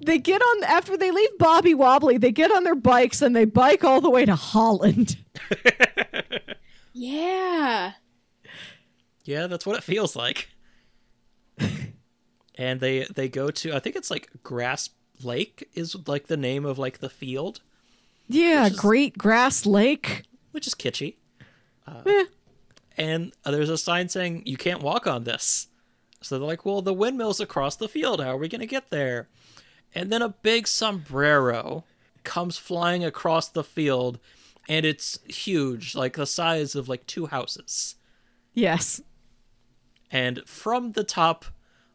They 0.00 0.18
get 0.18 0.40
on 0.42 0.64
after 0.64 0.96
they 0.96 1.10
leave 1.10 1.38
Bobby 1.38 1.74
Wobbly, 1.74 2.18
they 2.18 2.32
get 2.32 2.50
on 2.52 2.64
their 2.64 2.74
bikes 2.74 3.22
and 3.22 3.34
they 3.34 3.44
bike 3.44 3.84
all 3.84 4.00
the 4.00 4.10
way 4.10 4.24
to 4.24 4.34
Holland. 4.34 5.16
yeah. 6.92 7.92
Yeah, 9.24 9.46
that's 9.46 9.64
what 9.66 9.76
it 9.76 9.84
feels 9.84 10.16
like. 10.16 10.48
and 12.56 12.80
they 12.80 13.04
they 13.14 13.28
go 13.28 13.50
to 13.50 13.74
I 13.74 13.78
think 13.78 13.96
it's 13.96 14.10
like 14.10 14.28
Grass 14.42 14.90
Lake 15.22 15.68
is 15.74 15.96
like 16.06 16.26
the 16.26 16.36
name 16.36 16.64
of 16.64 16.78
like 16.78 16.98
the 16.98 17.08
field, 17.10 17.60
Yeah, 18.28 18.66
is- 18.66 18.78
Great 18.78 19.16
Grass 19.16 19.64
Lake. 19.66 20.24
which 20.50 20.66
is 20.66 20.74
kitschy. 20.74 21.16
Eh. 22.06 22.24
And 22.98 23.32
there's 23.44 23.70
a 23.70 23.78
sign 23.78 24.08
saying 24.08 24.42
you 24.46 24.56
can't 24.56 24.82
walk 24.82 25.06
on 25.06 25.24
this. 25.24 25.68
So 26.20 26.38
they're 26.38 26.46
like, 26.46 26.64
"Well, 26.64 26.82
the 26.82 26.92
windmill's 26.94 27.40
across 27.40 27.74
the 27.76 27.88
field. 27.88 28.20
How 28.20 28.30
are 28.30 28.36
we 28.36 28.48
going 28.48 28.60
to 28.60 28.66
get 28.66 28.90
there?" 28.90 29.28
And 29.94 30.10
then 30.10 30.22
a 30.22 30.30
big 30.30 30.66
sombrero 30.66 31.84
comes 32.24 32.56
flying 32.56 33.04
across 33.04 33.48
the 33.48 33.64
field 33.64 34.18
and 34.68 34.86
it's 34.86 35.18
huge, 35.28 35.94
like 35.94 36.14
the 36.16 36.26
size 36.26 36.74
of 36.74 36.88
like 36.88 37.06
two 37.06 37.26
houses. 37.26 37.96
Yes. 38.54 39.00
and 40.10 40.40
from 40.46 40.92
the 40.92 41.04
top 41.04 41.44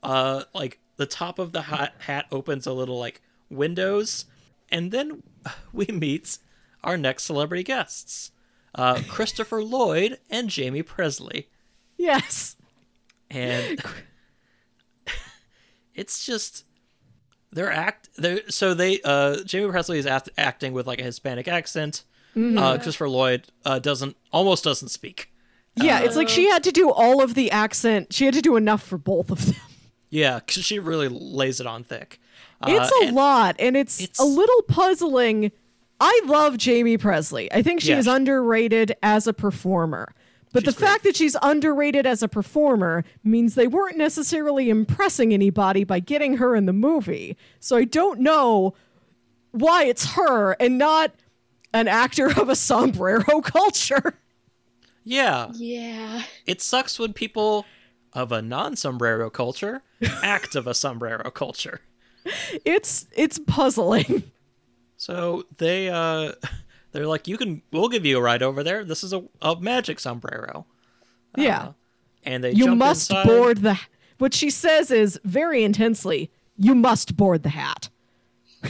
uh 0.04 0.43
like 0.54 0.80
the 0.98 1.06
top 1.06 1.38
of 1.39 1.52
the 1.52 1.62
hat, 1.64 1.93
hat 2.00 2.26
opens 2.32 2.66
a 2.68 2.74
little 2.74 2.98
like 3.00 3.22
windows 3.50 4.26
and 4.70 4.91
then 4.91 5.22
we 5.74 5.86
meet 5.88 6.38
our 6.84 6.98
next 6.98 7.24
celebrity 7.26 7.64
guests 7.64 8.32
uh 8.76 9.02
christopher 9.08 9.64
lloyd 9.64 10.18
and 10.30 10.54
jaime 10.56 10.82
pressly 10.84 11.45
Yes. 11.98 12.56
and 13.30 13.82
it's 15.93 16.26
just 16.26 16.66
they're 17.58 17.72
act 17.72 18.10
they 18.18 18.41
so 18.49 18.74
they 18.74 19.01
uh 19.03 19.38
jaime 19.51 19.68
pressly 19.72 19.97
is 19.97 20.05
act, 20.05 20.30
acting 20.38 20.74
with 20.74 20.88
like 20.88 20.99
a 20.99 21.03
hispanic 21.03 21.47
accent 21.47 22.03
uh 22.36 22.78
christopher 22.78 23.10
lloyd 23.10 23.47
uh 23.66 23.80
doesn't 23.80 24.16
almost 24.32 24.64
doesn't 24.64 24.89
speak 24.89 25.32
Yeah, 25.76 25.99
it's 26.01 26.16
like 26.16 26.30
she 26.30 26.47
had 26.49 26.64
to 26.66 26.72
do 26.72 26.89
all 26.91 27.22
of 27.22 27.34
the 27.36 27.51
accent. 27.51 28.12
She 28.14 28.26
had 28.26 28.34
to 28.34 28.41
do 28.41 28.55
enough 28.55 28.82
for 28.82 28.97
both 28.97 29.30
of 29.30 29.45
them. 29.45 29.55
Yeah, 30.10 30.39
because 30.39 30.64
she 30.66 30.80
really 30.80 31.08
lays 31.08 31.60
it 31.60 31.68
on 31.68 31.84
thick 31.84 32.20
Uh, 32.62 32.72
It's 32.72 32.91
a 33.03 33.08
and- 33.08 33.16
lot, 33.16 33.55
and 33.60 33.76
it's, 33.78 33.99
it's- 34.01 34.20
a 34.20 34.24
little 34.26 34.62
puzzling. 34.64 35.51
I 35.99 36.22
love 36.26 36.58
Jaime 36.64 36.97
Pressly. 36.97 37.47
I 37.51 37.62
think 37.62 37.82
she 37.82 37.89
Yeah, 37.89 37.99
is 37.99 38.08
underrated 38.08 38.95
as 39.03 39.28
a 39.28 39.34
performer. 39.34 40.14
But 40.54 40.64
She's 40.66 40.76
the 40.76 40.80
fact 40.80 41.04
that 41.04 41.16
she's 41.16 41.36
underrated 41.41 42.06
as 42.06 42.24
a 42.24 42.28
performer 42.28 43.04
means 43.24 43.56
they 43.56 43.68
weren't 43.68 43.98
necessarily 43.98 44.70
impressing 44.70 45.34
anybody 45.34 45.84
by 45.84 46.00
getting 46.00 46.38
her 46.38 46.56
in 46.56 46.66
the 46.66 46.74
movie. 46.74 47.38
So 47.60 47.76
I 47.76 47.84
don't 47.84 48.22
know 48.22 48.74
why 49.52 49.84
it's 49.86 50.14
her 50.14 50.54
and 50.54 50.78
not 50.78 51.12
an 51.74 51.88
actor 51.88 52.28
of 52.39 52.50
a 52.50 52.56
sombrero 52.56 53.41
culture. 53.43 54.18
yeah 55.04 55.52
Yeah. 55.54 56.24
It 56.45 56.62
sucks 56.62 56.98
when 56.98 57.14
people 57.14 57.66
of 58.14 58.32
a 58.32 58.41
non-sombrero 58.41 59.30
culture 59.30 59.84
act 60.24 60.56
of 60.56 60.66
a 60.66 60.74
sombrero 60.74 61.30
culture. 61.30 61.82
It's 62.66 63.08
it's 63.16 63.39
puzzling. 63.48 64.24
So 64.98 65.43
they 65.58 65.89
uh 65.89 66.34
they're 66.98 67.06
like 67.08 67.28
you 67.28 67.38
can 67.38 67.62
we'll 67.72 67.89
give 67.89 68.06
you 68.06 68.18
a 68.18 68.22
ride 68.22 68.41
over 68.41 68.64
there. 68.64 68.84
This 68.84 69.04
is 69.04 69.14
a, 69.14 69.24
a 69.41 69.56
magic 69.60 70.00
sombrero. 70.00 70.66
yeah. 71.38 71.74
And 72.24 72.43
they 72.43 72.52
you 72.52 72.66
jump 72.66 72.80
must 72.80 73.12
inside. 73.12 73.28
board 73.28 73.58
the 73.60 73.80
what 74.18 74.34
she 74.34 74.50
says 74.50 74.89
is 74.89 75.20
very 75.24 75.64
intensely 75.64 76.32
you 76.58 76.74
must 76.74 77.16
board 77.16 77.43
the 77.43 77.50
hat 77.50 77.89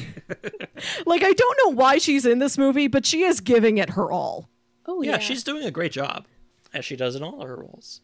like 1.05 1.23
i 1.23 1.31
don't 1.31 1.59
know 1.65 1.71
why 1.73 1.97
she's 1.97 2.25
in 2.25 2.39
this 2.39 2.57
movie 2.57 2.87
but 2.87 3.05
she 3.05 3.23
is 3.23 3.39
giving 3.39 3.77
it 3.77 3.91
her 3.91 4.11
all 4.11 4.49
Oh 4.89 5.01
Yeah, 5.01 5.11
yeah. 5.13 5.17
she's 5.19 5.43
doing 5.43 5.63
a 5.65 5.71
great 5.71 5.91
job 5.93 6.25
as 6.73 6.85
she 6.85 6.95
does 6.95 7.15
in 7.15 7.23
all 7.23 7.41
of 7.41 7.47
her 7.47 7.55
roles. 7.55 8.01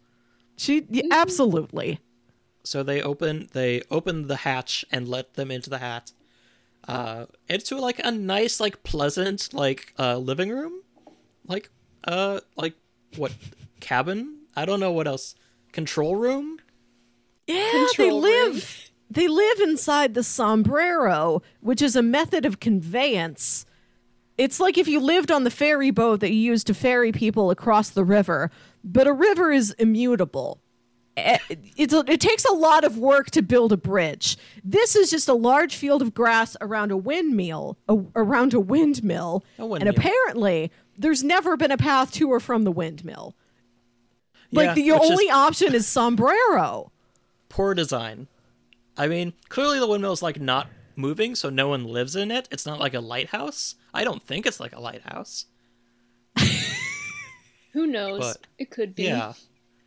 she 0.58 0.82
Mm-hmm. 0.82 0.96
yeah, 0.96 1.04
absolutely 1.12 2.00
So 2.64 2.82
they 2.82 3.02
open 3.02 3.50
they 3.54 3.82
open 3.92 4.28
the 4.28 4.38
hatch 4.38 4.86
and 4.92 5.08
let 5.08 5.34
them 5.36 5.52
into 5.52 5.70
the 5.70 5.80
hat. 5.80 6.14
Uh 6.88 7.26
into 7.48 7.78
like 7.80 8.00
a 8.04 8.12
nice 8.12 8.60
like 8.60 8.84
pleasant 8.84 9.54
like 9.54 9.94
uh 9.98 10.18
living 10.18 10.50
room. 10.50 10.82
Like 11.48 11.70
uh 12.06 12.42
like 12.58 12.76
what 13.18 13.34
cabin? 13.80 14.40
I 14.56 14.66
don't 14.66 14.80
know 14.80 14.92
what 14.92 15.08
else. 15.08 15.36
Control 15.72 16.16
room? 16.16 16.60
yeah 17.48 17.56
they 17.98 18.08
Control 18.08 18.22
room. 18.22 18.54
live 18.54 18.92
they 19.10 19.28
live 19.28 19.60
inside 19.60 20.14
the 20.14 20.24
sombrero 20.24 21.42
which 21.60 21.82
is 21.82 21.96
a 21.96 22.02
method 22.02 22.46
of 22.46 22.62
conveyance 22.62 23.66
it's 24.38 24.60
like 24.62 24.78
if 24.78 24.88
you 24.88 25.00
lived 25.00 25.30
on 25.30 25.44
the 25.44 25.52
ferry 25.52 25.92
boat 25.92 26.22
that 26.22 26.32
you 26.32 26.40
use 26.40 26.64
to 26.64 26.74
ferry 26.74 27.12
people 27.12 27.52
across 27.52 27.90
the 27.90 28.04
river 28.06 28.50
but 28.82 29.08
a 29.08 29.14
river 29.14 29.52
is 29.52 29.72
immutable 29.72 30.62
it's 31.16 31.93
a, 31.93 32.03
it 32.07 32.20
takes 32.20 32.43
a 32.45 32.53
lot 32.53 32.84
of 32.84 32.97
work 32.97 33.30
to 33.32 33.41
build 33.41 33.72
a 33.72 33.78
bridge. 33.78 34.38
This 34.64 34.95
is 34.95 35.11
just 35.11 35.28
a 35.30 35.34
large 35.34 35.76
field 35.76 36.01
of 36.01 36.14
grass 36.14 36.57
around 36.59 36.91
a 36.91 36.97
windmill, 36.97 37.78
a, 37.88 37.97
around 38.16 38.53
a 38.53 38.59
windmill, 38.59 39.43
A 39.59 39.64
and 39.64 39.88
apparently 39.89 40.72
there's 40.97 41.24
never 41.24 41.55
been 41.57 41.72
a 41.72 41.78
path 41.78 42.11
to 42.14 42.30
or 42.32 42.39
from 42.39 42.64
the 42.64 42.72
windmill. 42.72 43.36
Like 44.51 44.68
Yeah, 44.70 44.74
the 44.74 44.91
which 44.91 45.03
is 45.03 45.11
only 45.11 45.30
option 45.30 45.74
is 45.76 45.88
sombrero. 45.88 46.91
poor 47.49 47.74
design. 47.74 48.28
I 48.97 49.07
mean, 49.07 49.34
clearly 49.49 49.80
the 49.80 49.88
windmill 49.88 50.14
is 50.14 50.22
like 50.22 50.39
not 50.39 50.68
moving, 50.95 51.34
so 51.36 51.49
no 51.49 51.68
one 51.68 51.84
lives 51.86 52.16
in 52.16 52.30
it. 52.32 52.47
It's 52.51 52.66
not 52.66 52.80
like 52.80 52.93
a 52.93 52.99
lighthouse. 52.99 53.76
I 53.93 54.03
don't 54.03 54.22
think 54.24 54.45
it's 54.45 54.59
like 54.59 54.76
a 54.76 54.80
lighthouse. 54.80 55.45
Who 57.74 57.88
knows? 57.88 58.20
But- 58.20 58.47
it 58.57 58.70
could 58.70 58.93
be. 58.95 59.03
Yeah. 59.03 59.34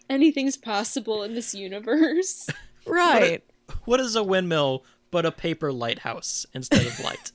Anything's 0.08 0.56
possible 0.56 1.22
in 1.22 1.34
this 1.34 1.54
universe. 1.54 2.48
Right. 2.88 3.42
What 3.84 3.98
is 3.98 4.14
a 4.14 4.22
windmill 4.22 4.84
but 5.10 5.26
a 5.26 5.32
paper 5.32 5.72
lighthouse 5.72 6.46
instead 6.54 6.86
of 6.86 7.00
light? 7.00 7.32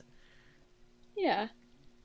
yeah. 1.17 1.49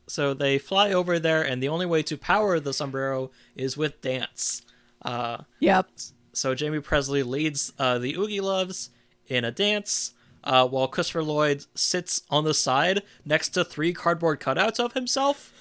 so 0.09 0.35
they 0.35 0.59
fly 0.59 0.93
over 0.93 1.21
there, 1.21 1.43
and 1.43 1.62
the 1.62 1.69
only 1.69 1.87
way 1.87 2.03
to 2.03 2.17
power 2.17 2.59
the 2.59 2.73
sombrero 2.73 3.31
is 3.55 3.77
with 3.77 4.01
dance. 4.01 4.62
Uh, 5.03 5.45
Yep. 5.61 5.89
so 6.33 6.57
Jaime 6.59 6.81
Pressly 6.81 7.25
leads 7.25 7.73
uh, 7.79 7.99
the 7.99 8.17
Oogie 8.17 8.41
Loves 8.41 8.91
in 9.29 9.45
a 9.45 9.53
dance, 9.53 10.14
uh, 10.43 10.67
while 10.67 10.89
Christopher 10.89 11.23
Lloyd 11.23 11.64
sits 11.77 12.23
on 12.29 12.43
the 12.43 12.55
side 12.55 13.03
next 13.25 13.51
to 13.51 13.64
three 13.64 13.93
cardboard 13.93 14.41
cutouts 14.41 14.81
of 14.81 14.95
himself. 14.95 15.53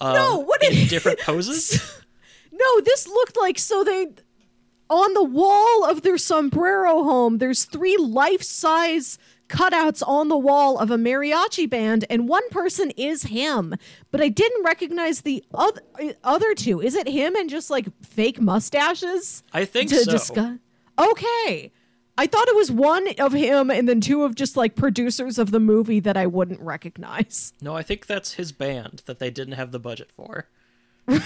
Uh, 0.00 0.12
No, 0.14 0.38
what 0.38 0.60
in 0.64 0.72
did- 0.72 0.88
different 0.88 1.20
poses? 1.24 2.02
No, 2.50 2.80
this 2.80 3.06
looked 3.06 3.36
like 3.36 3.58
so 3.60 3.84
they 3.84 4.08
on 4.90 5.14
the 5.14 5.24
wall 5.24 5.84
of 5.84 6.02
their 6.02 6.18
sombrero 6.18 7.02
home, 7.04 7.38
there's 7.38 7.64
three 7.64 7.96
life-size 7.96 9.18
cutouts 9.48 10.02
on 10.06 10.28
the 10.28 10.36
wall 10.36 10.78
of 10.78 10.90
a 10.90 10.96
mariachi 10.96 11.68
band 11.68 12.04
and 12.10 12.28
one 12.28 12.48
person 12.50 12.90
is 12.96 13.24
him. 13.24 13.74
But 14.10 14.20
I 14.20 14.28
didn't 14.28 14.64
recognize 14.64 15.22
the 15.22 15.44
other 15.54 15.80
other 16.22 16.54
two. 16.54 16.80
Is 16.80 16.94
it 16.94 17.08
him 17.08 17.34
and 17.34 17.48
just 17.48 17.70
like 17.70 17.86
fake 18.04 18.40
mustaches? 18.40 19.42
I 19.52 19.64
think 19.64 19.90
to 19.90 20.04
so. 20.04 20.10
discuss. 20.10 20.58
Okay. 20.98 21.72
I 22.20 22.26
thought 22.26 22.48
it 22.48 22.56
was 22.56 22.72
one 22.72 23.08
of 23.20 23.32
him 23.32 23.70
and 23.70 23.88
then 23.88 24.00
two 24.00 24.24
of 24.24 24.34
just 24.34 24.56
like 24.56 24.74
producers 24.74 25.38
of 25.38 25.52
the 25.52 25.60
movie 25.60 26.00
that 26.00 26.16
I 26.16 26.26
wouldn't 26.26 26.60
recognize. 26.60 27.52
No, 27.62 27.76
I 27.76 27.82
think 27.82 28.06
that's 28.06 28.34
his 28.34 28.50
band 28.50 29.02
that 29.06 29.20
they 29.20 29.30
didn't 29.30 29.54
have 29.54 29.70
the 29.70 29.78
budget 29.78 30.10
for. 30.10 30.46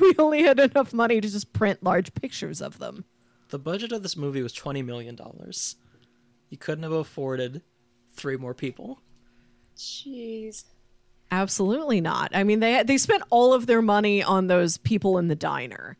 We 0.00 0.14
only 0.18 0.42
had 0.42 0.58
enough 0.60 0.92
money 0.92 1.20
to 1.20 1.28
just 1.28 1.52
print 1.52 1.82
large 1.82 2.12
pictures 2.14 2.60
of 2.60 2.78
them. 2.78 3.04
The 3.50 3.58
budget 3.58 3.92
of 3.92 4.02
this 4.02 4.16
movie 4.16 4.42
was 4.42 4.52
$20 4.52 4.84
million. 4.84 5.16
You 6.50 6.58
couldn't 6.58 6.82
have 6.84 6.92
afforded 6.92 7.62
three 8.12 8.36
more 8.36 8.54
people. 8.54 9.00
Jeez. 9.76 10.64
Absolutely 11.30 12.00
not. 12.00 12.30
I 12.34 12.42
mean, 12.44 12.60
they 12.60 12.82
they 12.82 12.96
spent 12.98 13.22
all 13.30 13.52
of 13.52 13.66
their 13.66 13.82
money 13.82 14.22
on 14.22 14.46
those 14.46 14.78
people 14.78 15.18
in 15.18 15.28
the 15.28 15.36
diner. 15.36 15.96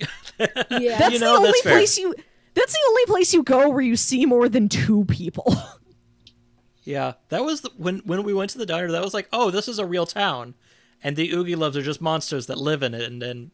Yeah. 0.38 0.98
That's 0.98 1.14
You 1.14 1.20
know, 1.20 1.32
the 1.34 1.36
only 1.38 1.48
that's 1.50 1.62
fair. 1.62 1.72
place 1.74 1.98
you. 1.98 2.14
That's 2.54 2.72
the 2.72 2.78
only 2.88 3.06
place 3.06 3.32
you 3.34 3.42
go 3.44 3.68
where 3.68 3.80
you 3.82 3.94
see 3.96 4.26
more 4.26 4.48
than 4.48 4.68
two 4.68 5.04
people. 5.06 5.54
Yeah, 6.86 7.14
that 7.30 7.42
was 7.42 7.62
the, 7.62 7.70
when 7.78 8.00
when 8.00 8.24
we 8.24 8.34
went 8.34 8.50
to 8.50 8.58
the 8.58 8.66
diner. 8.66 8.90
That 8.92 9.02
was 9.02 9.14
like, 9.14 9.26
oh, 9.32 9.50
this 9.50 9.68
is 9.68 9.78
a 9.78 9.86
real 9.86 10.04
town, 10.04 10.54
and 11.04 11.14
the 11.14 11.30
Oogie 11.32 11.54
Loves 11.54 11.76
are 11.76 11.82
just 11.82 12.00
monsters 12.00 12.46
that 12.46 12.58
live 12.58 12.82
in 12.82 12.94
it 12.94 13.02
and, 13.02 13.22
and 13.22 13.50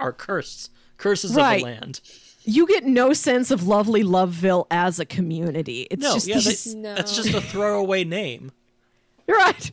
are 0.00 0.12
cursed, 0.12 0.72
curses 0.96 1.30
of 1.30 1.36
the 1.36 1.62
land. 1.62 2.00
you 2.42 2.66
get 2.66 2.84
no 2.84 3.12
sense 3.12 3.50
of 3.52 3.66
lovely 3.68 4.02
Loveville 4.02 4.66
as 4.70 4.98
a 4.98 5.04
community. 5.04 5.86
It's 5.90 6.02
No, 6.02 6.14
just 6.14 6.26
yeah, 6.26 6.34
these, 6.36 6.74
they, 6.74 6.80
No. 6.80 6.94
that's 6.96 7.14
just 7.14 7.34
a 7.34 7.40
throwaway 7.40 8.02
name. 8.02 8.50
You're 9.28 9.36
right. 9.36 9.70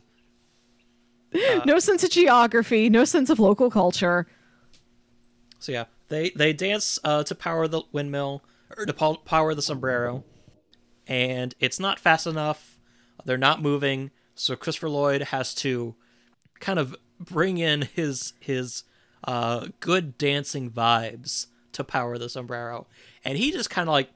Uh, 1.34 1.64
no 1.64 1.78
sense 1.80 2.04
of 2.04 2.10
geography, 2.10 2.88
no 2.88 3.04
sense 3.04 3.28
of 3.30 3.40
local 3.40 3.70
culture. 3.70 4.26
So 5.58 5.72
yeah, 5.72 5.84
they 6.08 6.30
they 6.30 6.52
dance 6.52 6.98
uh, 7.04 7.24
to 7.24 7.34
power 7.34 7.66
the 7.66 7.82
windmill 7.90 8.42
or 8.76 8.86
to 8.86 8.92
pow- 8.92 9.14
power 9.24 9.54
the 9.54 9.62
sombrero, 9.62 10.24
and 11.08 11.54
it's 11.58 11.80
not 11.80 11.98
fast 11.98 12.26
enough. 12.26 12.78
They're 13.24 13.38
not 13.38 13.62
moving, 13.62 14.10
so 14.34 14.54
Christopher 14.56 14.88
Lloyd 14.90 15.22
has 15.22 15.54
to 15.56 15.94
kind 16.60 16.78
of 16.78 16.94
bring 17.24 17.58
in 17.58 17.82
his 17.82 18.32
his 18.40 18.84
uh, 19.26 19.68
good 19.80 20.18
dancing 20.18 20.70
vibes 20.70 21.46
to 21.72 21.82
power 21.84 22.18
the 22.18 22.28
sombrero, 22.28 22.86
and 23.24 23.36
he 23.38 23.50
just 23.50 23.70
kind 23.70 23.88
of 23.88 23.92
like 23.92 24.10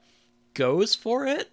goes 0.53 0.95
for 0.95 1.25
it. 1.25 1.37
Like, 1.37 1.49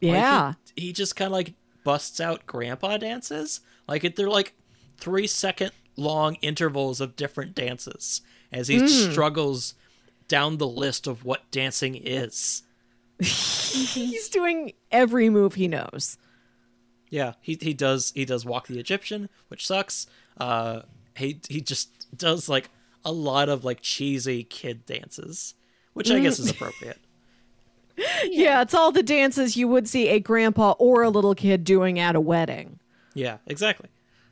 he- 0.00 0.08
Yeah. 0.08 0.52
he, 0.76 0.92
just 0.92 1.16
kind 1.16 1.26
of 1.28 1.32
like 1.32 1.54
busts 1.84 2.20
out 2.20 2.46
grandpa 2.46 2.96
dances. 2.98 3.60
Like 3.88 4.04
it, 4.04 4.16
they're 4.16 4.28
like 4.28 4.54
three 4.98 5.26
second 5.26 5.72
long 5.96 6.34
intervals 6.42 7.00
of 7.00 7.16
different 7.16 7.54
dances 7.54 8.20
as 8.52 8.68
he 8.68 8.86
struggles 8.88 9.74
down 10.28 10.58
the 10.58 10.66
list 10.66 11.06
of 11.06 11.24
what 11.24 11.50
dancing 11.50 11.94
is. 11.94 12.62
He's 13.20 14.28
doing 14.28 14.72
every 14.90 15.30
move 15.30 15.54
he 15.54 15.68
knows. 15.68 16.18
Yeah, 17.08 17.34
he 17.40 17.56
he 17.60 17.72
does 17.72 18.12
he 18.14 18.24
does 18.24 18.44
walk 18.44 18.66
the 18.66 18.78
Egyptian, 18.78 19.28
which 19.48 19.66
sucks. 19.66 20.06
Uh, 20.38 20.82
he 21.16 21.40
he 21.48 21.60
just 21.60 22.16
does 22.16 22.48
like 22.48 22.70
a 23.04 23.12
lot 23.12 23.48
of 23.48 23.64
like 23.64 23.80
cheesy 23.80 24.44
kid 24.44 24.84
dances, 24.86 25.54
which 25.92 26.10
I 26.10 26.20
guess 26.20 26.38
is 26.38 26.50
appropriate. 26.50 26.98
Yeah. 28.24 28.60
it's 28.60 28.74
all 28.74 28.92
the 28.92 29.02
dances 29.02 29.56
you 29.56 29.68
would 29.68 29.88
see 29.88 30.08
a 30.08 30.20
grandpa 30.20 30.72
or 30.78 31.02
a 31.02 31.08
little 31.10 31.34
kid 31.34 31.64
doing 31.64 31.98
at 31.98 32.14
a 32.14 32.20
wedding. 32.20 32.78
Yeah, 33.14 33.38
exactly. 33.46 33.88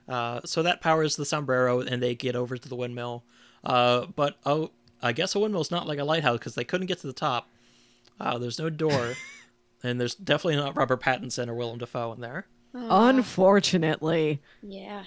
Uh, 0.07 0.41
so 0.45 0.63
that 0.63 0.83
powers 0.83 1.17
the 1.17 1.25
sombrero, 1.25 1.81
and 1.81 2.03
they 2.03 2.15
get 2.15 2.37
over 2.37 2.59
to 2.59 2.69
the 2.69 2.77
windmill. 2.77 3.25
Uh, 3.65 4.07
but 4.15 4.37
oh, 4.45 4.71
I 5.03 5.13
guess 5.13 5.35
a 5.35 5.39
windmill's 5.39 5.71
not 5.71 5.87
like 5.89 5.99
a 5.99 6.05
lighthouse 6.05 6.39
because 6.39 6.55
they 6.55 6.65
couldn't 6.65 6.89
get 6.89 6.99
to 6.99 7.07
the 7.07 7.15
top. 7.15 7.49
Uh, 8.21 8.37
there's 8.39 8.59
no 8.59 8.69
door, 8.69 9.15
and 9.83 9.99
there's 9.99 10.15
definitely 10.15 10.57
not 10.57 10.77
Robert 10.77 11.01
Pattinson 11.01 11.49
or 11.49 11.55
Willem 11.55 11.79
Dafoe 11.79 12.13
in 12.13 12.21
there. 12.21 12.47
Unfortunately. 12.75 14.43
Yeah. 14.63 15.05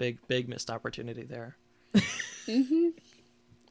Big, 0.00 0.18
big 0.28 0.48
missed 0.48 0.70
opportunity 0.70 1.24
there. 1.24 1.58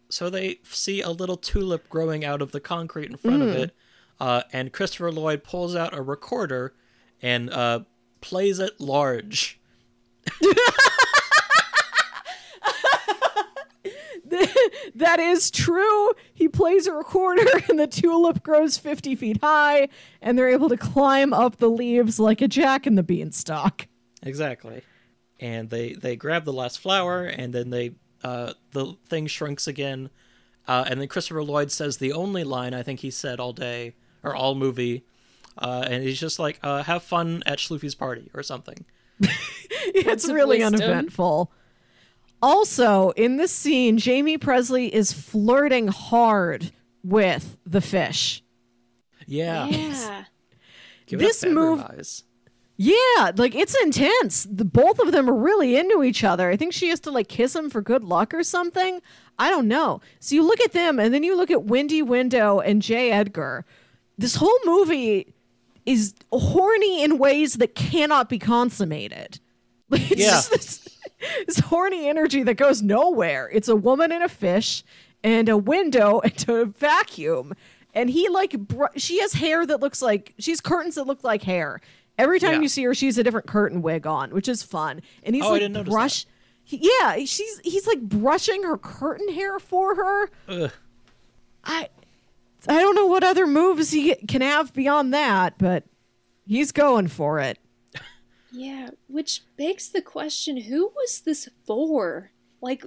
So 0.10 0.30
they 0.30 0.60
see 0.64 1.02
a 1.02 1.10
little 1.10 1.38
tulip 1.38 1.90
growing 1.90 2.24
out 2.24 2.44
of 2.44 2.52
the 2.52 2.60
concrete 2.60 3.10
in 3.10 3.18
front 3.18 3.42
of 3.42 3.50
it, 3.50 3.76
uh, 4.20 4.44
and 4.54 4.72
Christopher 4.72 5.12
Lloyd 5.12 5.44
pulls 5.44 5.76
out 5.76 5.98
a 5.98 6.04
recorder 6.04 6.76
and 7.20 7.50
uh, 7.50 7.80
plays 8.22 8.60
it 8.60 8.80
large. 8.80 9.60
That 14.96 15.20
is 15.20 15.50
true. 15.50 16.12
He 16.34 16.48
plays 16.50 16.86
a 16.86 16.94
recorder, 16.94 17.46
and 17.70 17.80
the 17.80 17.88
tulip 17.88 18.44
grows 18.44 18.78
50 18.78 19.16
feet 19.16 19.40
high, 19.42 19.88
and 20.22 20.38
they're 20.38 20.50
able 20.50 20.68
to 20.70 20.78
climb 20.78 21.34
up 21.34 21.58
the 21.58 21.70
leaves 21.70 22.20
like 22.20 22.42
a 22.42 22.48
jack 22.48 22.86
in 22.86 22.96
the 22.96 23.04
beanstalk. 23.04 23.88
Exactly. 24.24 24.82
And 25.40 25.70
they 25.70 25.94
they 25.94 26.16
grab 26.16 26.44
the 26.46 26.54
last 26.54 26.80
flower, 26.80 27.24
and 27.24 27.54
then 27.54 27.70
they 27.70 27.92
uh, 28.24 28.54
the 28.72 28.96
thing 29.08 29.28
shrinks 29.28 29.68
again, 29.68 30.10
uh, 30.68 30.86
and 30.90 31.00
then 31.00 31.08
Christopher 31.08 31.44
Lloyd 31.44 31.72
says 31.72 31.98
the 31.98 32.12
only 32.12 32.44
line 32.44 32.74
I 32.74 32.84
think 32.84 33.00
he 33.00 33.10
said 33.12 33.40
all 33.40 33.54
day 33.54 33.96
or 34.22 34.36
all 34.36 34.54
movie, 34.56 35.06
uh, 35.58 35.86
and 35.90 36.04
he's 36.04 36.20
just 36.20 36.40
like, 36.40 36.60
uh, 36.62 36.84
"Have 36.84 37.04
fun 37.04 37.42
at 37.46 37.60
Schloofy's 37.60 37.96
party" 37.96 38.30
or 38.34 38.44
something. 38.44 38.84
it's 39.72 40.28
really 40.30 40.60
wisdom. 40.60 40.76
uneventful. 40.82 41.52
Also, 42.42 43.12
in 43.12 43.38
this 43.38 43.52
scene, 43.54 43.98
Jaime 43.98 44.38
Pressly 44.38 44.90
is 44.90 45.12
flirting 45.14 45.88
hard 45.90 46.72
with 47.04 47.58
the 47.66 47.82
fish. 47.82 48.44
Yeah, 49.26 49.68
Yeah. 49.68 50.24
Give 51.06 51.20
This 51.20 51.44
it 51.44 51.50
up, 51.50 51.54
move- 51.54 51.82
Eyes. 51.82 52.24
Yeah, 52.82 53.32
like 53.36 53.56
it's 53.56 53.76
intense. 53.84 54.48
The 54.50 54.64
both 54.64 55.00
of 55.00 55.12
them 55.12 55.30
are 55.30 55.36
really 55.36 55.76
into 55.76 56.02
each 56.02 56.24
other. 56.24 56.50
I 56.50 56.56
think 56.56 56.72
she 56.72 56.88
has 56.88 57.02
to 57.02 57.12
like 57.12 57.28
kiss 57.28 57.54
him 57.54 57.70
for 57.70 57.82
good 57.82 58.06
luck 58.06 58.34
or 58.34 58.42
something. 58.42 59.02
I 59.38 59.50
don't 59.50 59.68
know. 59.68 60.00
So 60.22 60.34
you 60.36 60.44
look 60.44 60.62
at 60.62 60.72
them 60.72 60.98
and 60.98 61.14
then 61.14 61.24
you 61.24 61.36
look 61.36 61.52
at 61.52 61.66
Wendy 61.66 62.02
Window 62.02 62.60
and 62.62 62.82
Jay 62.82 63.12
Edgar. 63.12 63.66
This 64.18 64.36
whole 64.36 64.58
movie 64.64 65.34
is 65.86 66.14
horny 66.32 67.04
in 67.04 67.18
ways 67.18 67.56
that 67.56 67.76
cannot 67.76 68.30
be 68.30 68.40
consummated. 68.40 69.40
It's 69.92 70.12
Yeah. 70.12 70.30
just 70.32 70.52
this, 70.52 70.90
this 71.48 71.60
horny 71.60 72.08
energy 72.08 72.44
that 72.44 72.54
goes 72.54 72.82
nowhere. 72.82 73.50
It's 73.52 73.68
a 73.68 73.76
woman 73.76 74.14
and 74.14 74.24
a 74.24 74.30
fish 74.30 74.86
and 75.22 75.50
a 75.50 75.58
window 75.58 76.20
and 76.24 76.46
a 76.48 76.64
vacuum. 76.64 77.54
And 77.94 78.10
he 78.10 78.30
like 78.30 78.52
br- 78.58 78.86
she 78.96 79.20
has 79.20 79.34
hair 79.34 79.66
that 79.66 79.82
looks 79.82 80.02
like 80.02 80.34
she's 80.40 80.62
curtains 80.62 80.96
that 80.96 81.08
look 81.08 81.26
like 81.26 81.44
hair. 81.44 81.82
Every 82.20 82.40
time 82.40 82.54
Yeah. 82.54 82.62
you 82.62 82.68
see 82.68 82.84
her, 82.84 82.94
she's 82.94 83.18
a 83.18 83.24
different 83.24 83.48
curtain 83.48 83.82
wig 83.82 84.06
on, 84.06 84.32
which 84.32 84.48
is 84.48 84.62
fun. 84.62 85.02
And 85.24 85.36
he's 85.36 85.44
Oh, 85.44 85.48
I 85.48 85.52
like 85.52 85.62
didn't 85.62 85.74
notice 85.74 85.92
brush. 85.94 86.26
He, 86.64 86.78
yeah, 87.02 87.16
she's 87.26 87.60
he's 87.64 87.88
like 87.88 88.02
brushing 88.02 88.62
her 88.64 88.78
curtain 88.78 89.34
hair 89.34 89.58
for 89.58 89.96
her. 89.96 90.30
Ugh. 90.48 90.72
I 91.64 91.90
I 92.68 92.80
don't 92.82 92.94
know 92.96 93.08
what 93.08 93.24
other 93.24 93.48
moves 93.48 93.92
he 93.92 94.14
can 94.28 94.42
have 94.42 94.74
beyond 94.74 95.14
that, 95.14 95.58
but 95.58 95.86
he's 96.46 96.72
going 96.72 97.08
for 97.08 97.40
it. 97.40 97.58
Yeah. 98.52 98.90
Which 99.08 99.44
begs 99.58 99.90
the 99.90 100.02
question 100.02 100.58
who 100.58 100.88
was 100.96 101.22
this 101.22 101.48
for? 101.68 102.32
Like, 102.62 102.84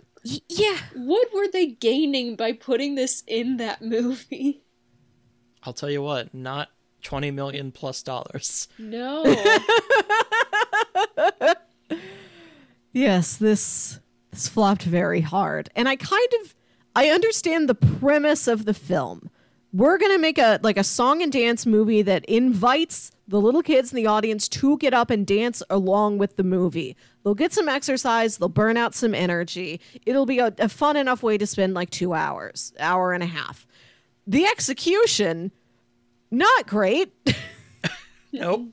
yeah. 0.49 0.76
what 0.97 1.33
were 1.33 1.47
they 1.47 1.66
gaining 1.66 2.35
by 2.35 2.53
putting 2.53 2.97
this 2.97 3.22
in 3.28 3.59
that 3.59 3.80
movie? 3.80 4.64
I'll 5.62 5.72
tell 5.72 5.89
you 5.89 6.03
what, 6.03 6.35
not 6.35 6.70
twenty 7.03 7.30
million 7.30 7.72
plus 7.72 8.03
dollars. 8.03 8.68
No. 8.78 9.24
Yes, 12.92 13.36
this 13.36 13.98
this 14.30 14.48
flopped 14.48 14.82
very 14.82 15.20
hard. 15.20 15.70
And 15.74 15.88
I 15.88 15.96
kind 15.96 16.28
of 16.42 16.55
I 16.94 17.09
understand 17.09 17.68
the 17.68 17.74
premise 17.74 18.46
of 18.46 18.64
the 18.64 18.74
film. 18.74 19.30
We're 19.72 19.96
going 19.96 20.12
to 20.12 20.18
make 20.18 20.36
a 20.36 20.61
like 20.62 20.76
a 20.76 20.84
song 20.84 21.22
and 21.22 21.32
dance 21.32 21.64
movie 21.64 22.03
that 22.03 22.26
invites 22.26 23.11
the 23.26 23.40
little 23.40 23.62
kids 23.62 23.92
in 23.92 23.96
the 23.96 24.07
audience 24.07 24.46
to 24.48 24.76
get 24.76 24.92
up 24.92 25.09
and 25.09 25.26
dance 25.26 25.62
along 25.70 26.18
with 26.18 26.36
the 26.36 26.44
movie. 26.44 26.94
They'll 27.24 27.34
get 27.34 27.55
some 27.55 27.68
exercise, 27.68 28.36
they'll 28.36 28.50
burn 28.50 28.76
out 28.76 28.94
some 28.94 29.14
energy. 29.14 29.80
It'll 30.05 30.26
be 30.26 30.38
a, 30.38 30.53
a 30.59 30.68
fun 30.68 30.96
enough 30.96 31.22
way 31.22 31.38
to 31.38 31.46
spend 31.46 31.72
like 31.72 31.88
2 31.88 32.12
hours, 32.12 32.74
hour 32.78 33.14
and 33.14 33.22
a 33.22 33.26
half. 33.26 33.66
The 34.26 34.44
execution 34.44 35.50
not 36.33 36.66
great. 36.66 37.12
Nope. 38.33 38.68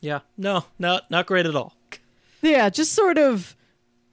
Yeah, 0.00 0.20
no, 0.36 0.64
not 0.78 1.10
not 1.10 1.26
great 1.26 1.46
at 1.46 1.56
all. 1.56 1.74
Yeah, 2.40 2.70
just 2.70 2.92
sort 2.92 3.18
of 3.18 3.56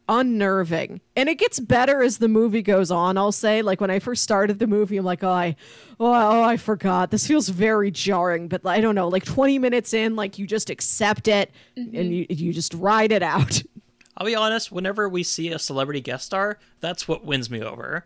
unnerving. 0.09 1.01
And 1.15 1.29
it 1.29 1.35
gets 1.35 1.59
better 1.59 2.01
as 2.01 2.17
the 2.17 2.27
movie 2.27 2.61
goes 2.61 2.89
on, 2.91 3.17
I'll 3.17 3.31
say. 3.31 3.61
Like 3.61 3.79
when 3.81 3.91
I 3.91 3.99
first 3.99 4.23
started 4.23 4.57
the 4.59 4.67
movie, 4.67 4.97
I'm 4.97 5.05
like, 5.05 5.23
oh, 5.23 5.29
I 5.29 5.55
oh, 5.99 6.11
oh 6.11 6.43
I 6.43 6.57
forgot. 6.57 7.11
This 7.11 7.27
feels 7.27 7.49
very 7.49 7.91
jarring, 7.91 8.47
but 8.47 8.65
I 8.65 8.81
don't 8.81 8.95
know, 8.95 9.07
like 9.07 9.25
20 9.25 9.59
minutes 9.59 9.93
in, 9.93 10.15
like 10.15 10.39
you 10.39 10.47
just 10.47 10.71
accept 10.71 11.27
it 11.27 11.51
mm-hmm. 11.77 11.95
and 11.95 12.15
you 12.15 12.25
you 12.29 12.51
just 12.51 12.73
ride 12.73 13.11
it 13.11 13.21
out. 13.21 13.61
I'll 14.17 14.25
be 14.25 14.35
honest. 14.35 14.71
Whenever 14.71 15.07
we 15.07 15.23
see 15.23 15.51
a 15.51 15.59
celebrity 15.59 16.01
guest 16.01 16.25
star, 16.25 16.57
that's 16.79 17.07
what 17.07 17.25
wins 17.25 17.51
me 17.51 17.61
over. 17.61 18.05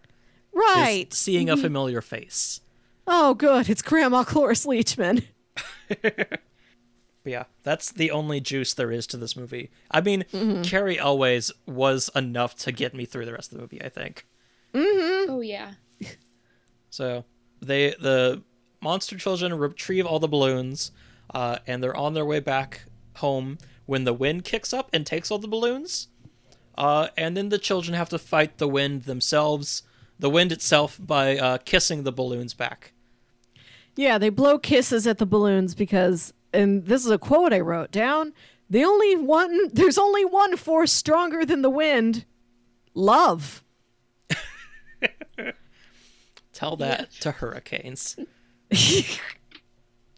is 0.53 0.60
right. 0.60 1.14
seeing 1.14 1.49
a 1.49 1.53
mm-hmm. 1.53 1.62
familiar 1.62 2.01
face. 2.01 2.62
Oh, 3.12 3.34
good. 3.34 3.70
It's 3.70 3.82
Grandma 3.82 4.24
Cloris 4.24 4.66
Leachman. 4.66 5.24
But 7.22 7.32
yeah, 7.32 7.43
that's 7.64 7.91
the 7.91 8.12
only 8.12 8.39
juice 8.39 8.74
there 8.74 8.91
is 8.91 9.05
to 9.07 9.18
this 9.18 9.36
movie. 9.36 9.72
I 9.91 9.99
mean, 9.99 10.24
Cary 10.64 10.97
Elwes 10.97 11.51
was 11.66 12.10
enough 12.16 12.55
to 12.60 12.72
get 12.72 12.93
me 12.93 13.03
through 13.05 13.26
the 13.26 13.34
rest 13.34 13.51
of 13.51 13.57
the 13.57 13.62
movie, 13.62 13.84
I 13.84 13.89
think. 13.89 14.26
Oh 14.74 15.41
yeah. 15.41 15.74
So 16.91 17.26
they 17.62 17.89
the 17.99 18.41
monster 18.82 19.18
children 19.18 19.53
retrieve 19.53 20.05
all 20.07 20.20
the 20.20 20.28
balloons, 20.28 20.91
uh, 21.34 21.57
and 21.68 21.84
they're 21.84 21.95
on 21.95 22.14
their 22.14 22.26
way 22.26 22.39
back 22.39 22.86
home 23.18 23.57
when 23.86 24.05
the 24.05 24.14
wind 24.14 24.43
kicks 24.43 24.74
up 24.74 24.89
and 24.93 25.05
takes 25.05 25.30
all 25.30 25.38
the 25.39 25.47
balloons. 25.47 26.07
Uh, 26.78 27.10
and 27.18 27.36
then 27.38 27.49
the 27.49 27.60
children 27.60 27.95
have 27.95 28.10
to 28.10 28.18
fight 28.18 28.57
the 28.60 28.68
wind 28.68 29.03
themselves, 29.03 29.84
the 30.18 30.30
wind 30.30 30.51
itself, 30.51 30.97
by 30.99 31.38
uh, 31.38 31.57
kissing 31.60 32.03
the 32.03 32.12
balloons 32.12 32.53
back. 32.53 32.93
Yeah, 34.00 34.18
they 34.18 34.30
blow 34.30 34.58
kisses 34.58 35.06
at 35.08 35.18
the 35.18 35.26
balloons 35.26 35.76
because, 35.76 36.34
and 36.54 36.86
this 36.86 37.04
is 37.04 37.12
a 37.12 37.18
quote 37.18 37.52
I 37.52 37.60
wrote 37.60 37.91
down. 37.91 38.32
The 38.70 38.86
only 38.86 39.18
one, 39.18 39.68
there's 39.74 39.97
only 39.97 40.24
one 40.24 40.56
force 40.56 40.93
stronger 40.93 41.45
than 41.45 41.64
the 41.64 41.70
wind 41.70 42.24
love. 42.93 43.62
Tell 46.54 46.78
that 46.78 47.12
to 47.20 47.32
hurricanes. 47.32 48.18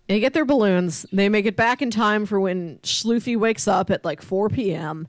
They 0.08 0.20
get 0.20 0.34
their 0.34 0.44
balloons. 0.44 1.06
They 1.14 1.30
make 1.30 1.46
it 1.46 1.56
back 1.56 1.82
in 1.82 1.90
time 1.90 2.26
for 2.26 2.38
when 2.38 2.80
Schloofy 2.80 3.38
wakes 3.38 3.66
up 3.66 3.90
at 3.90 4.04
like 4.04 4.22
4 4.22 4.50
p.m. 4.50 5.08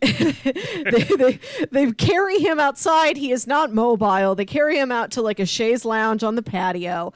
they, 0.00 0.32
they, 0.82 1.38
they 1.70 1.92
carry 1.92 2.40
him 2.40 2.58
outside. 2.58 3.16
He 3.16 3.30
is 3.30 3.46
not 3.46 3.72
mobile. 3.72 4.34
They 4.34 4.44
carry 4.44 4.76
him 4.76 4.90
out 4.90 5.12
to 5.12 5.22
like 5.22 5.38
a 5.38 5.46
chaise 5.46 5.84
lounge 5.84 6.24
on 6.24 6.34
the 6.34 6.42
patio. 6.42 7.12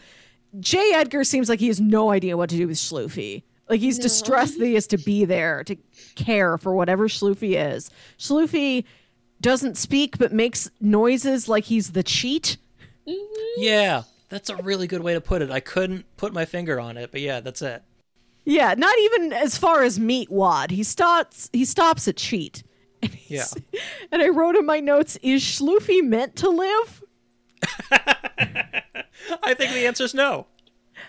J. 0.61 0.93
Edgar 0.95 1.25
seems 1.25 1.49
like 1.49 1.61
he 1.61 1.69
has 1.69 1.81
no 1.81 2.11
idea 2.11 2.37
what 2.37 2.51
to 2.51 2.57
do 2.57 2.67
with 2.69 2.77
Schloofy. 2.77 3.43
Like 3.69 3.81
he's 3.81 3.99
distressed 3.99 4.59
that 4.59 4.67
he 4.67 4.75
has 4.75 4.87
to 4.89 4.99
be 4.99 5.25
there 5.25 5.65
to 5.65 5.77
care 6.15 6.59
for 6.59 6.75
whatever 6.75 7.09
Schloofy 7.09 7.57
is. 7.57 7.91
Schloofy 8.19 8.85
doesn't 9.41 9.77
speak 9.79 10.19
but 10.19 10.33
makes 10.33 10.71
noises 10.81 11.49
like 11.49 11.65
he's 11.65 11.93
the 11.93 12.03
cheat. 12.03 12.59
Mm-hmm. 13.09 13.63
Yeah, 13.63 14.03
that's 14.29 14.51
a 14.51 14.57
really 14.57 14.87
good 14.87 15.01
way 15.03 15.15
to 15.15 15.21
put 15.21 15.41
it. 15.43 15.51
I 15.51 15.61
couldn't 15.61 16.05
put 16.17 16.33
my 16.35 16.45
finger 16.45 16.79
on 16.79 16.97
it, 16.97 17.11
but 17.13 17.21
yeah, 17.23 17.41
that's 17.41 17.63
it. 17.63 17.83
Yeah, 18.45 18.75
not 18.77 18.97
even 18.99 19.33
as 19.33 19.57
far 19.57 19.83
as 19.85 19.99
Meatwad. 19.99 20.71
He 20.71 20.83
stops 20.83 21.49
he 21.53 21.65
stops 21.65 22.07
at 22.09 22.17
cheat. 22.17 22.63
And 23.03 23.11
he's- 23.13 23.55
And 24.13 24.23
I 24.23 24.29
wrote 24.29 24.55
in 24.55 24.65
my 24.67 24.79
notes, 24.79 25.19
is 25.23 25.43
Schloofy 25.43 26.05
meant 26.05 26.37
to 26.37 26.49
live? 26.49 27.02
I 27.91 29.55
think 29.55 29.73
the 29.73 29.87
answer 29.87 30.05
is 30.05 30.15
no. 30.15 30.47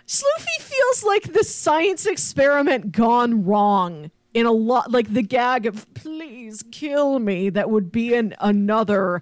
Schloofy 0.07 0.61
feels 0.61 1.03
like 1.03 1.33
the 1.33 1.43
science 1.43 2.05
experiment 2.05 2.91
gone 2.91 3.45
wrong 3.45 4.11
in 4.33 4.45
a 4.45 4.51
lot 4.51 4.91
like 4.91 5.13
the 5.13 5.21
gag 5.21 5.65
of 5.65 5.91
please 5.93 6.63
kill 6.71 7.19
me 7.19 7.49
that 7.49 7.69
would 7.69 7.91
be 7.91 8.13
in 8.13 8.35
another 8.39 9.21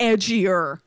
edgier 0.00 0.80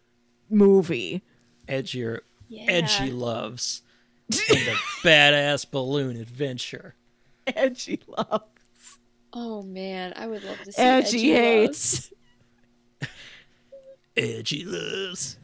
movie. 0.50 1.22
Edgier, 1.68 2.20
Yeah. 2.48 2.66
edgy 2.68 3.12
loves, 3.12 3.84
and 4.32 4.38
the 4.60 4.76
badass 5.04 5.70
balloon 5.70 6.18
adventure. 6.18 6.96
Edgy 7.48 8.00
loves. 8.08 8.44
Oh 9.32 9.62
man, 9.62 10.14
I 10.16 10.26
would 10.28 10.44
love 10.44 10.60
to 10.64 10.72
see 10.72 10.82
Edgy 10.82 11.08
Edgy 11.18 11.32
hates. 11.34 12.12
Loves. 13.02 13.12
Edgy 14.18 14.66
loves. 14.66 15.38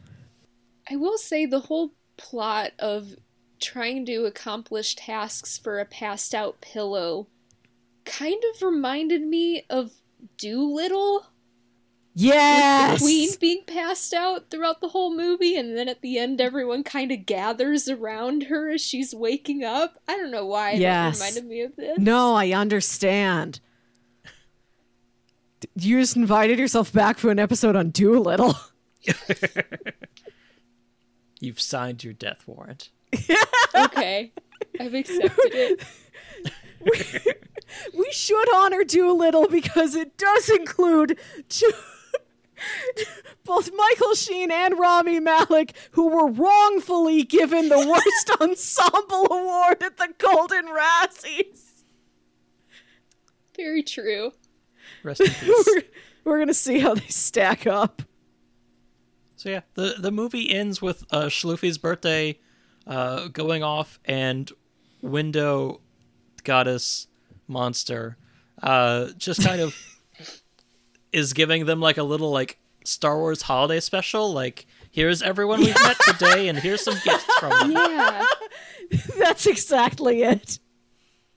I 0.90 0.96
will 0.96 1.18
say 1.18 1.46
the 1.46 1.60
whole 1.60 1.92
plot 2.16 2.72
of 2.78 3.16
trying 3.60 4.04
to 4.06 4.24
accomplish 4.24 4.94
tasks 4.94 5.58
for 5.58 5.78
a 5.78 5.84
passed 5.84 6.34
out 6.34 6.60
pillow 6.60 7.26
kind 8.04 8.42
of 8.54 8.62
reminded 8.62 9.22
me 9.22 9.64
of 9.68 9.92
Dolittle. 10.38 11.26
Yes. 12.14 13.00
Queen 13.02 13.28
being 13.40 13.62
passed 13.66 14.14
out 14.14 14.48
throughout 14.50 14.80
the 14.80 14.88
whole 14.88 15.14
movie, 15.14 15.54
and 15.56 15.76
then 15.76 15.86
at 15.88 16.00
the 16.00 16.18
end, 16.18 16.40
everyone 16.40 16.82
kind 16.82 17.12
of 17.12 17.26
gathers 17.26 17.88
around 17.88 18.44
her 18.44 18.70
as 18.70 18.80
she's 18.80 19.14
waking 19.14 19.64
up. 19.64 19.98
I 20.08 20.16
don't 20.16 20.30
know 20.30 20.46
why 20.46 20.72
Yes. 20.72 21.18
that 21.18 21.24
reminded 21.24 21.44
me 21.46 21.60
of 21.62 21.76
this. 21.76 21.98
No, 21.98 22.34
I 22.34 22.52
understand. 22.52 23.60
You 25.74 26.00
just 26.00 26.16
invited 26.16 26.58
yourself 26.58 26.90
back 26.92 27.18
for 27.18 27.30
an 27.30 27.38
episode 27.38 27.76
on 27.76 27.90
Dolittle. 27.90 28.54
You've 31.40 31.60
signed 31.60 32.02
your 32.04 32.12
death 32.14 32.42
warrant. 32.46 32.90
Okay, 33.74 34.32
I've 34.80 34.94
accepted 34.94 35.52
it. 35.52 35.84
we 37.94 38.10
should 38.10 38.54
honor 38.54 38.84
Dolittle 38.84 39.48
because 39.48 39.94
it 39.94 40.16
does 40.16 40.48
include 40.48 41.18
two, 41.50 41.70
both 43.44 43.70
Michael 43.76 44.14
Sheen 44.14 44.50
and 44.50 44.78
Rami 44.78 45.20
Malek, 45.20 45.74
who 45.90 46.08
were 46.08 46.30
wrongfully 46.30 47.22
given 47.22 47.68
the 47.68 47.76
worst 47.86 48.30
ensemble 48.40 49.26
award 49.30 49.82
at 49.82 49.98
the 49.98 50.08
Golden 50.16 50.66
Razzies. 50.68 51.82
Very 53.56 53.82
true. 53.82 54.32
Rest 55.02 55.20
in 55.20 55.26
peace. 55.40 55.66
We're, 55.74 55.82
we're 56.24 56.38
gonna 56.38 56.54
see 56.54 56.78
how 56.78 56.94
they 56.94 57.08
stack 57.08 57.66
up. 57.66 58.00
So 59.46 59.50
yeah, 59.52 59.60
the 59.74 59.94
the 59.96 60.10
movie 60.10 60.52
ends 60.52 60.82
with 60.82 61.04
uh, 61.12 61.26
Schloofy's 61.26 61.78
birthday 61.78 62.40
uh, 62.84 63.28
going 63.28 63.62
off, 63.62 64.00
and 64.04 64.50
Window 65.02 65.80
Goddess 66.42 67.06
Monster 67.46 68.16
uh, 68.60 69.10
just 69.16 69.44
kind 69.44 69.60
of 69.60 69.76
is 71.12 71.32
giving 71.32 71.66
them 71.66 71.80
like 71.80 71.96
a 71.96 72.02
little 72.02 72.32
like 72.32 72.58
Star 72.84 73.18
Wars 73.18 73.42
holiday 73.42 73.78
special. 73.78 74.32
Like, 74.32 74.66
here's 74.90 75.22
everyone 75.22 75.60
we've 75.60 75.80
met 75.80 75.96
today, 76.00 76.48
and 76.48 76.58
here's 76.58 76.82
some 76.82 76.98
gifts 77.04 77.32
from 77.38 77.50
them. 77.50 77.70
Yeah. 77.70 78.26
That's 79.16 79.46
exactly 79.46 80.24
it. 80.24 80.58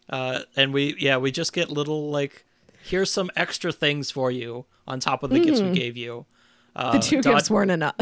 Uh, 0.10 0.40
and 0.56 0.74
we 0.74 0.96
yeah 0.98 1.18
we 1.18 1.30
just 1.30 1.54
get 1.54 1.70
little 1.70 2.10
like 2.10 2.44
here's 2.82 3.12
some 3.12 3.30
extra 3.36 3.72
things 3.72 4.10
for 4.10 4.32
you 4.32 4.66
on 4.88 5.00
top 5.00 5.22
of 5.22 5.30
the 5.30 5.40
gifts 5.40 5.62
we 5.62 5.74
gave 5.74 5.96
you. 5.96 6.26
Uh, 6.76 6.94
The 6.94 7.00
two 7.00 7.22
Dot- 7.22 7.36
gifts 7.36 7.50
weren't 7.50 7.72
enough. 7.72 7.96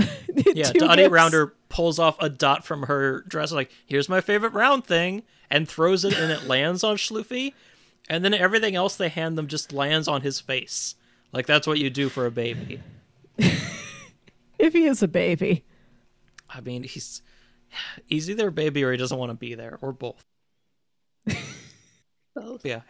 Yeah, 0.54 0.72
two 0.72 0.80
Dottie 0.80 1.04
gifts- 1.04 1.12
Rounder 1.12 1.54
pulls 1.70 2.00
off 2.00 2.16
a 2.22 2.30
dot 2.30 2.66
from 2.66 2.84
her 2.84 3.22
dress, 3.28 3.52
like, 3.52 3.72
here's 3.86 4.08
my 4.10 4.22
favorite 4.22 4.54
round 4.54 4.86
thing, 4.86 5.24
and 5.50 5.68
throws 5.68 6.06
it, 6.06 6.18
and 6.18 6.32
it 6.32 6.44
lands 6.48 6.84
on 6.84 6.96
Schloofy. 6.98 7.54
And 8.10 8.24
then 8.24 8.34
everything 8.34 8.76
else 8.76 8.96
they 8.96 9.10
hand 9.10 9.38
them 9.38 9.48
just 9.48 9.74
lands 9.74 10.08
on 10.08 10.22
his 10.22 10.40
face. 10.40 10.96
Like, 11.34 11.46
that's 11.46 11.68
what 11.68 11.78
you 11.80 11.90
do 11.90 12.08
for 12.10 12.26
a 12.26 12.32
baby. 12.32 12.82
If 14.60 14.74
he 14.74 14.86
is 14.86 15.04
a 15.04 15.08
baby. 15.08 15.66
I 16.50 16.62
mean, 16.62 16.82
he's 16.82 17.22
he's 18.08 18.28
either 18.28 18.48
a 18.48 18.52
baby 18.52 18.84
or 18.84 18.92
he 18.92 18.98
doesn't 18.98 19.18
want 19.20 19.30
to 19.30 19.36
be 19.36 19.54
there, 19.54 19.78
or 19.82 19.94
both. 19.94 20.26
Both. 22.36 22.66
Yeah. 22.66 22.82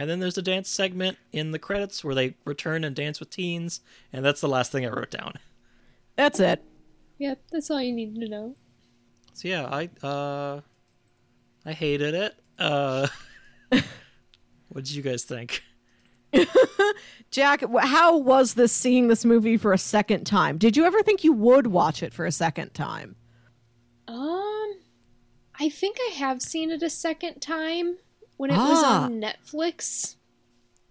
And 0.00 0.08
then 0.08 0.18
there's 0.18 0.38
a 0.38 0.42
dance 0.42 0.70
segment 0.70 1.18
in 1.30 1.50
the 1.50 1.58
credits 1.58 2.02
where 2.02 2.14
they 2.14 2.34
return 2.46 2.84
and 2.84 2.96
dance 2.96 3.20
with 3.20 3.28
teens, 3.28 3.82
and 4.14 4.24
that's 4.24 4.40
the 4.40 4.48
last 4.48 4.72
thing 4.72 4.86
I 4.86 4.88
wrote 4.88 5.10
down. 5.10 5.34
That's 6.16 6.40
it. 6.40 6.64
Yep, 7.18 7.42
that's 7.52 7.70
all 7.70 7.82
you 7.82 7.92
need 7.92 8.14
to 8.14 8.26
know. 8.26 8.56
So 9.34 9.48
yeah, 9.48 9.66
I 9.66 9.90
uh 10.02 10.62
I 11.66 11.72
hated 11.72 12.14
it. 12.14 12.34
Uh 12.58 13.08
what 13.68 14.84
did 14.86 14.90
you 14.90 15.02
guys 15.02 15.24
think? 15.24 15.62
Jack, 17.30 17.62
how 17.80 18.16
was 18.16 18.54
this 18.54 18.72
seeing 18.72 19.08
this 19.08 19.26
movie 19.26 19.58
for 19.58 19.74
a 19.74 19.78
second 19.78 20.24
time? 20.24 20.56
Did 20.56 20.78
you 20.78 20.86
ever 20.86 21.02
think 21.02 21.24
you 21.24 21.34
would 21.34 21.66
watch 21.66 22.02
it 22.02 22.14
for 22.14 22.24
a 22.24 22.32
second 22.32 22.72
time? 22.72 23.16
Um, 24.08 24.76
I 25.58 25.68
think 25.68 25.98
I 26.00 26.12
have 26.14 26.40
seen 26.40 26.70
it 26.70 26.82
a 26.82 26.88
second 26.88 27.40
time 27.40 27.98
when 28.40 28.50
it 28.50 28.56
was 28.56 28.82
Ah. 28.82 29.04
on 29.04 29.20
Netflix 29.20 30.16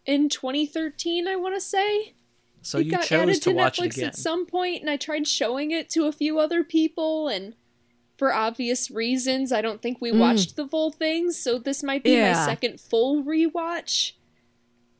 in 0.05 0.29
2013. 0.29 1.27
I 1.27 1.35
want 1.35 1.55
to 1.55 1.61
say 1.61 2.13
So 2.61 2.77
it 2.77 2.85
you 2.85 2.91
got 2.91 3.03
chose 3.05 3.21
added 3.23 3.35
to 3.35 3.39
to 3.49 3.51
watch 3.55 3.79
it 3.79 3.81
Netflix 3.85 3.93
again. 3.97 4.07
at 4.09 4.15
some 4.15 4.45
point, 4.45 4.81
and 4.81 4.89
I 4.89 4.97
tried 4.97 5.27
showing 5.27 5.71
it 5.71 5.89
to 5.91 6.05
a 6.05 6.11
few 6.11 6.37
other 6.39 6.63
people, 6.63 7.27
and 7.27 7.55
for 8.15 8.31
obvious 8.33 8.91
reasons, 8.91 9.51
I 9.51 9.61
don't 9.61 9.81
think 9.81 9.99
we 9.99 10.11
watched 10.11 10.57
the 10.57 10.67
full 10.67 10.91
thing. 10.91 11.31
So 11.31 11.57
this 11.57 11.81
might 11.81 12.03
be 12.03 12.11
Mm. 12.11 12.17
Yeah. 12.17 12.33
my 12.33 12.45
second 12.45 12.79
full 12.79 13.23
rewatch. 13.23 14.11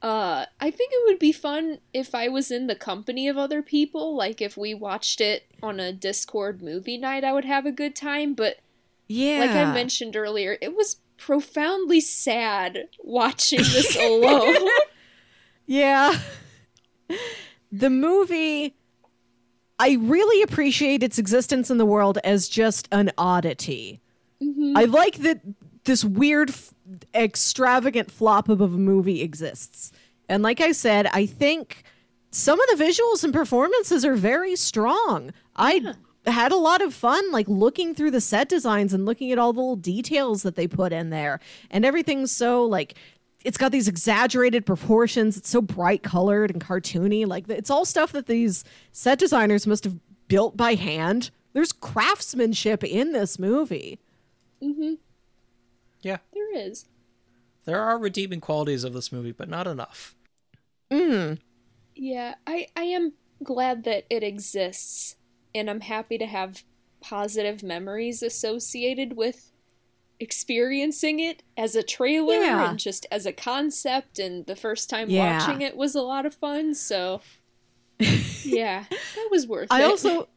Uh, 0.01 0.45
I 0.61 0.71
think 0.71 0.91
it 0.93 1.03
would 1.05 1.19
be 1.19 1.34
fun 1.34 1.80
if 1.93 2.15
I 2.15 2.30
was 2.30 2.49
in 2.49 2.67
the 2.67 2.76
company 2.76 3.27
of 3.27 3.38
other 3.38 3.61
people. 3.61 4.15
Like 4.15 4.41
if 4.41 4.55
we 4.57 4.73
watched 4.73 5.19
it 5.21 5.43
on 5.61 5.80
a 5.80 5.91
Discord 5.91 6.61
movie 6.63 6.97
night, 6.97 7.23
I 7.26 7.34
would 7.34 7.43
have 7.45 7.65
a 7.65 7.71
good 7.73 7.95
time. 7.95 8.34
But 8.34 8.59
Yeah. 9.07 9.39
like 9.41 9.49
I 9.51 9.73
mentioned 9.73 10.15
earlier, 10.15 10.57
it 10.61 10.73
was 10.76 11.01
profoundly 11.19 12.01
sad 12.01 12.87
watching 13.03 13.59
this 13.59 13.95
alone. 13.95 14.67
Yeah. 15.71 16.19
The 17.71 17.91
movie 17.91 18.73
I 19.79 19.97
really 20.01 20.41
appreciate 20.41 21.03
its 21.03 21.19
existence 21.19 21.69
in 21.69 21.77
the 21.77 21.85
world 21.85 22.17
as 22.23 22.49
just 22.49 22.89
an 22.91 23.11
oddity. 23.19 24.01
Mm-hmm. 24.43 24.75
I 24.75 24.85
like 24.85 25.17
that 25.19 25.41
this 25.85 26.03
weird, 26.03 26.49
f- 26.49 26.73
extravagant 27.13 28.09
flop 28.09 28.49
of 28.49 28.61
a 28.61 28.67
movie 28.67 29.21
exists. 29.21 29.91
And 30.27 30.41
like 30.41 30.59
I 30.59 30.71
said, 30.71 31.07
I 31.13 31.25
think 31.25 31.83
some 32.31 32.59
of 32.59 32.77
the 32.77 32.83
visuals 32.83 33.23
and 33.23 33.31
performances 33.31 34.03
are 34.03 34.15
very 34.15 34.55
strong. 34.55 35.31
I 35.55 35.93
had 36.25 36.51
a 36.51 36.57
lot 36.57 36.81
of 36.81 36.93
fun 36.93 37.31
like 37.31 37.47
looking 37.47 37.95
through 37.95 38.11
the 38.11 38.21
set 38.21 38.49
designs 38.49 38.93
and 38.93 39.05
looking 39.05 39.31
at 39.31 39.37
all 39.37 39.53
the 39.53 39.59
little 39.61 39.75
details 39.75 40.43
that 40.43 40.55
they 40.55 40.67
put 40.67 40.91
in 40.93 41.09
there. 41.09 41.39
And 41.71 41.85
everything's 41.85 42.31
so 42.31 42.65
like 42.65 42.95
it's 43.45 43.57
got 43.57 43.71
these 43.71 43.87
exaggerated 43.87 44.65
proportions. 44.65 45.37
It's 45.37 45.49
so 45.49 45.61
bright 45.61 46.03
colored 46.03 46.51
and 46.51 46.61
cartoony. 46.63 47.25
Like 47.25 47.49
it's 47.49 47.69
all 47.69 47.85
stuff 47.85 48.11
that 48.11 48.25
these 48.27 48.63
set 48.91 49.17
designers 49.17 49.65
must 49.65 49.85
have 49.85 49.95
built 50.27 50.57
by 50.57 50.75
hand. 50.75 51.31
There's 51.53 51.71
craftsmanship 51.71 52.83
in 52.83 53.13
this 53.13 53.39
movie. 53.39 53.99
Mm-hmm. 54.61 54.95
Yeah, 56.01 56.17
There 56.33 56.55
is. 56.57 56.85
there 57.65 57.81
are 57.81 57.97
redeeming 57.97 58.39
qualities 58.41 58.83
of 58.83 58.93
this 58.93 59.11
movie, 59.11 59.31
but 59.31 59.49
not 59.49 59.67
enough. 59.67 60.15
Mm. 60.91 61.39
Yeah, 61.95 62.35
I 62.47 62.67
I 62.75 62.83
am 62.83 63.13
glad 63.43 63.83
that 63.85 64.05
it 64.09 64.23
exists 64.23 65.15
and 65.55 65.69
I'm 65.69 65.81
happy 65.81 66.17
to 66.17 66.26
have 66.26 66.63
positive 67.01 67.63
memories 67.63 68.21
associated 68.21 69.15
with 69.15 69.51
experiencing 70.19 71.19
it 71.19 71.43
as 71.57 71.76
a 71.76 71.84
trailer 71.84 72.35
Yeah. 72.35 72.69
and 72.69 72.77
just 72.80 73.05
as 73.09 73.26
a 73.26 73.31
concept 73.31 74.19
and 74.19 74.45
the 74.45 74.55
first 74.55 74.89
time 74.89 75.09
Yeah. 75.09 75.39
watching 75.39 75.61
it 75.61 75.77
was 75.77 75.95
a 75.95 76.01
lot 76.01 76.26
of 76.26 76.34
fun, 76.35 76.73
so 76.76 77.21
yeah, 78.43 78.85
that 78.89 79.27
was 79.31 79.47
worth 79.47 79.63
it. 79.65 79.73
I 79.73 79.81
it. 79.81 79.85
also 79.85 80.27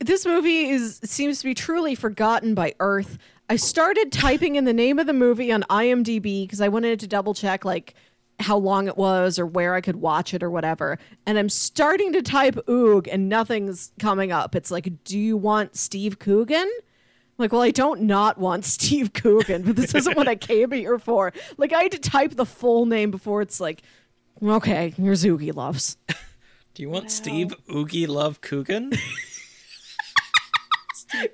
this 0.00 0.24
movie 0.24 0.68
is 0.70 0.98
seems 1.04 1.38
to 1.40 1.44
be 1.44 1.54
truly 1.54 1.94
forgotten 1.94 2.54
by 2.54 2.74
Earth. 2.80 3.18
I 3.50 3.56
started 3.56 4.10
typing 4.12 4.56
in 4.56 4.64
the 4.64 4.72
name 4.72 4.98
of 4.98 5.06
the 5.06 5.12
movie 5.12 5.52
on 5.52 5.62
IMDb 5.64 6.44
because 6.44 6.62
I 6.62 6.68
wanted 6.68 7.00
to 7.00 7.06
double 7.06 7.34
check 7.34 7.64
like 7.66 7.94
how 8.40 8.56
long 8.56 8.88
it 8.88 8.96
was 8.96 9.38
or 9.38 9.46
where 9.46 9.74
I 9.74 9.80
could 9.80 9.96
watch 9.96 10.34
it 10.34 10.42
or 10.42 10.50
whatever. 10.50 10.98
And 11.26 11.38
I'm 11.38 11.48
starting 11.48 12.12
to 12.12 12.22
type 12.22 12.56
oog 12.66 13.08
and 13.10 13.28
nothing's 13.28 13.92
coming 13.98 14.32
up. 14.32 14.54
It's 14.54 14.70
like, 14.70 15.04
do 15.04 15.18
you 15.18 15.36
want 15.36 15.76
Steve 15.76 16.18
Coogan? 16.18 16.58
I'm 16.66 17.42
like, 17.42 17.52
well, 17.52 17.62
I 17.62 17.70
don't 17.70 18.02
not 18.02 18.38
want 18.38 18.64
Steve 18.64 19.12
Coogan, 19.12 19.62
but 19.62 19.76
this 19.76 19.94
isn't 19.94 20.16
what 20.16 20.28
I 20.28 20.36
came 20.36 20.72
here 20.72 20.98
for. 20.98 21.32
Like, 21.56 21.72
I 21.72 21.84
had 21.84 21.92
to 21.92 21.98
type 21.98 22.34
the 22.34 22.46
full 22.46 22.86
name 22.86 23.10
before 23.10 23.42
it's 23.42 23.60
like, 23.60 23.82
okay, 24.42 24.90
here's 24.96 25.24
Oogie 25.24 25.52
Loves. 25.52 25.96
Do 26.74 26.82
you 26.82 26.90
want 26.90 27.10
Steve 27.12 27.54
Oogie 27.70 28.06
Love 28.06 28.40
Coogan? 28.40 28.92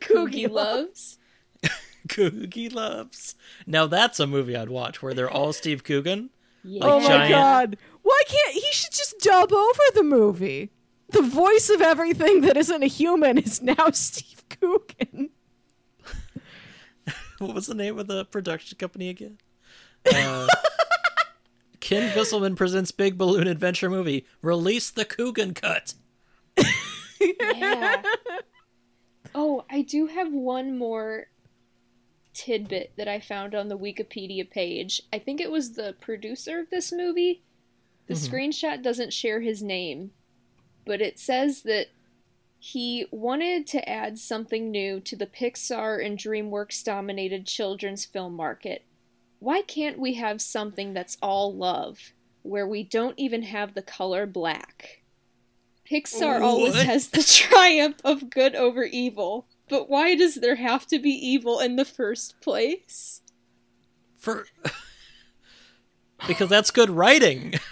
Coogie 0.01 0.51
loves. 0.51 1.19
Coogie 2.09 2.73
Loves. 2.73 3.35
Now 3.67 3.87
that's 3.87 4.21
a 4.21 4.27
movie 4.27 4.57
I'd 4.57 4.69
watch 4.69 5.03
where 5.03 5.15
they're 5.15 5.31
all 5.31 5.53
Steve 5.53 5.85
Coogan. 5.85 6.31
Yeah. 6.65 6.85
Like 6.85 6.93
Oh 6.93 7.01
my 7.01 7.07
giant- 7.09 7.31
god. 7.31 7.77
Why 8.03 8.23
can't 8.29 8.55
he 8.55 8.67
should 8.73 8.93
just 8.93 9.19
dub 9.21 9.53
over 9.53 9.83
the 9.95 10.03
movie? 10.03 10.71
The 11.11 11.23
voice 11.23 11.71
of 11.71 11.81
everything 11.81 12.43
that 12.43 12.57
isn't 12.57 12.83
a 12.83 12.87
human 12.87 13.39
is 13.39 13.61
now 13.63 13.91
Steve 13.93 14.43
Coogan. 14.49 15.31
What 17.39 17.55
was 17.55 17.67
the 17.67 17.75
name 17.75 17.99
of 17.99 18.07
the 18.07 18.27
production 18.27 18.77
company 18.77 19.09
again? 19.09 19.39
Uh, 20.15 20.47
Kenn 21.81 22.11
Viselman 22.13 22.55
presents 22.55 22.91
Big 22.91 23.17
Balloon 23.17 23.47
Adventure 23.47 23.89
movie. 23.89 24.27
Release 24.43 24.91
the 24.91 25.07
Coogan 25.07 25.55
cut. 25.55 25.95
Yeah. 27.19 28.03
Oh, 29.35 29.65
I 29.71 29.81
do 29.83 30.07
have 30.07 30.31
one 30.33 30.77
more 30.77 31.29
tidbit 32.35 32.93
that 32.97 33.09
I 33.09 33.21
found 33.21 33.55
on 33.55 33.69
the 33.69 33.79
Wikipedia 33.79 34.49
page. 34.49 35.03
I 35.13 35.19
think 35.19 35.41
it 35.41 35.51
was 35.51 35.73
the 35.73 35.95
producer 36.01 36.59
of 36.61 36.71
this 36.71 36.93
movie. 36.93 37.43
The 38.07 38.15
mm-hmm. 38.15 38.35
screenshot 38.35 38.83
doesn't 38.83 39.13
share 39.13 39.41
his 39.41 39.63
name, 39.63 40.13
but 40.85 41.01
it 41.01 41.19
says 41.19 41.63
that 41.63 41.89
he 42.59 43.07
wanted 43.11 43.67
to 43.69 43.89
add 43.89 44.19
something 44.19 44.71
new 44.71 45.01
to 45.01 45.17
the 45.17 45.27
Pixar 45.27 46.05
and 46.05 46.19
DreamWorks 46.19 46.85
dominated 46.85 47.47
children's 47.47 48.05
film 48.05 48.35
market. 48.35 48.85
Why 49.39 49.63
can't 49.63 49.99
we 49.99 50.15
have 50.15 50.43
something 50.43 50.93
that's 50.93 51.17
all 51.23 51.55
love, 51.55 52.13
where 52.43 52.67
we 52.67 52.83
don't 52.83 53.19
even 53.19 53.45
have 53.45 53.73
the 53.73 53.83
color 53.83 54.27
black? 54.27 55.01
Pixar 55.91 56.43
always 56.43 56.81
has 56.83 57.09
the 57.09 57.23
triumph 57.51 57.97
of 58.05 58.29
good 58.29 58.55
over 58.55 58.85
evil, 58.85 59.47
but 59.71 59.89
why 59.89 60.15
does 60.17 60.35
there 60.35 60.57
have 60.57 60.87
to 60.89 60.99
be 60.99 61.11
evil 61.11 61.61
in 61.61 61.77
the 61.77 61.85
first 61.87 62.41
place? 62.43 63.23
For 64.19 64.45
because 66.27 66.49
that's 66.49 66.71
good 66.71 66.91
writing. 66.91 67.55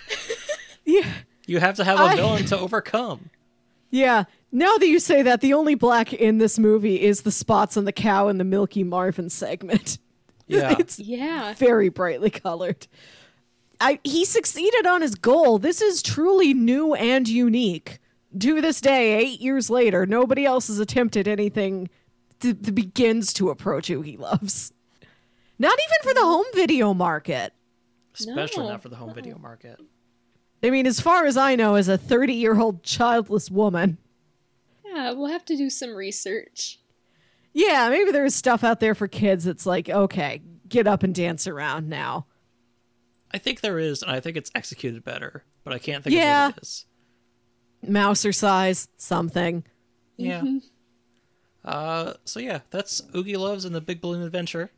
Yeah. 0.85 1.07
You 1.47 1.61
have 1.61 1.75
to 1.77 1.85
have 1.85 2.01
a 2.01 2.03
I- 2.05 2.17
villain 2.17 2.47
to 2.47 2.59
overcome. 2.59 3.29
Yeah. 3.91 4.25
Now 4.51 4.79
that 4.79 4.87
you 4.89 4.99
say 5.01 5.21
that, 5.21 5.43
the 5.43 5.53
only 5.53 5.75
black 5.75 6.15
in 6.15 6.39
this 6.39 6.59
movie 6.59 7.03
is 7.03 7.21
the 7.23 7.31
spots 7.31 7.77
on 7.77 7.85
the 7.85 7.93
cow 7.93 8.29
in 8.29 8.39
the 8.39 8.45
Milky 8.45 8.85
Marvin 8.85 9.29
segment. 9.29 9.99
Yeah. 10.47 10.77
It's 10.79 10.99
Yeah. 10.99 11.53
very 11.59 11.91
brightly 11.91 12.31
colored. 12.31 12.87
I 13.83 14.01
he 14.03 14.25
succeeded 14.25 14.87
on 14.87 15.03
his 15.03 15.15
goal. 15.15 15.59
This 15.59 15.83
is 15.83 16.01
truly 16.01 16.55
new 16.55 16.95
and 16.95 17.29
unique. 17.29 17.99
To 18.39 18.61
this 18.61 18.81
day, 18.81 19.15
eight 19.19 19.41
years 19.41 19.71
later, 19.71 20.05
nobody 20.07 20.45
else 20.45 20.67
has 20.69 20.79
attempted 20.79 21.27
anything 21.27 21.89
that, 22.41 22.63
that 22.65 22.75
begins 22.75 23.33
to 23.35 23.51
approach 23.51 23.89
Oogie 23.91 24.17
Loves. 24.19 24.73
Not 25.59 25.77
even 25.79 25.97
for 26.11 26.15
the 26.15 26.25
home 26.27 26.45
video 26.55 26.93
market. 26.95 27.53
Especially 28.19 28.65
No. 28.65 28.71
not 28.71 28.83
for 28.83 28.89
the 28.91 28.97
home 28.97 29.15
video 29.15 29.39
market. 29.39 29.81
I 30.63 30.71
mean, 30.71 30.87
as 30.87 31.01
far 31.01 31.25
as 31.25 31.37
I 31.37 31.55
know, 31.57 31.75
as 31.77 31.89
a 31.89 31.97
30 31.97 32.35
year 32.35 32.59
old 32.61 32.83
childless 32.83 33.51
woman, 33.51 33.97
Yeah, 34.85 35.13
we'll 35.13 35.29
have 35.29 35.45
to 35.47 35.57
do 35.57 35.71
some 35.71 35.95
research. 35.95 36.81
yeah, 37.55 37.89
maybe 37.89 38.11
there's 38.11 38.35
stuff 38.35 38.63
out 38.63 38.81
there 38.81 38.95
for 38.95 39.09
kids 39.09 39.45
that's 39.45 39.67
like, 39.67 39.89
okay, 39.89 40.43
get 40.69 40.87
up 40.87 41.03
and 41.03 41.15
dance 41.15 41.47
around 41.47 41.89
now. 41.89 42.27
I 43.33 43.39
think 43.39 43.61
there 43.63 43.79
is, 43.79 44.03
and 44.03 44.11
I 44.11 44.21
think 44.21 44.37
it's 44.37 44.51
executed 44.55 45.03
better, 45.05 45.45
but 45.65 45.73
I 45.73 45.79
can't 45.79 46.03
think 46.05 46.15
Yeah. 46.17 46.49
of 46.49 46.53
what 46.55 46.59
it 46.59 46.63
is. 46.63 46.85
Mousercise, 47.87 48.89
something. 48.97 49.65
Yeah. 50.17 50.43
Uh, 51.65 52.15
so 52.25 52.41
yeah, 52.41 52.61
that's 52.71 53.03
Oogie 53.15 53.37
Loves 53.37 53.65
and 53.65 53.75
the 53.75 53.81
Big 53.81 54.01
Balloon 54.01 54.23
Adventure. 54.23 54.71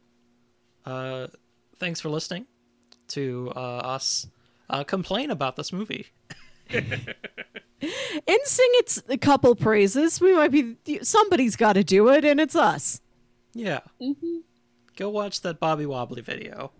Uh, 0.85 1.29
thanks 1.79 2.01
for 2.01 2.09
listening 2.09 2.47
to 3.09 3.53
uh, 3.55 3.59
us 3.59 4.27
uh, 4.69 4.85
complain 4.85 5.31
about 5.31 5.57
this 5.57 5.73
movie. 5.73 6.07
And 7.83 8.39
sing 8.45 8.69
its 8.75 9.03
a 9.09 9.17
couple 9.17 9.55
praises. 9.55 10.21
We 10.21 10.35
might 10.35 10.51
be, 10.51 10.77
somebody's 11.03 11.57
got 11.57 11.75
to 11.75 11.85
do 11.85 12.09
it, 12.11 12.25
and 12.25 12.39
it's 12.39 12.55
us. 12.55 13.01
Yeah. 13.55 13.81
Go 14.97 15.09
watch 15.09 15.41
that 15.41 15.59
Bobby 15.59 15.87
Wobbly 15.87 16.21
video. 16.21 16.73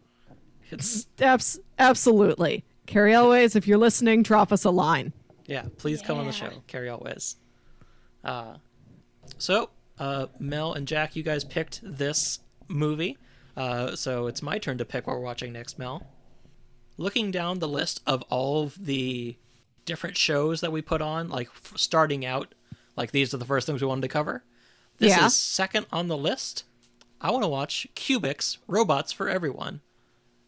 It's 0.71 1.07
Abs- 1.21 1.59
absolutely. 1.79 2.65
Cary 2.87 3.15
Elwes, 3.15 3.57
if 3.57 3.67
you're 3.67 3.79
listening, 3.79 4.23
drop 4.23 4.53
us 4.53 4.65
a 4.65 4.71
line. 4.71 5.13
Yeah. 5.51 5.65
Please 5.79 6.01
come 6.01 6.19
on 6.19 6.27
the 6.27 6.33
show. 6.33 6.51
Cary 6.69 6.89
Elwes. 6.89 7.37
Uh, 8.25 8.55
so 9.39 9.71
uh, 9.99 10.27
Mel 10.39 10.73
and 10.75 10.87
Jack, 10.87 11.17
you 11.17 11.23
guys 11.23 11.45
picked 11.45 11.81
this 11.83 12.39
movie. 12.69 13.19
Uh, 13.57 13.97
so 13.97 14.29
it's 14.29 14.43
my 14.43 14.59
turn 14.59 14.79
to 14.79 14.85
pick 14.85 15.07
what 15.07 15.17
we're 15.17 15.23
watching 15.23 15.53
next, 15.53 15.79
Mel. 15.79 16.07
Looking 16.97 17.31
down 17.31 17.59
the 17.59 17.69
list 17.69 18.01
of 18.07 18.23
all 18.31 18.63
of 18.63 18.85
the 18.87 19.37
different 19.87 20.17
shows 20.17 20.61
that 20.61 20.71
we 20.71 20.83
put 20.83 21.03
on, 21.03 21.29
like 21.29 21.49
f- 21.49 21.73
starting 21.77 22.25
out, 22.25 22.55
like 22.97 23.11
these 23.11 23.35
are 23.35 23.39
the 23.39 23.45
first 23.45 23.67
things 23.67 23.83
we 23.83 23.89
wanted 23.89 24.03
to 24.03 24.09
cover. 24.09 24.45
This 24.99 25.11
Yeah. 25.17 25.27
is 25.27 25.35
second 25.35 25.87
on 25.91 26.09
the 26.09 26.17
list. 26.17 26.65
I 27.21 27.31
want 27.31 27.43
to 27.43 27.49
watch 27.49 27.87
Cubix 27.97 28.59
Robots 28.69 29.13
for 29.13 29.29
Everyone. 29.29 29.81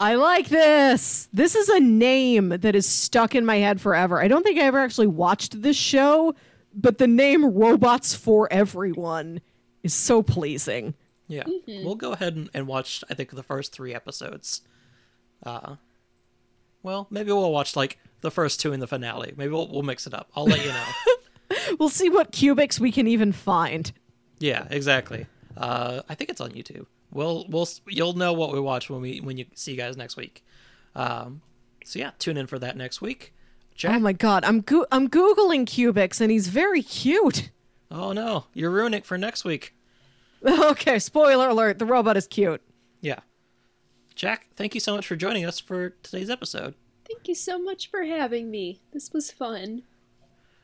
I 0.02 0.16
like 0.16 0.48
this. 0.48 1.28
This 1.32 1.54
is 1.54 1.68
a 1.68 1.78
name 1.78 2.48
that 2.48 2.74
is 2.74 2.88
stuck 2.88 3.36
in 3.36 3.46
my 3.46 3.58
head 3.58 3.80
forever. 3.80 4.20
I 4.20 4.26
don't 4.26 4.42
think 4.42 4.58
I 4.58 4.64
ever 4.64 4.80
actually 4.80 5.06
watched 5.06 5.62
this 5.62 5.76
show, 5.76 6.34
but 6.74 6.98
the 6.98 7.06
name 7.06 7.44
Robots 7.44 8.12
for 8.12 8.52
Everyone 8.52 9.40
is 9.84 9.94
so 9.94 10.20
pleasing. 10.20 10.94
Yeah, 11.28 11.44
we'll 11.68 11.94
go 11.94 12.12
ahead 12.12 12.34
and, 12.34 12.50
and 12.52 12.66
watch. 12.66 13.04
I 13.08 13.14
think 13.14 13.30
the 13.30 13.44
first 13.44 13.72
three 13.72 13.94
episodes. 13.94 14.62
Uh, 15.46 15.76
well, 16.82 17.06
maybe 17.08 17.30
we'll 17.30 17.52
watch 17.52 17.76
like 17.76 17.98
the 18.22 18.30
first 18.32 18.58
two 18.58 18.72
in 18.72 18.80
the 18.80 18.88
finale. 18.88 19.32
Maybe 19.36 19.52
we'll 19.52 19.68
we'll 19.68 19.82
mix 19.84 20.08
it 20.08 20.14
up. 20.14 20.30
I'll 20.34 20.46
let 20.46 20.64
you 20.64 20.72
know. 20.72 20.84
We'll 21.78 21.90
see 21.90 22.08
what 22.08 22.32
Cubix 22.32 22.80
we 22.80 22.90
can 22.90 23.06
even 23.06 23.30
find. 23.30 23.92
yeah, 24.38 24.66
exactly. 24.70 25.26
Uh, 25.54 26.00
I 26.08 26.14
think 26.14 26.30
it's 26.30 26.40
on 26.40 26.52
YouTube. 26.52 26.86
We'll 27.12 27.46
we'll 27.48 27.68
you'll 27.86 28.14
know 28.14 28.32
what 28.32 28.52
we 28.52 28.60
watch 28.60 28.88
when 28.88 29.00
we 29.00 29.20
when 29.20 29.36
you 29.36 29.46
see 29.54 29.72
you 29.72 29.76
guys 29.76 29.96
next 29.96 30.16
week. 30.16 30.44
Um, 30.94 31.42
so 31.84 31.98
yeah, 31.98 32.12
tune 32.18 32.36
in 32.36 32.46
for 32.46 32.58
that 32.58 32.76
next 32.76 33.00
week. 33.00 33.34
Jack, 33.74 33.96
Oh 33.96 33.98
my 33.98 34.12
god, 34.12 34.44
I'm 34.44 34.60
go- 34.60 34.86
I'm 34.92 35.08
googling 35.08 35.64
Cubix 35.66 36.20
and 36.20 36.30
he's 36.30 36.48
very 36.48 36.82
cute. 36.82 37.50
Oh 37.90 38.12
no, 38.12 38.46
you're 38.54 38.70
ruining 38.70 38.98
it 38.98 39.06
for 39.06 39.18
next 39.18 39.44
week. 39.44 39.74
okay, 40.46 40.98
spoiler 40.98 41.48
alert: 41.48 41.78
the 41.78 41.86
robot 41.86 42.16
is 42.16 42.26
cute. 42.26 42.62
Yeah. 43.00 43.20
Jack, 44.14 44.46
thank 44.56 44.74
you 44.74 44.80
so 44.80 44.94
much 44.94 45.06
for 45.06 45.16
joining 45.16 45.44
us 45.44 45.58
for 45.58 45.90
today's 46.02 46.30
episode. 46.30 46.74
Thank 47.06 47.28
you 47.28 47.34
so 47.34 47.58
much 47.58 47.90
for 47.90 48.04
having 48.04 48.50
me. 48.50 48.80
This 48.92 49.12
was 49.12 49.30
fun. 49.30 49.82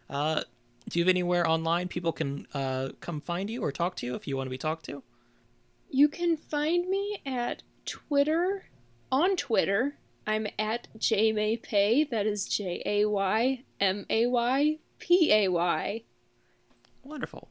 Uh, 0.08 0.42
do 0.88 0.98
you 0.98 1.04
have 1.04 1.08
anywhere 1.10 1.46
online 1.48 1.88
people 1.88 2.12
can 2.12 2.46
uh, 2.54 2.90
come 3.00 3.20
find 3.20 3.50
you 3.50 3.62
or 3.62 3.72
talk 3.72 3.96
to 3.96 4.06
you 4.06 4.14
if 4.14 4.26
you 4.26 4.36
want 4.36 4.46
to 4.46 4.50
be 4.50 4.58
talked 4.58 4.84
to? 4.86 5.02
You 5.88 6.08
can 6.08 6.36
find 6.36 6.88
me 6.88 7.20
at 7.24 7.62
Twitter. 7.86 8.64
On 9.10 9.36
Twitter, 9.36 9.96
I'm 10.26 10.46
at 10.58 10.88
JayMayPay. 10.98 12.10
That 12.10 12.26
is 12.26 12.46
J 12.46 12.82
A 12.84 13.06
Y 13.06 13.64
M 13.80 14.04
A 14.10 14.26
Y 14.26 14.78
P 14.98 15.32
A 15.32 15.48
Y. 15.48 16.02
Wonderful. 17.02 17.48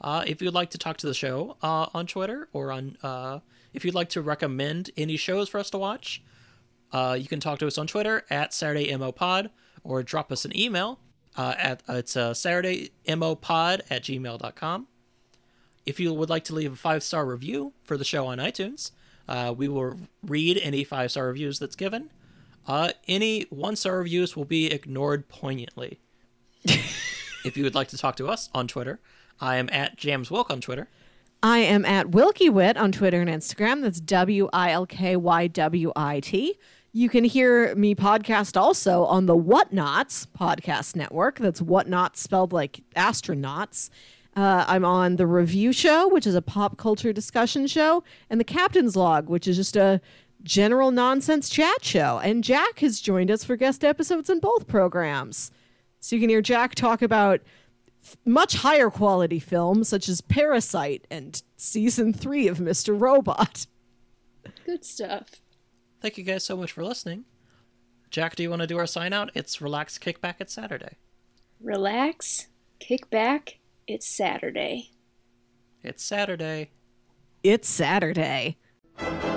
Uh, 0.00 0.24
if 0.26 0.40
you'd 0.40 0.54
like 0.54 0.70
to 0.70 0.78
talk 0.78 0.96
to 0.98 1.06
the 1.06 1.14
show 1.14 1.56
uh, 1.62 1.86
on 1.92 2.06
Twitter 2.06 2.48
or 2.52 2.70
on, 2.72 2.96
uh, 3.02 3.40
if 3.74 3.84
you'd 3.84 3.94
like 3.94 4.08
to 4.10 4.22
recommend 4.22 4.90
any 4.96 5.16
shows 5.16 5.48
for 5.48 5.58
us 5.58 5.68
to 5.70 5.78
watch, 5.78 6.22
uh, 6.92 7.16
you 7.18 7.26
can 7.26 7.40
talk 7.40 7.58
to 7.58 7.66
us 7.66 7.76
on 7.76 7.86
Twitter 7.86 8.24
at 8.30 8.54
Saturday 8.54 8.94
Mo 8.96 9.12
Pod 9.12 9.50
or 9.82 10.02
drop 10.02 10.30
us 10.32 10.44
an 10.44 10.56
email 10.56 11.00
uh, 11.36 11.54
at 11.58 11.82
it's 11.88 12.16
uh, 12.16 12.32
Saturday 12.34 12.90
Mo 13.08 13.34
Pod 13.34 13.82
at 13.90 14.02
gmail.com. 14.02 14.86
If 15.90 15.98
you 15.98 16.14
would 16.14 16.30
like 16.30 16.44
to 16.44 16.54
leave 16.54 16.72
a 16.72 16.76
five 16.76 17.02
star 17.02 17.26
review 17.26 17.72
for 17.82 17.96
the 17.96 18.04
show 18.04 18.28
on 18.28 18.38
iTunes, 18.38 18.92
uh, 19.26 19.52
we 19.56 19.66
will 19.66 19.98
read 20.22 20.56
any 20.62 20.84
five 20.84 21.10
star 21.10 21.26
reviews 21.26 21.58
that's 21.58 21.74
given. 21.74 22.10
Uh, 22.64 22.92
any 23.08 23.48
one 23.50 23.74
star 23.74 23.98
reviews 23.98 24.36
will 24.36 24.44
be 24.44 24.70
ignored 24.70 25.28
poignantly. 25.28 25.98
if 26.64 27.56
you 27.56 27.64
would 27.64 27.74
like 27.74 27.88
to 27.88 27.98
talk 27.98 28.14
to 28.14 28.28
us 28.28 28.50
on 28.54 28.68
Twitter, 28.68 29.00
I 29.40 29.56
am 29.56 29.68
at 29.72 29.96
Jams 29.96 30.30
Wilk 30.30 30.48
on 30.48 30.60
Twitter. 30.60 30.86
I 31.42 31.58
am 31.58 31.84
at 31.84 32.12
WilkyWit 32.12 32.76
on 32.76 32.92
Twitter 32.92 33.20
and 33.20 33.28
Instagram. 33.28 33.82
That's 33.82 34.00
W 34.00 34.48
I 34.52 34.70
L 34.70 34.86
K 34.86 35.16
Y 35.16 35.48
W 35.48 35.90
I 35.96 36.20
T. 36.20 36.56
You 36.92 37.08
can 37.08 37.24
hear 37.24 37.74
me 37.74 37.96
podcast 37.96 38.56
also 38.56 39.06
on 39.06 39.26
the 39.26 39.36
Whatnots 39.36 40.28
podcast 40.38 40.94
network. 40.94 41.40
That's 41.40 41.60
Whatnots 41.60 42.18
spelled 42.18 42.52
like 42.52 42.80
astronauts. 42.94 43.90
Uh, 44.36 44.64
I'm 44.68 44.84
on 44.84 45.16
the 45.16 45.26
Review 45.26 45.72
Show, 45.72 46.08
which 46.08 46.26
is 46.26 46.34
a 46.34 46.42
pop 46.42 46.76
culture 46.76 47.12
discussion 47.12 47.66
show, 47.66 48.04
and 48.28 48.38
the 48.38 48.44
Captain's 48.44 48.96
Log, 48.96 49.28
which 49.28 49.48
is 49.48 49.56
just 49.56 49.76
a 49.76 50.00
general 50.42 50.90
nonsense 50.90 51.48
chat 51.48 51.84
show. 51.84 52.20
And 52.22 52.44
Jack 52.44 52.78
has 52.80 53.00
joined 53.00 53.30
us 53.30 53.44
for 53.44 53.56
guest 53.56 53.84
episodes 53.84 54.30
in 54.30 54.38
both 54.38 54.66
programs. 54.66 55.50
So 55.98 56.16
you 56.16 56.20
can 56.20 56.30
hear 56.30 56.42
Jack 56.42 56.74
talk 56.74 57.02
about 57.02 57.40
much 58.24 58.54
higher 58.54 58.88
quality 58.88 59.38
films 59.38 59.88
such 59.88 60.08
as 60.08 60.20
Parasite 60.20 61.06
and 61.10 61.42
season 61.56 62.12
three 62.12 62.48
of 62.48 62.58
Mr. 62.58 62.98
Robot. 62.98 63.66
Good 64.64 64.84
stuff. 64.84 65.30
Thank 66.00 66.16
you 66.16 66.24
guys 66.24 66.44
so 66.44 66.56
much 66.56 66.72
for 66.72 66.82
listening. 66.82 67.24
Jack, 68.10 68.36
do 68.36 68.42
you 68.42 68.50
want 68.50 68.62
to 68.62 68.66
do 68.66 68.78
our 68.78 68.86
sign 68.86 69.12
out? 69.12 69.30
It's 69.34 69.60
Relax 69.60 69.98
Kickback 69.98 70.36
at 70.40 70.50
Saturday. 70.50 70.96
Relax, 71.60 72.48
kick 72.78 73.10
back. 73.10 73.59
It's 73.92 74.06
Saturday. 74.06 74.92
It's 75.82 76.04
Saturday. 76.04 76.70
It's 77.42 77.68
Saturday. 77.68 78.56
Squawk, 78.96 79.34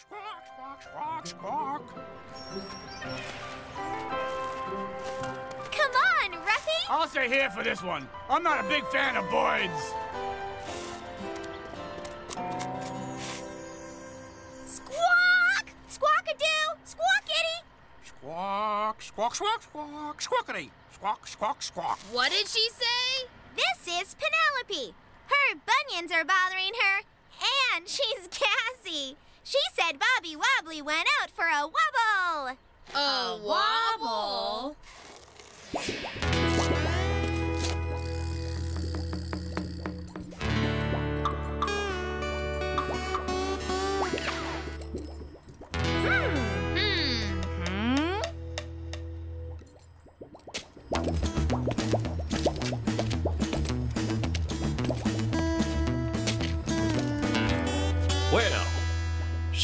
squawk, 0.00 0.40
squawk, 0.54 0.82
squawk, 0.82 1.26
squawk. 1.26 1.94
Come 5.70 5.92
on, 5.92 6.32
Ruffy! 6.32 6.80
I'll 6.88 7.08
stay 7.08 7.28
here 7.28 7.50
for 7.50 7.62
this 7.62 7.82
one. 7.82 8.08
I'm 8.30 8.42
not 8.42 8.64
a 8.64 8.68
big 8.70 8.86
fan 8.86 9.16
of 9.18 9.28
Boyd's. 9.30 9.92
Squawk, 18.26 19.02
squawk, 19.02 19.34
squawk, 19.36 19.62
squawk, 19.62 20.20
squawkity. 20.20 20.70
Squawk, 20.92 21.28
squawk, 21.28 21.62
squawk. 21.62 21.98
What 22.10 22.32
did 22.32 22.48
she 22.48 22.68
say? 22.70 23.28
This 23.54 24.02
is 24.02 24.16
Penelope. 24.16 24.94
Her 25.28 25.54
bunions 25.54 26.10
are 26.10 26.24
bothering 26.24 26.72
her, 26.74 27.02
and 27.76 27.88
she's 27.88 28.26
gassy. 28.26 29.16
She 29.44 29.60
said 29.74 30.00
Bobby 30.00 30.34
Wobbly 30.34 30.82
went 30.82 31.06
out 31.22 31.30
for 31.30 31.44
a 31.44 31.68
wobble. 31.68 32.58
A 32.96 33.38
wobble? 33.40 34.76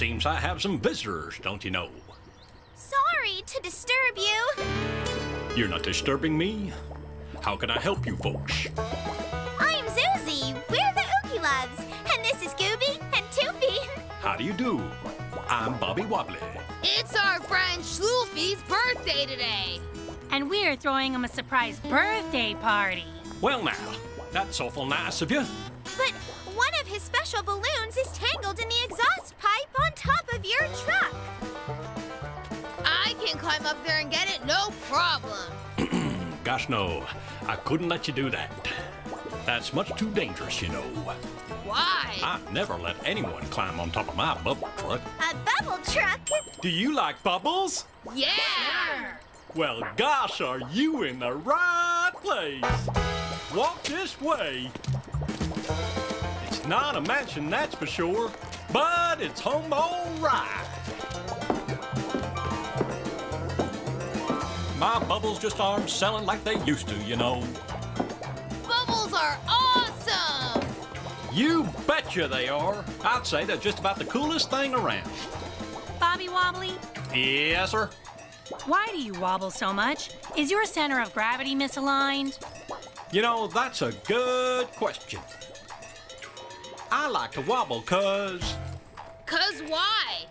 Seems 0.03 0.27
I 0.27 0.35
have 0.35 0.61
some 0.61 0.81
visitors, 0.81 1.39
don't 1.45 1.65
you 1.65 1.71
know? 1.71 1.89
Sorry 2.75 3.41
to 3.47 3.63
disturb 3.63 4.17
you. 4.17 4.65
You're 5.55 5.69
not 5.69 5.85
disturbing 5.85 6.37
me. 6.37 6.73
How 7.41 7.55
can 7.55 7.71
I 7.71 7.79
help 7.79 8.05
you 8.05 8.17
folks? 8.17 8.67
I'm 9.61 9.85
Susie. 9.87 10.55
We're 10.69 10.93
the 10.95 11.05
Oogie 11.25 11.39
Loves, 11.39 11.87
and 12.13 12.25
this 12.25 12.43
is 12.43 12.53
Goobie 12.55 13.01
and 13.17 13.25
Toofie. 13.31 13.79
How 14.21 14.35
do 14.35 14.43
you 14.43 14.53
do? 14.53 14.83
I'm 15.49 15.79
Bobby 15.79 16.03
Wobbly. 16.03 16.41
It's 16.83 17.15
our 17.15 17.39
friend 17.39 17.81
Schloofy's 17.81 18.61
birthday 18.63 19.25
today. 19.25 19.79
And 20.33 20.51
we're 20.51 20.75
throwing 20.75 21.15
him 21.15 21.25
a 21.25 21.29
surprise 21.29 21.79
birthday 21.79 22.55
party. 22.55 23.05
Well, 23.41 23.63
now, 23.63 23.77
that's 24.33 24.61
awful 24.61 24.85
nice 24.85 25.23
of 25.23 25.31
you. 25.31 25.45
But 25.97 26.13
one 26.55 26.73
of 26.81 26.87
his 26.87 27.03
special 27.03 27.43
balloons 27.43 27.97
is 27.97 28.09
tangled 28.13 28.59
in 28.59 28.69
the 28.69 28.85
exhaust 28.85 29.39
pipe 29.39 29.81
on 29.81 29.93
top 29.95 30.33
of 30.35 30.45
your 30.45 30.61
truck. 30.85 31.15
I 32.85 33.15
can 33.25 33.39
climb 33.39 33.65
up 33.67 33.85
there 33.87 33.99
and 34.01 34.11
get 34.11 34.29
it, 34.29 34.45
no 34.47 34.71
problem. 34.89 35.53
Gosh, 36.45 36.69
no, 36.69 37.07
I 37.47 37.57
couldn't 37.57 37.89
let 37.89 38.09
you 38.09 38.15
do 38.15 38.31
that. 38.31 38.51
That's 39.47 39.73
much 39.73 39.95
too 39.97 40.11
dangerous, 40.11 40.61
you 40.63 40.69
know. 40.69 40.83
Why? 41.65 42.17
I 42.23 42.39
never 42.53 42.75
let 42.75 42.97
anyone 43.05 43.43
climb 43.47 43.81
on 43.81 43.91
top 43.91 44.09
of 44.09 44.17
my 44.17 44.35
bubble 44.43 44.69
truck. 44.77 45.01
A 45.31 45.35
bubble 45.35 45.83
truck? 45.85 46.21
Do 46.61 46.69
you 46.69 46.95
like 46.95 47.23
bubbles? 47.23 47.87
yeah! 48.15 49.17
Well, 49.55 49.83
gosh, 49.97 50.41
are 50.41 50.61
you 50.71 51.03
in 51.03 51.19
the 51.19 51.33
right 51.33 52.13
place? 52.23 52.65
Walk 53.55 53.83
this 53.83 54.19
way. 54.21 54.71
It's 56.63 56.69
not 56.69 56.95
a 56.95 57.01
mansion, 57.01 57.51
that's 57.51 57.75
for 57.75 57.87
sure, 57.87 58.31
but 58.73 59.21
it's 59.21 59.41
home 59.41 59.73
all 59.73 60.09
right. 60.21 60.65
My 64.79 65.03
bubbles 65.09 65.41
just 65.41 65.59
aren't 65.59 65.91
selling 65.91 66.25
like 66.25 66.45
they 66.45 66.63
used 66.65 66.87
to, 66.87 66.95
you 66.99 67.17
know. 67.17 67.43
Bubbles 68.69 69.13
are 69.13 69.37
awesome! 69.49 70.63
You 71.33 71.65
betcha 71.89 72.29
they 72.29 72.49
are. 72.49 72.85
I'd 73.05 73.27
say 73.27 73.45
they're 73.45 73.57
just 73.57 73.81
about 73.81 73.97
the 73.99 74.05
coolest 74.05 74.49
thing 74.49 74.73
around. 74.73 75.11
Bobby 75.99 76.29
Wobbly, 76.29 76.75
Yes, 77.13 77.73
sir. 77.73 77.91
why 78.67 78.87
do 78.93 78.99
you 79.03 79.15
wobble 79.15 79.51
so 79.51 79.73
much? 79.73 80.11
Is 80.37 80.49
your 80.49 80.65
center 80.67 81.01
of 81.01 81.13
gravity 81.13 81.57
misaligned? 81.57 82.39
You 83.11 83.23
know, 83.23 83.49
that's 83.49 83.83
a 83.83 83.91
good 84.07 84.69
question. 84.69 85.19
I 86.95 87.09
like 87.09 87.33
to 87.33 87.41
wobble 87.41 87.81
cause, 87.81 88.55
Cause 89.25 89.63
why? 89.67 90.27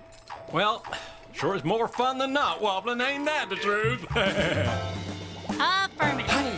well, 0.54 0.86
sure 1.34 1.56
is 1.56 1.64
more 1.64 1.88
fun 1.88 2.20
than 2.20 2.34
not 2.34 2.62
wobbling, 2.62 3.02
ain't 3.02 3.26
that 3.26 3.50
the 3.50 3.56
truth? 3.56 4.06
Affirmative. 5.50 6.30
hey, 6.30 6.56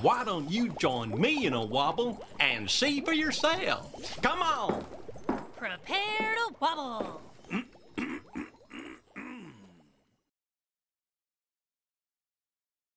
why 0.00 0.24
don't 0.24 0.50
you 0.50 0.70
join 0.70 1.20
me 1.20 1.44
in 1.44 1.52
a 1.52 1.62
wobble 1.62 2.24
and 2.40 2.70
see 2.70 3.02
for 3.02 3.12
yourself? 3.12 4.18
Come 4.22 4.40
on. 4.40 4.86
Prepare 5.56 6.34
to 6.36 6.54
wobble. 6.58 7.20